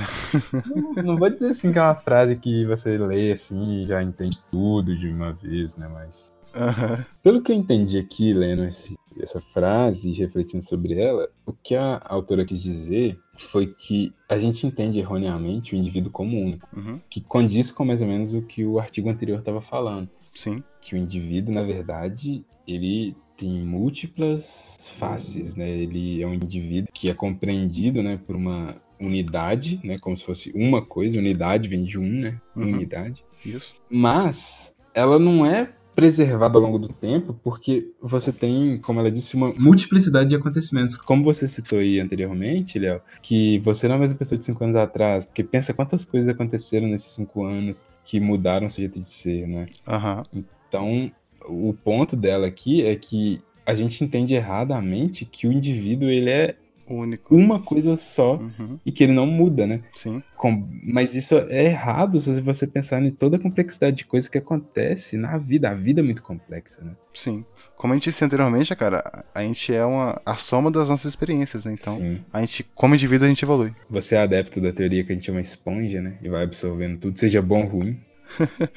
Não, 0.64 1.04
não 1.04 1.18
vou 1.18 1.32
dizer 1.32 1.50
assim 1.50 1.72
que 1.72 1.80
é 1.80 1.82
uma 1.82 1.96
frase 1.96 2.36
que 2.38 2.64
você 2.68 2.96
lê 2.96 3.32
assim 3.32 3.84
e 3.84 3.88
já 3.88 4.04
entende 4.04 4.38
tudo 4.52 4.96
de 4.96 5.10
uma 5.10 5.34
vez, 5.34 5.76
né? 5.76 5.88
Mas. 5.92 6.32
Aham. 6.56 7.04
Pelo 7.24 7.42
que 7.42 7.52
eu 7.52 7.56
entendi 7.56 7.98
aqui, 7.98 8.34
lendo 8.34 8.64
esse- 8.66 8.96
essa 9.22 9.40
frase 9.42 10.12
e 10.12 10.14
refletindo 10.14 10.64
sobre 10.64 11.00
ela, 11.00 11.28
o 11.46 11.54
que 11.54 11.76
a 11.76 12.02
autora 12.06 12.46
quis 12.46 12.62
dizer 12.62 13.18
foi 13.38 13.68
que 13.68 14.14
a 14.30 14.38
gente 14.38 14.66
entende 14.66 15.00
erroneamente 15.00 15.76
o 15.76 15.78
indivíduo 15.78 16.12
como 16.12 16.40
único, 16.42 16.68
Uhum. 16.76 17.00
que 17.10 17.22
condiz 17.22 17.72
com 17.72 17.86
mais 17.86 18.02
ou 18.02 18.08
menos 18.08 18.34
o 18.34 18.42
que 18.42 18.66
o 18.66 18.80
artigo 18.80 19.10
anterior 19.10 19.40
estava 19.40 19.62
falando. 19.62 20.10
Sim. 20.36 20.64
Que 20.82 20.96
o 20.96 20.98
indivíduo, 20.98 21.54
na 21.54 21.64
verdade, 21.64 22.46
ele 22.68 23.16
tem 23.36 23.64
múltiplas 23.64 24.88
faces, 24.98 25.56
né? 25.56 25.70
Ele 25.70 26.22
é 26.22 26.28
um 26.28 26.34
indivíduo 26.34 26.90
que 26.94 27.10
é 27.10 27.14
compreendido, 27.14 28.02
né, 28.02 28.18
por 28.26 28.36
uma 28.36 28.76
unidade, 29.00 29.80
né, 29.84 30.00
como 30.00 30.18
se 30.18 30.24
fosse 30.24 30.52
uma 30.56 30.84
coisa, 30.84 31.20
unidade 31.20 31.70
vem 31.70 31.84
de 31.84 32.00
um, 32.00 32.10
né, 32.20 32.42
Uhum. 32.56 32.64
unidade. 32.74 33.24
Isso. 33.46 33.76
Mas 33.90 34.76
ela 34.94 35.20
não 35.20 35.46
é 35.46 35.72
preservada 35.98 36.60
ao 36.60 36.64
longo 36.64 36.78
do 36.78 36.90
tempo 36.90 37.34
porque 37.44 37.92
você 38.00 38.32
tem, 38.32 38.78
como 38.78 39.00
ela 39.00 39.10
disse, 39.10 39.36
uma 39.36 39.52
multiplicidade 39.54 40.30
de 40.30 40.36
acontecimentos. 40.36 40.96
Como 40.96 41.24
você 41.24 41.48
citou 41.48 41.80
aí 41.80 42.00
anteriormente, 42.00 42.78
Léo, 42.78 43.02
que 43.20 43.58
você 43.60 43.88
não 43.88 43.96
é 43.96 43.98
a 43.98 44.02
mesma 44.02 44.16
pessoa 44.16 44.38
de 44.38 44.46
cinco 44.46 44.64
anos 44.64 44.76
atrás, 44.76 45.26
porque 45.26 45.44
pensa 45.44 45.74
quantas 45.74 46.06
coisas 46.06 46.30
aconteceram 46.30 46.88
nesses 46.88 47.14
cinco 47.14 47.44
anos 47.44 47.88
que 48.04 48.20
mudaram 48.20 48.68
o 48.68 48.70
seu 48.70 48.84
jeito 48.84 49.00
de 49.00 49.10
ser, 49.10 49.48
né? 49.48 49.66
Aham. 49.88 50.24
Então, 50.70 51.12
o 51.50 51.74
ponto 51.74 52.16
dela 52.16 52.46
aqui 52.46 52.86
é 52.86 52.96
que 52.96 53.40
a 53.66 53.74
gente 53.74 54.04
entende 54.04 54.36
erradamente 54.36 55.26
que 55.26 55.48
o 55.48 55.52
indivíduo 55.52 56.10
ele 56.10 56.30
é 56.30 56.56
Único. 56.90 57.36
uma 57.36 57.62
coisa 57.62 57.96
só 57.96 58.38
Uhum. 58.38 58.80
e 58.86 58.92
que 58.92 59.04
ele 59.04 59.14
não 59.14 59.26
muda, 59.26 59.68
né? 59.68 59.82
Sim. 59.94 60.22
Com- 60.36 60.70
Mas 60.84 61.14
isso 61.16 61.36
é 61.38 61.66
errado 61.66 62.20
se 62.20 62.40
você 62.42 62.66
pensar 62.68 63.02
em 63.04 63.12
toda 63.12 63.38
a 63.38 63.40
complexidade 63.40 63.98
de 63.98 64.06
coisas 64.06 64.30
que 64.30 64.38
acontece 64.38 65.18
na 65.18 65.38
vida. 65.38 65.70
A 65.70 65.74
vida 65.74 66.00
é 66.02 66.04
muito 66.04 66.24
complexa, 66.24 66.84
né? 66.84 66.96
Sim. 67.14 67.44
Como 67.76 67.94
a 67.94 67.96
gente 67.96 68.06
disse 68.06 68.24
anteriormente, 68.24 68.76
cara, 68.76 69.04
a 69.34 69.42
gente 69.42 69.74
é 69.74 69.84
uma, 69.86 70.22
a 70.26 70.36
soma 70.36 70.70
das 70.72 70.90
nossas 70.90 71.06
experiências, 71.10 71.66
né? 71.66 71.76
Então, 71.80 71.96
Sim. 71.96 72.20
a 72.32 72.40
gente, 72.42 72.64
como 72.76 72.96
indivíduo, 72.96 73.26
a 73.26 73.30
gente 73.30 73.44
evolui. 73.44 73.74
Você 73.90 74.16
é 74.16 74.22
adepto 74.22 74.62
da 74.62 74.72
teoria 74.72 75.04
que 75.04 75.12
a 75.12 75.16
gente 75.16 75.30
é 75.30 75.34
uma 75.34 75.42
esponja, 75.42 76.02
né? 76.02 76.18
E 76.22 76.30
vai 76.30 76.44
absorvendo 76.44 76.98
tudo, 77.00 77.18
seja 77.20 77.42
bom 77.42 77.64
ou 77.64 77.68
ruim. 77.70 78.00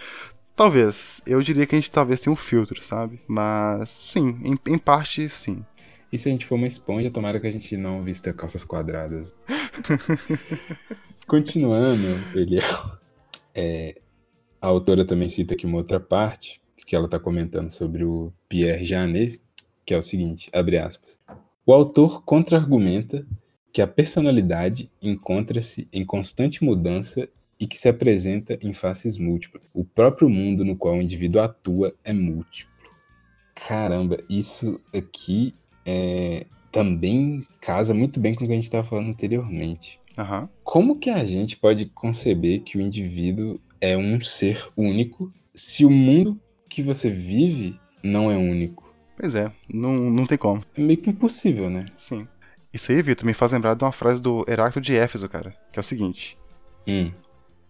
Talvez. 0.57 1.23
Eu 1.27 1.41
diria 1.41 1.65
que 1.67 1.75
a 1.75 1.79
gente 1.79 1.91
talvez 1.91 2.21
tenha 2.21 2.33
um 2.33 2.37
filtro, 2.37 2.83
sabe? 2.83 3.19
Mas, 3.27 3.89
sim, 4.11 4.39
em, 4.45 4.59
em 4.75 4.77
parte, 4.79 5.27
sim. 5.29 5.65
E 6.13 6.19
se 6.19 6.29
a 6.29 6.33
gente 6.33 6.47
for 6.47 6.57
uma 6.57 6.67
esponja, 6.67 7.11
tomara 7.11 7.39
que 7.39 7.47
a 7.47 7.51
gente 7.51 7.77
não 7.77 8.03
vista 8.03 8.33
calças 8.33 8.65
quadradas. 8.65 9.35
Continuando, 11.27 12.07
ele 12.35 12.59
é, 13.55 13.95
a 14.61 14.67
autora 14.67 15.05
também 15.05 15.29
cita 15.29 15.55
aqui 15.55 15.67
uma 15.67 15.79
outra 15.79 16.01
parte, 16.01 16.61
que 16.85 16.97
ela 16.97 17.05
está 17.05 17.21
comentando 17.21 17.71
sobre 17.71 18.05
o 18.05 18.33
Pierre 18.49 18.85
Janet, 18.85 19.41
que 19.87 19.95
é 19.95 19.99
o 19.99 20.03
seguinte, 20.03 20.51
abre 20.53 20.77
aspas. 20.77 21.21
O 21.65 21.73
autor 21.73 22.25
contra-argumenta 22.25 23.25
que 23.73 23.81
a 23.81 23.87
personalidade 23.87 24.91
encontra-se 25.01 25.89
em 25.93 26.05
constante 26.05 26.65
mudança 26.65 27.29
e 27.61 27.67
que 27.67 27.79
se 27.79 27.89
apresenta 27.89 28.59
em 28.61 28.73
faces 28.73 29.17
múltiplas. 29.17 29.71
O 29.73 29.85
próprio 29.85 30.29
mundo 30.29 30.65
no 30.65 30.77
qual 30.77 30.97
o 30.97 31.03
indivíduo 31.03 31.41
atua 31.41 31.95
é 32.03 32.13
múltiplo. 32.13 32.75
Caramba, 33.55 34.19
isso 34.29 34.81
aqui 34.93 35.55
é, 35.85 36.47
também 36.71 37.47
casa 37.61 37.93
muito 37.95 38.21
bem 38.21 38.35
com 38.35 38.45
o 38.45 38.47
que 38.47 38.53
a 38.53 38.57
gente 38.57 38.65
estava 38.65 38.87
falando 38.87 39.09
anteriormente. 39.09 40.01
Aham. 40.17 40.49
Como 40.65 40.99
que 40.99 41.11
a 41.11 41.25
gente 41.25 41.57
pode 41.57 41.87
conceber 41.87 42.63
que 42.63 42.77
o 42.79 42.81
indivíduo 42.81 43.61
é 43.81 43.97
um 43.97 44.21
ser 44.21 44.69
único 44.77 45.33
se 45.55 45.85
o 45.85 45.91
mundo 45.91 46.39
que 46.69 46.83
você 46.83 47.09
vive 47.09 47.79
não 48.03 48.31
é 48.31 48.37
único? 48.37 48.95
Pois 49.17 49.35
é, 49.35 49.51
não, 49.69 49.93
não 49.93 50.27
tem 50.27 50.39
como. 50.39 50.63
É 50.77 50.81
meio 50.81 50.99
que 50.99 51.11
impossível, 51.11 51.69
né? 51.69 51.87
Sim. 51.97 52.27
Isso 52.73 52.93
aí, 52.93 53.03
Vitor, 53.03 53.27
me 53.27 53.35
faz 53.35 53.53
lembrar 53.53 53.75
de 53.75 53.85
uma 53.85 53.93
frase 53.93 54.23
do 54.23 54.45
Heráclito 54.49 54.81
de 54.81 54.97
Éfeso, 54.97 55.29
cara, 55.29 55.55
que 55.73 55.79
é 55.79 55.83
o 55.83 55.85
seguinte: 55.85 56.39
Hum, 56.87 57.11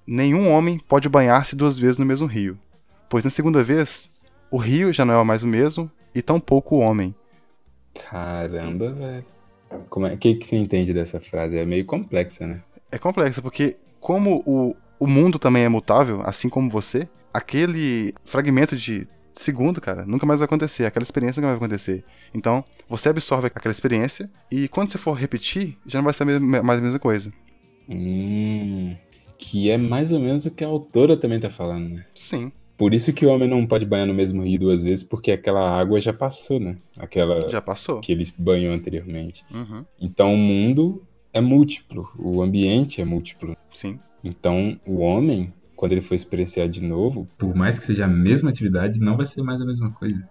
Nenhum 0.07 0.51
homem 0.51 0.79
pode 0.79 1.09
banhar-se 1.09 1.55
duas 1.55 1.79
vezes 1.79 1.97
no 1.97 2.05
mesmo 2.05 2.27
rio, 2.27 2.59
pois 3.09 3.25
na 3.25 3.31
segunda 3.31 3.63
vez, 3.63 4.11
o 4.51 4.57
rio 4.57 4.93
já 4.93 5.05
não 5.05 5.21
é 5.21 5.25
mais 5.25 5.43
o 5.43 5.47
mesmo 5.47 5.91
e 6.15 6.21
tampouco 6.21 6.77
o 6.77 6.81
homem. 6.81 7.15
Caramba, 8.09 8.93
velho. 8.93 9.25
Como 9.89 10.07
é, 10.07 10.15
o 10.15 10.19
que, 10.19 10.35
que 10.35 10.47
você 10.47 10.57
entende 10.57 10.93
dessa 10.93 11.21
frase? 11.21 11.57
É 11.57 11.65
meio 11.65 11.85
complexa, 11.85 12.47
né? 12.47 12.63
É 12.91 12.99
complexo, 12.99 13.41
porque 13.41 13.77
como 14.01 14.43
o, 14.47 14.75
o 14.99 15.07
mundo 15.07 15.39
também 15.39 15.65
é 15.65 15.69
mutável, 15.69 16.23
assim 16.25 16.49
como 16.49 16.69
você, 16.69 17.09
aquele 17.33 18.13
fragmento 18.25 18.77
de 18.77 19.07
segundo, 19.33 19.81
cara, 19.81 20.05
nunca 20.05 20.27
mais 20.27 20.41
vai 20.41 20.45
acontecer, 20.45 20.85
aquela 20.85 21.03
experiência 21.03 21.41
nunca 21.41 21.57
vai 21.57 21.57
acontecer. 21.57 22.05
Então, 22.35 22.65
você 22.89 23.09
absorve 23.09 23.47
aquela 23.47 23.73
experiência 23.73 24.31
e 24.51 24.69
quando 24.69 24.91
você 24.91 24.99
for 24.99 25.13
repetir, 25.13 25.79
já 25.87 25.99
não 25.99 26.05
vai 26.05 26.15
ser 26.15 26.25
mais 26.41 26.79
a 26.79 26.83
mesma 26.83 26.99
coisa. 26.99 27.33
Hum, 27.89 28.97
que 29.39 29.71
é 29.71 29.79
mais 29.79 30.13
ou 30.13 30.21
menos 30.21 30.45
o 30.45 30.51
que 30.51 30.65
a 30.65 30.69
autora 30.69 31.17
também 31.17 31.41
tá 31.41 31.51
falando, 31.51 31.89
né? 31.89 32.05
Sim, 32.15 32.53
Por 32.81 32.95
isso 32.95 33.13
que 33.13 33.27
o 33.27 33.29
homem 33.29 33.47
não 33.47 33.67
pode 33.67 33.85
banhar 33.85 34.07
no 34.07 34.15
mesmo 34.15 34.43
rio 34.43 34.59
duas 34.59 34.83
vezes, 34.83 35.05
porque 35.05 35.31
aquela 35.31 35.79
água 35.79 36.01
já 36.01 36.15
passou, 36.15 36.59
né? 36.59 36.79
Aquela 36.97 37.47
já 37.51 37.61
passou. 37.61 38.01
que 38.01 38.11
ele 38.11 38.27
banhou 38.39 38.73
anteriormente. 38.73 39.45
Uhum, 39.53 39.85
Então 40.01 40.33
o 40.33 40.39
mundo 40.39 41.03
é 41.31 41.43
múltiplo, 41.43 42.11
o 42.19 42.41
ambiente 42.41 42.99
é 42.99 43.05
múltiplo. 43.05 43.55
sim, 43.71 44.01
Então 44.25 44.81
o 44.87 45.01
homem, 45.01 45.53
quando 45.77 45.93
ele 45.93 46.01
for 46.01 46.15
experienciar 46.15 46.71
de 46.71 46.81
novo, 46.83 47.29
por 47.37 47.55
mais 47.55 47.79
que 47.79 47.85
seja 47.85 48.07
a 48.07 48.09
mesma 48.09 48.49
atividade, 48.49 48.99
não 48.99 49.15
vai 49.15 49.27
ser 49.27 49.43
mais 49.43 49.61
a 49.61 49.67
mesma 49.67 49.91
coisa. 49.91 50.27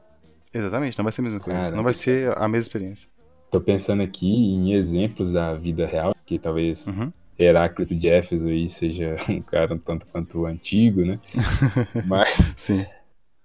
exatamente, 0.51 0.97
não 0.97 1.03
vai 1.03 1.11
ser 1.13 1.21
a 1.21 1.23
mesma 1.25 1.39
coisa. 1.39 1.61
Cara. 1.61 1.75
Não 1.75 1.83
vai 1.83 1.93
ser 1.93 2.35
a 2.35 2.47
mesma 2.47 2.57
experiência. 2.67 3.07
Tô 3.51 3.61
pensando 3.61 4.01
aqui 4.01 4.27
em 4.27 4.73
exemplos 4.73 5.31
da 5.31 5.53
vida 5.53 5.85
real, 5.85 6.15
que 6.25 6.39
talvez 6.39 6.87
Uhum. 6.87 7.13
Heráclito 7.39 7.95
de 7.95 8.09
Éfeso 8.09 8.49
aí 8.49 8.67
seja 8.67 9.15
um 9.29 9.41
cara 9.41 9.73
um 9.73 9.79
tanto 9.79 10.05
quanto 10.07 10.45
antigo, 10.45 11.05
né? 11.05 11.19
Mas, 12.05 12.53
Sim. 12.57 12.85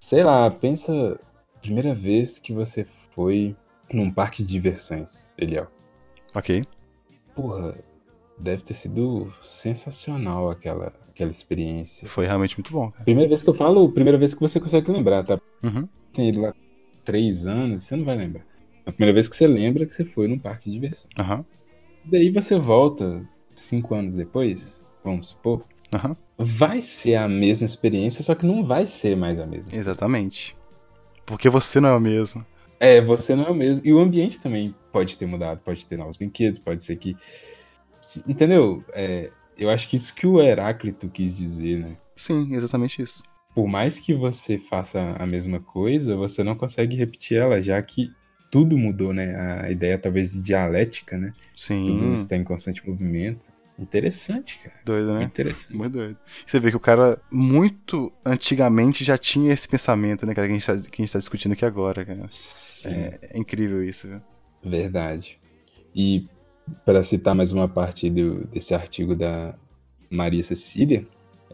sei 0.00 0.24
lá, 0.24 0.50
pensa 0.50 1.20
primeira 1.62 1.94
vez 1.94 2.38
que 2.38 2.52
você 2.52 2.84
foi 2.84 3.56
num 3.92 4.10
parque 4.10 4.42
de 4.42 4.50
diversões, 4.50 5.32
Eliel. 5.38 5.68
Ok. 6.34 6.64
Porra, 7.34 7.74
deve 8.38 8.62
ter 8.62 8.74
sido 8.74 9.32
sensacional 9.40 10.50
aquela, 10.50 10.92
aquela 11.08 11.30
experiência. 11.30 12.08
Foi 12.08 12.26
realmente 12.26 12.58
muito 12.58 12.72
bom, 12.72 12.90
cara. 12.90 13.04
Primeira 13.04 13.28
vez 13.28 13.42
que 13.42 13.50
eu 13.50 13.54
falo, 13.54 13.90
primeira 13.92 14.18
vez 14.18 14.34
que 14.34 14.40
você 14.40 14.58
consegue 14.58 14.90
lembrar, 14.90 15.24
tá? 15.24 15.40
Uhum. 15.62 15.88
Tem 16.12 16.28
ido 16.28 16.40
lá 16.40 16.52
três 17.04 17.46
anos, 17.46 17.82
você 17.82 17.96
não 17.96 18.04
vai 18.04 18.16
lembrar. 18.16 18.44
A 18.84 18.92
primeira 18.92 19.14
vez 19.14 19.28
que 19.28 19.36
você 19.36 19.46
lembra 19.46 19.86
que 19.86 19.94
você 19.94 20.04
foi 20.04 20.28
num 20.28 20.38
parque 20.38 20.66
de 20.66 20.72
diversão. 20.72 21.08
Aham. 21.18 21.44
Daí 22.04 22.30
você 22.30 22.58
volta 22.58 23.22
cinco 23.60 23.94
anos 23.94 24.14
depois, 24.14 24.84
vamos 25.02 25.28
supor, 25.28 25.64
Aham. 25.92 26.16
vai 26.38 26.80
ser 26.82 27.16
a 27.16 27.28
mesma 27.28 27.66
experiência, 27.66 28.22
só 28.24 28.34
que 28.34 28.46
não 28.46 28.62
vai 28.62 28.86
ser 28.86 29.16
mais 29.16 29.38
a 29.38 29.46
mesma. 29.46 29.72
Exatamente. 29.74 30.56
Porque 31.26 31.48
você 31.48 31.80
não 31.80 31.88
é 31.90 31.96
o 31.96 32.00
mesmo. 32.00 32.44
É, 32.80 33.00
você 33.00 33.34
não 33.34 33.44
é 33.44 33.50
o 33.50 33.54
mesmo. 33.54 33.82
E 33.86 33.92
o 33.92 33.98
ambiente 33.98 34.40
também 34.40 34.74
pode 34.92 35.16
ter 35.16 35.26
mudado, 35.26 35.60
pode 35.60 35.86
ter 35.86 35.96
novos 35.96 36.16
brinquedos, 36.16 36.58
pode 36.58 36.82
ser 36.82 36.96
que. 36.96 37.16
Entendeu? 38.28 38.84
É, 38.92 39.30
eu 39.56 39.70
acho 39.70 39.88
que 39.88 39.96
isso 39.96 40.14
que 40.14 40.26
o 40.26 40.40
Heráclito 40.40 41.08
quis 41.08 41.36
dizer, 41.36 41.78
né? 41.80 41.96
Sim, 42.16 42.54
exatamente 42.54 43.00
isso. 43.02 43.22
por 43.54 43.66
mais 43.66 43.98
que 44.00 44.12
você 44.12 44.58
faça 44.58 45.14
a 45.18 45.26
mesma 45.26 45.60
coisa, 45.60 46.16
você 46.16 46.42
não 46.44 46.56
consegue 46.56 46.96
repetir 46.96 47.38
ela, 47.38 47.60
já 47.60 47.80
que 47.80 48.10
tudo 48.54 48.78
mudou, 48.78 49.12
né? 49.12 49.34
A 49.64 49.68
ideia 49.68 49.98
talvez 49.98 50.30
de 50.30 50.40
dialética, 50.40 51.18
né? 51.18 51.34
Sim. 51.56 51.86
Tudo 51.86 52.14
está 52.14 52.36
em 52.36 52.44
constante 52.44 52.88
movimento. 52.88 53.52
Interessante, 53.76 54.60
cara. 54.62 54.76
Doido, 54.84 55.12
né? 55.12 55.24
Interessante. 55.24 55.76
Muito 55.76 55.94
doido. 55.94 56.16
Você 56.46 56.60
vê 56.60 56.70
que 56.70 56.76
o 56.76 56.80
cara, 56.80 57.20
muito 57.32 58.12
antigamente, 58.24 59.02
já 59.02 59.18
tinha 59.18 59.52
esse 59.52 59.68
pensamento, 59.68 60.24
né, 60.24 60.32
cara, 60.32 60.46
que 60.46 60.52
a 60.52 60.54
gente 60.56 60.64
tá, 60.64 60.76
que 60.76 61.02
a 61.02 61.04
gente 61.04 61.12
tá 61.12 61.18
discutindo 61.18 61.50
aqui 61.50 61.64
agora, 61.64 62.04
cara. 62.04 62.28
Sim. 62.30 62.90
É, 62.90 63.18
é 63.32 63.38
incrível 63.40 63.82
isso, 63.82 64.06
viu? 64.06 64.20
Verdade. 64.62 65.36
E 65.92 66.28
para 66.84 67.02
citar 67.02 67.34
mais 67.34 67.50
uma 67.50 67.66
parte 67.66 68.08
do- 68.08 68.46
desse 68.46 68.72
artigo 68.72 69.16
da 69.16 69.56
Maria 70.08 70.44
Cecília, 70.44 71.04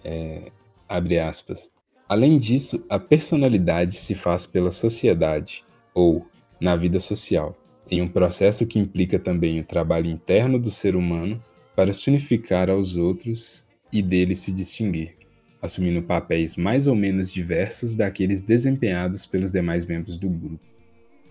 é, 0.05 0.53
abre 0.86 1.18
aspas. 1.18 1.70
Além 2.07 2.36
disso, 2.36 2.84
a 2.90 2.98
personalidade 2.98 3.96
se 3.96 4.14
faz 4.14 4.46
pela 4.46 4.70
sociedade 4.70 5.64
ou 5.94 6.26
na 6.61 6.76
vida 6.76 7.00
social, 7.00 7.56
em 7.90 8.02
um 8.02 8.08
processo 8.08 8.66
que 8.66 8.78
implica 8.78 9.18
também 9.18 9.61
o 9.61 9.64
trabalho 9.64 10.11
interno 10.11 10.58
do 10.58 10.70
ser 10.70 10.94
humano 10.94 11.42
para 11.74 11.92
se 11.92 12.08
unificar 12.11 12.68
aos 12.68 12.96
outros 12.96 13.66
e 13.92 14.02
dele 14.02 14.34
se 14.34 14.52
distinguir, 14.52 15.16
assumindo 15.62 16.02
papéis 16.02 16.56
mais 16.56 16.86
ou 16.86 16.94
menos 16.94 17.32
diversos 17.32 17.94
daqueles 17.94 18.40
desempenhados 18.42 19.26
pelos 19.26 19.50
demais 19.50 19.84
membros 19.84 20.16
do 20.16 20.28
grupo. 20.28 20.64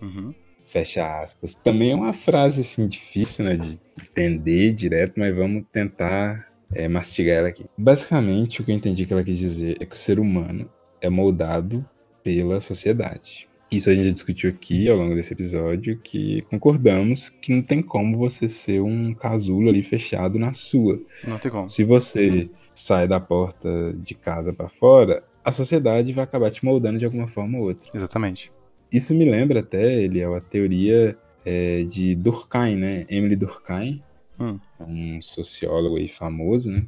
Uhum. 0.02 0.34
Fecha 0.64 1.20
aspas. 1.20 1.54
Também 1.54 1.92
é 1.92 1.94
uma 1.94 2.12
frase 2.12 2.60
assim 2.60 2.86
difícil 2.86 3.44
né, 3.44 3.56
de 3.56 3.80
entender 4.02 4.72
direto, 4.72 5.18
mas 5.18 5.34
vamos 5.34 5.64
tentar 5.72 6.48
é, 6.72 6.86
mastigar 6.86 7.38
ela 7.38 7.48
aqui. 7.48 7.66
Basicamente, 7.76 8.60
o 8.60 8.64
que 8.64 8.70
eu 8.70 8.76
entendi 8.76 9.04
que 9.04 9.12
ela 9.12 9.24
quis 9.24 9.38
dizer 9.38 9.76
é 9.80 9.86
que 9.86 9.94
o 9.94 9.98
ser 9.98 10.20
humano 10.20 10.70
é 11.00 11.08
moldado 11.08 11.84
pela 12.22 12.60
sociedade. 12.60 13.49
Isso 13.70 13.88
a 13.88 13.94
gente 13.94 14.12
discutiu 14.12 14.50
aqui 14.50 14.88
ao 14.88 14.96
longo 14.96 15.14
desse 15.14 15.32
episódio, 15.32 15.96
que 15.98 16.42
concordamos 16.42 17.30
que 17.30 17.52
não 17.54 17.62
tem 17.62 17.80
como 17.80 18.18
você 18.18 18.48
ser 18.48 18.80
um 18.80 19.14
casulo 19.14 19.68
ali 19.68 19.82
fechado 19.82 20.38
na 20.38 20.52
sua. 20.52 21.00
Não 21.26 21.38
tem 21.38 21.50
como. 21.50 21.68
Se 21.68 21.84
você 21.84 22.50
sai 22.74 23.06
da 23.06 23.20
porta 23.20 23.92
de 23.96 24.14
casa 24.14 24.52
para 24.52 24.68
fora, 24.68 25.22
a 25.44 25.52
sociedade 25.52 26.12
vai 26.12 26.24
acabar 26.24 26.50
te 26.50 26.64
moldando 26.64 26.98
de 26.98 27.04
alguma 27.04 27.28
forma 27.28 27.58
ou 27.58 27.64
outra. 27.66 27.88
Exatamente. 27.94 28.50
Isso 28.92 29.14
me 29.14 29.24
lembra 29.24 29.60
até, 29.60 30.02
ele 30.02 30.20
é 30.20 30.24
a 30.24 30.40
teoria 30.40 31.16
é, 31.44 31.84
de 31.84 32.16
Durkheim, 32.16 32.76
né? 32.76 33.06
Emily 33.08 33.36
Durkheim, 33.36 34.02
Hum. 34.40 34.58
é 34.80 34.84
um 34.84 35.20
sociólogo 35.20 35.96
aí 35.96 36.08
famoso, 36.08 36.70
né? 36.70 36.86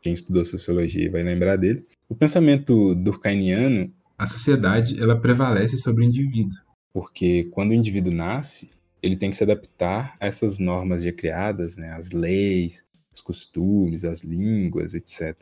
Quem 0.00 0.14
estudou 0.14 0.44
sociologia 0.44 1.10
vai 1.10 1.22
lembrar 1.22 1.56
dele. 1.56 1.84
O 2.08 2.14
pensamento 2.14 2.94
durkheimiano, 2.94 3.92
a 4.18 4.26
sociedade 4.26 5.00
ela 5.00 5.18
prevalece 5.18 5.78
sobre 5.78 6.04
o 6.04 6.08
indivíduo, 6.08 6.56
porque 6.92 7.44
quando 7.50 7.70
o 7.70 7.74
indivíduo 7.74 8.12
nasce, 8.12 8.70
ele 9.02 9.16
tem 9.16 9.30
que 9.30 9.36
se 9.36 9.44
adaptar 9.44 10.16
a 10.20 10.26
essas 10.26 10.58
normas 10.58 11.02
já 11.02 11.12
criadas, 11.12 11.76
né? 11.76 11.92
As 11.92 12.10
leis, 12.10 12.86
os 13.12 13.20
costumes, 13.20 14.04
as 14.04 14.24
línguas, 14.24 14.94
etc. 14.94 15.36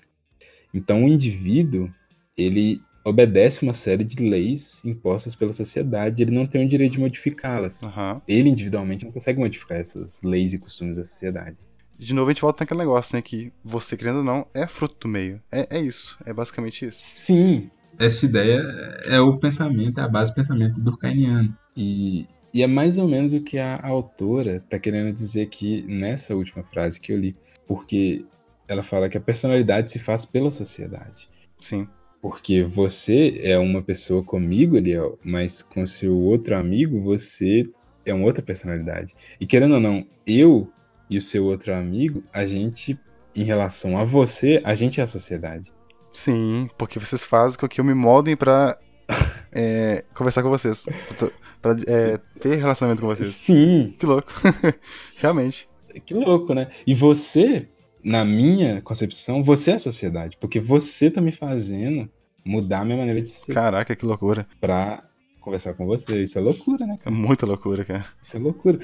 Então 0.75 1.05
o 1.05 1.09
indivíduo 1.09 1.93
ele 2.37 2.81
obedece 3.05 3.63
uma 3.63 3.73
série 3.73 4.05
de 4.05 4.23
leis 4.23 4.83
impostas 4.85 5.35
pela 5.35 5.53
sociedade, 5.53 6.23
ele 6.23 6.31
não 6.31 6.47
tem 6.47 6.65
o 6.65 6.69
direito 6.69 6.93
de 6.93 7.01
modificá-las. 7.01 7.83
Aham. 7.83 8.23
Ele 8.27 8.49
individualmente 8.49 9.05
não 9.05 9.13
consegue 9.13 9.39
modificar 9.39 9.79
essas 9.79 10.23
leis 10.23 10.55
e 10.55 10.59
costumes 10.59 10.97
da 10.97 11.05
sociedade. 11.05 11.57
De 11.99 12.15
novo, 12.15 12.31
a 12.31 12.33
gente 12.33 12.43
volta 12.43 12.63
naquele 12.65 12.81
negócio, 12.81 13.15
né? 13.15 13.23
Que 13.23 13.53
você, 13.63 13.97
querendo 13.97 14.19
ou 14.19 14.25
não, 14.25 14.47
é 14.55 14.67
fruto 14.67 14.97
do 15.01 15.09
meio. 15.09 15.41
É, 15.53 15.79
é 15.79 15.81
isso. 15.81 16.19
É 16.25 16.33
basicamente 16.33 16.87
isso. 16.87 16.99
Sim, 17.01 17.71
essa 17.99 18.25
ideia 18.25 18.59
é 19.05 19.21
o 19.21 19.39
pensamento, 19.39 20.01
é 20.01 20.03
a 20.03 20.09
base 20.09 20.33
do 20.33 20.35
pensamento 20.35 20.81
durkheimiano. 20.81 21.57
E, 21.77 22.27
e 22.53 22.63
é 22.63 22.67
mais 22.67 22.99
ou 22.99 23.09
menos 23.09 23.33
o 23.33 23.41
que 23.41 23.59
a 23.59 23.81
autora 23.85 24.57
está 24.57 24.79
querendo 24.79 25.13
dizer 25.13 25.43
aqui 25.43 25.85
nessa 25.89 26.35
última 26.35 26.63
frase 26.63 27.01
que 27.01 27.13
eu 27.13 27.19
li. 27.19 27.37
Porque 27.67 28.25
ela 28.69 28.83
fala 28.83 29.09
que 29.09 29.17
a 29.17 29.21
personalidade 29.21 29.91
se 29.91 29.99
faz 29.99 30.25
pela 30.25 30.51
sociedade. 30.51 31.29
Sim. 31.61 31.89
Porque 32.21 32.63
você 32.63 33.41
é 33.43 33.59
uma 33.59 33.83
pessoa 33.83 34.23
comigo, 34.23 34.77
Eliel, 34.77 35.19
mas 35.25 35.61
com 35.61 35.85
seu 35.85 36.17
outro 36.17 36.57
amigo, 36.57 37.01
você 37.01 37.69
é 38.07 38.15
uma 38.15 38.25
outra 38.25 38.43
personalidade. 38.43 39.15
E 39.41 39.47
querendo 39.47 39.75
ou 39.75 39.81
não, 39.81 40.07
eu 40.27 40.71
e 41.11 41.19
o 41.19 41.23
seu 41.23 41.45
outro 41.45 41.75
amigo, 41.75 42.23
a 42.33 42.47
gente, 42.47 42.99
em 43.35 43.43
relação 43.43 43.99
a 43.99 44.05
você, 44.05 44.61
a 44.65 44.75
gente 44.75 45.01
é 45.01 45.03
a 45.03 45.07
sociedade. 45.07 45.73
Sim, 46.13 46.69
porque 46.77 46.99
vocês 46.99 47.25
fazem 47.25 47.59
com 47.59 47.69
que 47.69 47.81
eu 47.81 47.85
me 47.85 47.95
moldem 47.95 48.37
pra 48.37 48.79
é, 49.53 50.05
conversar 50.15 50.43
com 50.43 50.51
vocês. 50.51 50.85
Pra, 51.17 51.29
pra, 51.75 51.77
é, 51.87 52.19
ter 52.41 52.57
relacionamento 52.57 53.03
com 53.03 53.09
vocês. 53.09 53.29
Sim, 53.29 53.95
Que 53.99 54.07
louco. 54.07 54.33
Realmente. 55.17 55.69
que 56.05 56.15
louco, 56.15 56.55
né? 56.55 56.69
E 56.87 56.95
você, 56.95 57.69
na 58.05 58.25
minha 58.25 58.81
concepção, 58.83 59.43
você 59.43 59.73
é 59.73 59.75
a 59.75 59.79
sociedade. 59.79 60.37
Porque 60.41 60.59
você 60.61 61.11
tá 61.11 61.21
me 61.21 61.33
fazendo 61.33 62.11
mudar 62.45 62.81
a 62.81 62.85
minha 62.85 62.97
maneira 62.99 63.21
de 63.23 63.31
ser 63.31 63.53
Caraca, 63.55 63.95
que 63.95 64.05
loucura. 64.05 64.47
pra 64.61 65.05
conversar 65.41 65.75
com 65.75 65.87
você. 65.87 66.23
Isso 66.23 66.39
é 66.39 66.41
loucura, 66.43 66.87
né, 66.87 66.95
É 67.01 67.05
cara? 67.05 67.15
muita 67.17 67.47
loucura, 67.47 67.85
cara. 67.85 68.05
Isso 68.21 68.37
é 68.37 68.41
loucura. 68.41 68.79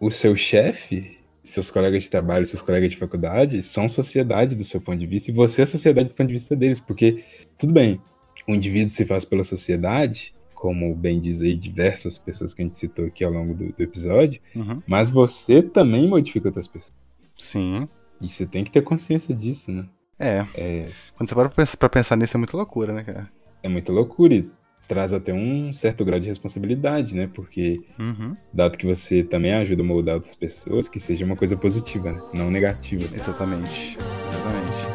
O 0.00 0.10
seu 0.10 0.34
chefe, 0.36 1.18
seus 1.42 1.70
colegas 1.70 2.04
de 2.04 2.10
trabalho, 2.10 2.46
seus 2.46 2.62
colegas 2.62 2.90
de 2.90 2.96
faculdade 2.96 3.62
são 3.62 3.88
sociedade 3.88 4.54
do 4.54 4.64
seu 4.64 4.80
ponto 4.80 4.98
de 4.98 5.06
vista 5.06 5.30
e 5.30 5.34
você 5.34 5.62
é 5.62 5.66
sociedade 5.66 6.08
do 6.08 6.14
ponto 6.14 6.28
de 6.28 6.34
vista 6.34 6.54
deles, 6.54 6.78
porque 6.80 7.24
tudo 7.58 7.72
bem, 7.72 8.00
o 8.48 8.54
indivíduo 8.54 8.90
se 8.90 9.04
faz 9.04 9.24
pela 9.24 9.42
sociedade, 9.44 10.34
como 10.54 10.94
bem 10.94 11.18
diz 11.18 11.42
aí 11.42 11.54
diversas 11.56 12.16
pessoas 12.18 12.54
que 12.54 12.62
a 12.62 12.64
gente 12.64 12.76
citou 12.78 13.06
aqui 13.06 13.24
ao 13.24 13.32
longo 13.32 13.54
do, 13.54 13.72
do 13.72 13.82
episódio, 13.82 14.40
Uhum. 14.54 14.80
mas 14.86 15.10
você 15.10 15.62
também 15.62 16.08
modifica 16.08 16.48
outras 16.48 16.68
pessoas. 16.68 16.94
Sim. 17.36 17.88
E 18.20 18.28
você 18.28 18.46
tem 18.46 18.62
que 18.62 18.70
ter 18.70 18.82
consciência 18.82 19.34
disso, 19.34 19.72
né? 19.72 19.84
É. 20.18 20.46
É, 20.54 20.88
Quando 21.16 21.28
você 21.28 21.34
para 21.34 21.48
pra 21.76 21.88
pensar, 21.88 22.14
nisso, 22.16 22.36
é 22.36 22.38
muita 22.38 22.56
loucura, 22.56 22.92
né, 22.92 23.02
cara? 23.02 23.28
é 23.64 23.68
muita 23.68 23.92
loucura 23.92 24.34
e 24.34 24.48
traz 24.92 25.12
até 25.14 25.32
um 25.32 25.72
certo 25.72 26.04
grau 26.04 26.20
de 26.20 26.28
responsabilidade, 26.28 27.14
né? 27.14 27.26
Porque 27.32 27.80
Uhum. 27.98 28.36
dado 28.52 28.76
que 28.76 28.86
você 28.86 29.22
também 29.22 29.54
ajuda 29.54 29.82
a 29.82 29.86
moldar 29.86 30.16
outras 30.16 30.34
pessoas, 30.34 30.86
que 30.86 31.00
seja 31.00 31.24
uma 31.24 31.34
coisa 31.34 31.56
positiva, 31.56 32.12
né? 32.12 32.20
Não 32.34 32.50
negativa. 32.50 33.04
Exatamente. 33.14 33.96
Exatamente. 33.96 34.91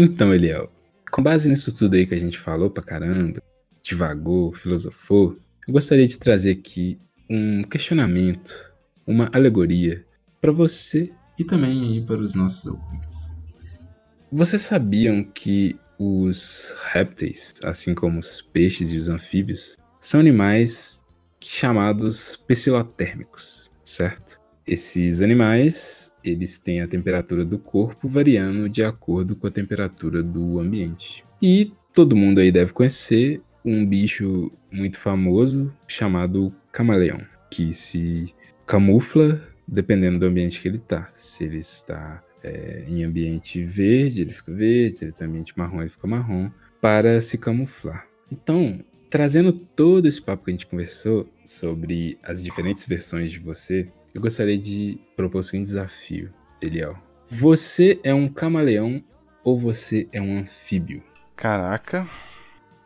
Então, 0.00 0.32
Eliel, 0.32 0.70
com 1.10 1.20
base 1.20 1.48
nisso 1.48 1.76
tudo 1.76 1.96
aí 1.96 2.06
que 2.06 2.14
a 2.14 2.18
gente 2.18 2.38
falou 2.38 2.70
pra 2.70 2.84
caramba, 2.84 3.42
divagou, 3.82 4.54
filosofou, 4.54 5.36
eu 5.66 5.72
gostaria 5.72 6.06
de 6.06 6.16
trazer 6.16 6.52
aqui 6.52 7.00
um 7.28 7.64
questionamento, 7.64 8.54
uma 9.04 9.28
alegoria 9.34 10.04
para 10.40 10.52
você 10.52 11.12
e 11.36 11.42
também 11.42 11.82
aí 11.82 12.06
para 12.06 12.22
os 12.22 12.32
nossos 12.32 12.64
ouvintes. 12.64 13.36
Vocês 14.30 14.62
sabiam 14.62 15.24
que 15.24 15.76
os 15.98 16.76
répteis, 16.92 17.52
assim 17.64 17.92
como 17.92 18.20
os 18.20 18.40
peixes 18.40 18.92
e 18.92 18.96
os 18.96 19.08
anfíbios, 19.08 19.76
são 19.98 20.20
animais 20.20 21.04
chamados 21.40 22.36
psilotérmicos, 22.36 23.68
certo? 23.84 24.37
Esses 24.68 25.22
animais, 25.22 26.12
eles 26.22 26.58
têm 26.58 26.82
a 26.82 26.86
temperatura 26.86 27.42
do 27.42 27.58
corpo 27.58 28.06
variando 28.06 28.68
de 28.68 28.84
acordo 28.84 29.34
com 29.34 29.46
a 29.46 29.50
temperatura 29.50 30.22
do 30.22 30.60
ambiente. 30.60 31.24
E 31.40 31.72
todo 31.90 32.14
mundo 32.14 32.38
aí 32.38 32.52
deve 32.52 32.74
conhecer 32.74 33.40
um 33.64 33.86
bicho 33.86 34.52
muito 34.70 34.98
famoso 34.98 35.74
chamado 35.86 36.54
camaleão, 36.70 37.18
que 37.50 37.72
se 37.72 38.34
camufla 38.66 39.40
dependendo 39.66 40.18
do 40.18 40.26
ambiente 40.26 40.60
que 40.60 40.68
ele 40.68 40.76
está. 40.76 41.10
Se 41.14 41.44
ele 41.44 41.60
está 41.60 42.22
é, 42.44 42.84
em 42.86 43.02
ambiente 43.04 43.64
verde, 43.64 44.20
ele 44.20 44.32
fica 44.32 44.52
verde, 44.52 44.98
se 44.98 45.04
ele 45.04 45.12
está 45.12 45.24
em 45.24 45.28
ambiente 45.28 45.54
marrom, 45.56 45.80
ele 45.80 45.88
fica 45.88 46.06
marrom, 46.06 46.50
para 46.78 47.22
se 47.22 47.38
camuflar. 47.38 48.06
Então, 48.30 48.84
trazendo 49.08 49.50
todo 49.50 50.06
esse 50.06 50.20
papo 50.20 50.44
que 50.44 50.50
a 50.50 50.52
gente 50.52 50.66
conversou 50.66 51.26
sobre 51.42 52.18
as 52.22 52.42
diferentes 52.42 52.84
versões 52.86 53.30
de 53.30 53.38
você, 53.38 53.88
eu 54.14 54.20
gostaria 54.20 54.58
de 54.58 54.98
propor 55.16 55.40
o 55.40 55.44
seguinte 55.44 55.66
desafio, 55.66 56.32
Eliel. 56.60 56.96
Você 57.28 58.00
é 58.02 58.14
um 58.14 58.28
camaleão 58.28 59.02
ou 59.44 59.58
você 59.58 60.08
é 60.12 60.20
um 60.20 60.38
anfíbio? 60.38 61.02
Caraca. 61.36 62.08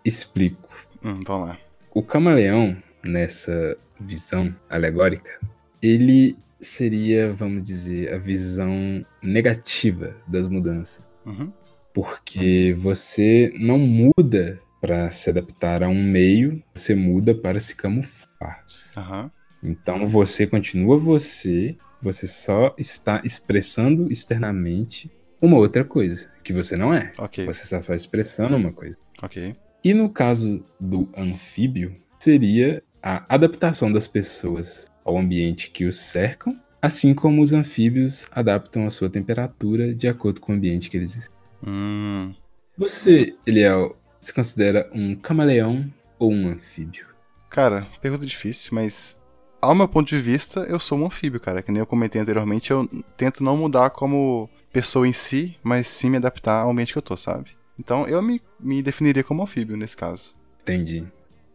Explico. 0.04 0.68
Hum, 1.04 1.20
vamos 1.26 1.48
lá. 1.48 1.58
O 1.94 2.02
camaleão, 2.02 2.76
nessa 3.04 3.76
visão 4.00 4.54
alegórica, 4.68 5.38
ele 5.80 6.36
seria, 6.60 7.32
vamos 7.32 7.62
dizer, 7.62 8.12
a 8.12 8.18
visão 8.18 9.04
negativa 9.22 10.16
das 10.26 10.48
mudanças. 10.48 11.08
Uhum. 11.24 11.52
Porque 11.92 12.74
você 12.78 13.52
não 13.58 13.78
muda 13.78 14.60
para 14.80 15.10
se 15.10 15.30
adaptar 15.30 15.82
a 15.82 15.88
um 15.88 16.02
meio, 16.02 16.62
você 16.74 16.94
muda 16.94 17.34
para 17.34 17.60
se 17.60 17.74
camuflar. 17.76 18.64
Aham. 18.96 19.30
Então 19.62 20.06
você 20.06 20.46
continua 20.46 20.98
você, 20.98 21.76
você 22.00 22.26
só 22.26 22.74
está 22.76 23.22
expressando 23.24 24.10
externamente 24.10 25.10
uma 25.40 25.56
outra 25.56 25.84
coisa, 25.84 26.30
que 26.42 26.52
você 26.52 26.76
não 26.76 26.92
é. 26.92 27.12
Ok. 27.18 27.44
Você 27.46 27.64
está 27.64 27.80
só 27.80 27.94
expressando 27.94 28.56
uma 28.56 28.72
coisa. 28.72 28.96
Ok. 29.22 29.54
E 29.84 29.94
no 29.94 30.08
caso 30.08 30.64
do 30.78 31.08
anfíbio, 31.16 31.96
seria 32.18 32.82
a 33.02 33.24
adaptação 33.34 33.90
das 33.90 34.06
pessoas 34.06 34.86
ao 35.04 35.18
ambiente 35.18 35.70
que 35.70 35.84
os 35.84 35.96
cercam, 35.96 36.60
assim 36.80 37.12
como 37.12 37.42
os 37.42 37.52
anfíbios 37.52 38.28
adaptam 38.30 38.86
a 38.86 38.90
sua 38.90 39.10
temperatura 39.10 39.92
de 39.92 40.06
acordo 40.06 40.40
com 40.40 40.52
o 40.52 40.54
ambiente 40.54 40.88
que 40.88 40.96
eles 40.96 41.16
estão. 41.16 41.36
Hum. 41.66 42.32
Você, 42.78 43.36
Eliel, 43.44 43.96
se 44.20 44.32
considera 44.32 44.88
um 44.92 45.16
camaleão 45.16 45.92
ou 46.18 46.32
um 46.32 46.48
anfíbio? 46.48 47.06
Cara, 47.50 47.86
pergunta 48.00 48.24
difícil, 48.24 48.70
mas 48.72 49.20
ao 49.62 49.74
meu 49.74 49.86
ponto 49.86 50.08
de 50.08 50.18
vista, 50.18 50.60
eu 50.68 50.80
sou 50.80 50.98
um 50.98 51.06
anfíbio, 51.06 51.40
cara. 51.40 51.62
Que 51.62 51.70
nem 51.70 51.80
eu 51.80 51.86
comentei 51.86 52.20
anteriormente, 52.20 52.72
eu 52.72 52.86
tento 53.16 53.44
não 53.44 53.56
mudar 53.56 53.90
como 53.90 54.50
pessoa 54.72 55.06
em 55.06 55.12
si, 55.12 55.56
mas 55.62 55.86
sim 55.86 56.10
me 56.10 56.16
adaptar 56.16 56.62
ao 56.62 56.70
ambiente 56.70 56.92
que 56.92 56.98
eu 56.98 57.02
tô, 57.02 57.16
sabe? 57.16 57.50
Então 57.78 58.06
eu 58.06 58.20
me, 58.20 58.42
me 58.58 58.82
definiria 58.82 59.22
como 59.22 59.42
anfíbio 59.42 59.76
nesse 59.76 59.96
caso. 59.96 60.34
Entendi. 60.60 61.06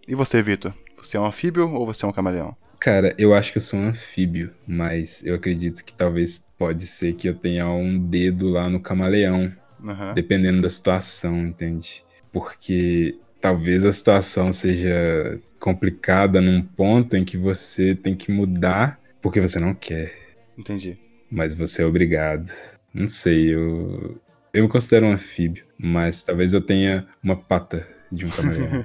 E 0.08 0.16
você, 0.16 0.42
Vitor? 0.42 0.74
Você 0.98 1.18
é 1.18 1.20
um 1.20 1.26
anfíbio 1.26 1.70
ou 1.70 1.86
você 1.86 2.06
é 2.06 2.08
um 2.08 2.14
camaleão? 2.14 2.56
Cara, 2.80 3.14
eu 3.18 3.34
acho 3.34 3.52
que 3.52 3.58
eu 3.58 3.62
sou 3.62 3.80
um 3.80 3.90
anfíbio, 3.90 4.54
mas 4.66 5.24
eu 5.26 5.36
acredito 5.36 5.84
que 5.84 5.94
talvez 5.94 6.46
pode 6.58 6.86
ser 6.86 7.14
que 7.14 7.28
eu 7.28 7.36
tenha 7.36 7.68
um 7.68 8.00
dedo 8.00 8.50
lá 8.50 8.70
no 8.70 8.80
camaleão, 8.80 9.52
Aham. 9.84 10.14
dependendo 10.14 10.62
da 10.62 10.70
situação, 10.70 11.46
entende? 11.46 12.06
Porque 12.32 13.18
talvez 13.42 13.84
a 13.84 13.92
situação 13.92 14.52
seja 14.54 15.40
complicada 15.60 16.42
num 16.42 16.62
ponto 16.62 17.16
em 17.16 17.26
que 17.26 17.38
você 17.38 17.96
tem 17.96 18.16
que 18.16 18.32
mudar 18.32 19.00
porque 19.22 19.42
você 19.42 19.60
não 19.60 19.74
quer, 19.74 20.14
Entendi. 20.58 20.98
mas 21.30 21.56
você 21.56 21.82
é 21.82 21.86
obrigado. 21.86 22.50
Não 22.94 23.08
sei, 23.08 23.54
eu 23.54 24.20
eu 24.54 24.64
me 24.64 24.70
considero 24.70 25.06
um 25.06 25.12
anfíbio, 25.12 25.66
mas 25.78 26.24
talvez 26.24 26.54
eu 26.54 26.62
tenha 26.62 27.08
uma 27.22 27.36
pata 27.36 27.88
de 28.12 28.26
um 28.26 28.30
camaleão. 28.30 28.84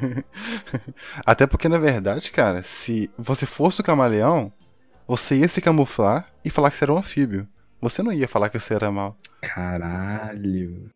Até 1.24 1.46
porque, 1.46 1.68
na 1.68 1.78
verdade, 1.78 2.30
cara, 2.30 2.62
se 2.62 3.10
você 3.16 3.46
fosse 3.46 3.80
o 3.80 3.84
camaleão, 3.84 4.52
você 5.08 5.36
ia 5.36 5.48
se 5.48 5.60
camuflar 5.60 6.28
e 6.44 6.50
falar 6.50 6.70
que 6.70 6.76
você 6.76 6.84
era 6.84 6.92
um 6.92 6.98
anfíbio. 6.98 7.48
Você 7.80 8.02
não 8.02 8.12
ia 8.12 8.28
falar 8.28 8.48
que 8.48 8.58
você 8.60 8.74
era 8.74 8.92
mal. 8.92 9.16
Caralho. 9.40 10.90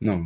Não, 0.00 0.24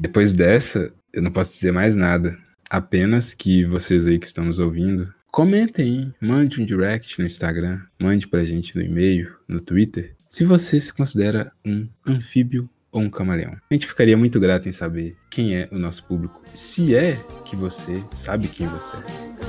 depois 0.00 0.32
dessa, 0.32 0.92
eu 1.12 1.22
não 1.22 1.30
posso 1.30 1.54
dizer 1.54 1.72
mais 1.72 1.96
nada. 1.96 2.36
Apenas 2.70 3.32
que 3.32 3.64
vocês 3.64 4.06
aí 4.06 4.18
que 4.18 4.26
estão 4.26 4.44
nos 4.44 4.58
ouvindo, 4.58 5.12
comentem, 5.30 6.14
mande 6.20 6.60
um 6.60 6.64
direct 6.64 7.18
no 7.18 7.24
Instagram, 7.24 7.80
mande 7.98 8.28
pra 8.28 8.44
gente 8.44 8.76
no 8.76 8.82
e-mail, 8.82 9.34
no 9.48 9.60
Twitter, 9.60 10.14
se 10.28 10.44
você 10.44 10.78
se 10.78 10.92
considera 10.92 11.50
um 11.64 11.88
anfíbio 12.06 12.68
ou 12.92 13.00
um 13.00 13.10
camaleão. 13.10 13.52
A 13.70 13.74
gente 13.74 13.86
ficaria 13.86 14.16
muito 14.16 14.38
grato 14.38 14.68
em 14.68 14.72
saber 14.72 15.16
quem 15.30 15.56
é 15.56 15.68
o 15.72 15.78
nosso 15.78 16.04
público. 16.04 16.42
Se 16.52 16.94
é 16.94 17.18
que 17.44 17.56
você 17.56 18.04
sabe 18.12 18.48
quem 18.48 18.66
você 18.66 18.96
é. 18.96 19.47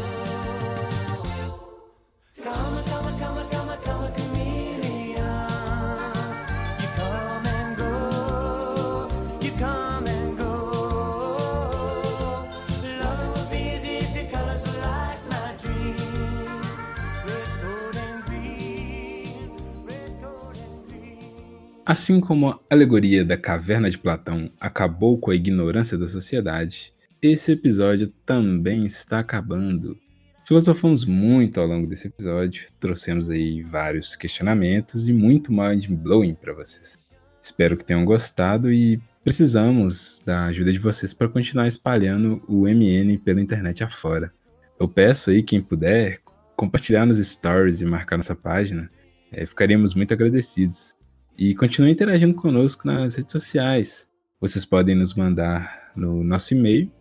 Assim 21.89 22.19
como 22.19 22.49
a 22.49 22.59
alegoria 22.69 23.25
da 23.25 23.35
caverna 23.35 23.89
de 23.89 23.97
Platão 23.97 24.51
acabou 24.59 25.17
com 25.17 25.31
a 25.31 25.35
ignorância 25.35 25.97
da 25.97 26.07
sociedade, 26.07 26.93
esse 27.19 27.51
episódio 27.51 28.13
também 28.27 28.85
está 28.85 29.17
acabando. 29.17 29.97
Filosofamos 30.45 31.03
muito 31.03 31.59
ao 31.59 31.65
longo 31.65 31.87
desse 31.87 32.05
episódio, 32.05 32.67
trouxemos 32.79 33.31
aí 33.31 33.63
vários 33.63 34.15
questionamentos 34.15 35.09
e 35.09 35.13
muito 35.13 35.51
mind-blowing 35.51 36.35
para 36.35 36.53
vocês. 36.53 36.95
Espero 37.41 37.75
que 37.75 37.83
tenham 37.83 38.05
gostado 38.05 38.71
e 38.71 39.01
precisamos 39.23 40.21
da 40.23 40.45
ajuda 40.45 40.71
de 40.71 40.77
vocês 40.77 41.11
para 41.11 41.27
continuar 41.27 41.67
espalhando 41.67 42.39
o 42.47 42.67
MN 42.67 43.17
pela 43.17 43.41
internet 43.41 43.83
afora. 43.83 44.31
Eu 44.79 44.87
peço 44.87 45.31
aí 45.31 45.41
quem 45.41 45.59
puder 45.59 46.19
compartilhar 46.55 47.07
nos 47.07 47.17
stories 47.17 47.81
e 47.81 47.85
marcar 47.87 48.17
nossa 48.17 48.35
página, 48.35 48.91
eh, 49.31 49.43
ficaríamos 49.47 49.95
muito 49.95 50.13
agradecidos. 50.13 50.98
E 51.39 51.55
continue 51.55 51.89
interagindo 51.89 52.35
conosco 52.35 52.85
nas 52.85 53.15
redes 53.15 53.31
sociais. 53.31 54.09
Vocês 54.41 54.65
podem 54.65 54.93
nos 54.93 55.13
mandar 55.13 55.93
no 55.95 56.21
nosso 56.21 56.53
e-mail 56.53 56.91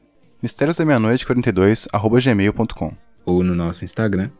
Mistérios 0.40 0.76
da 0.76 0.84
Meia-Noite 0.84 1.26
42, 1.26 1.88
arroba 1.92 2.20
gmail.com. 2.20 2.96
ou 3.24 3.42
no 3.42 3.52
nosso 3.52 3.84
Instagram 3.84 4.30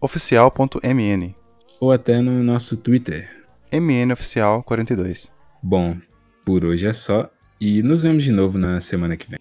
Oficial.mn. 0.00 1.34
ou 1.78 1.92
até 1.92 2.22
no 2.22 2.42
nosso 2.42 2.74
Twitter. 2.78 3.44
MNOficial 3.70 4.62
42. 4.62 5.30
Bom, 5.62 5.98
por 6.42 6.64
hoje 6.64 6.86
é 6.86 6.94
só 6.94 7.30
e 7.60 7.82
nos 7.82 8.00
vemos 8.00 8.24
de 8.24 8.32
novo 8.32 8.56
na 8.56 8.80
semana 8.80 9.14
que 9.14 9.28
vem. 9.28 9.38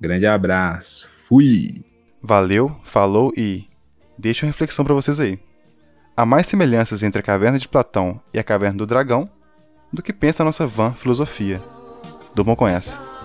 Grande 0.00 0.26
abraço, 0.26 1.06
fui! 1.06 1.84
Valeu, 2.20 2.74
falou 2.82 3.32
e. 3.36 3.68
Deixa 4.18 4.44
uma 4.44 4.50
reflexão 4.50 4.84
pra 4.84 4.94
vocês 4.94 5.20
aí. 5.20 5.38
Há 6.16 6.26
mais 6.26 6.48
semelhanças 6.48 7.04
entre 7.04 7.20
a 7.20 7.22
caverna 7.22 7.60
de 7.60 7.68
Platão 7.68 8.20
e 8.34 8.40
a 8.40 8.42
caverna 8.42 8.78
do 8.78 8.86
dragão 8.86 9.30
do 9.92 10.02
que 10.02 10.12
pensa 10.12 10.42
a 10.42 10.46
nossa 10.46 10.66
van 10.66 10.92
filosofia. 10.92 11.62
Durmam 12.34 12.56
com 12.56 12.68
essa. 12.68 13.15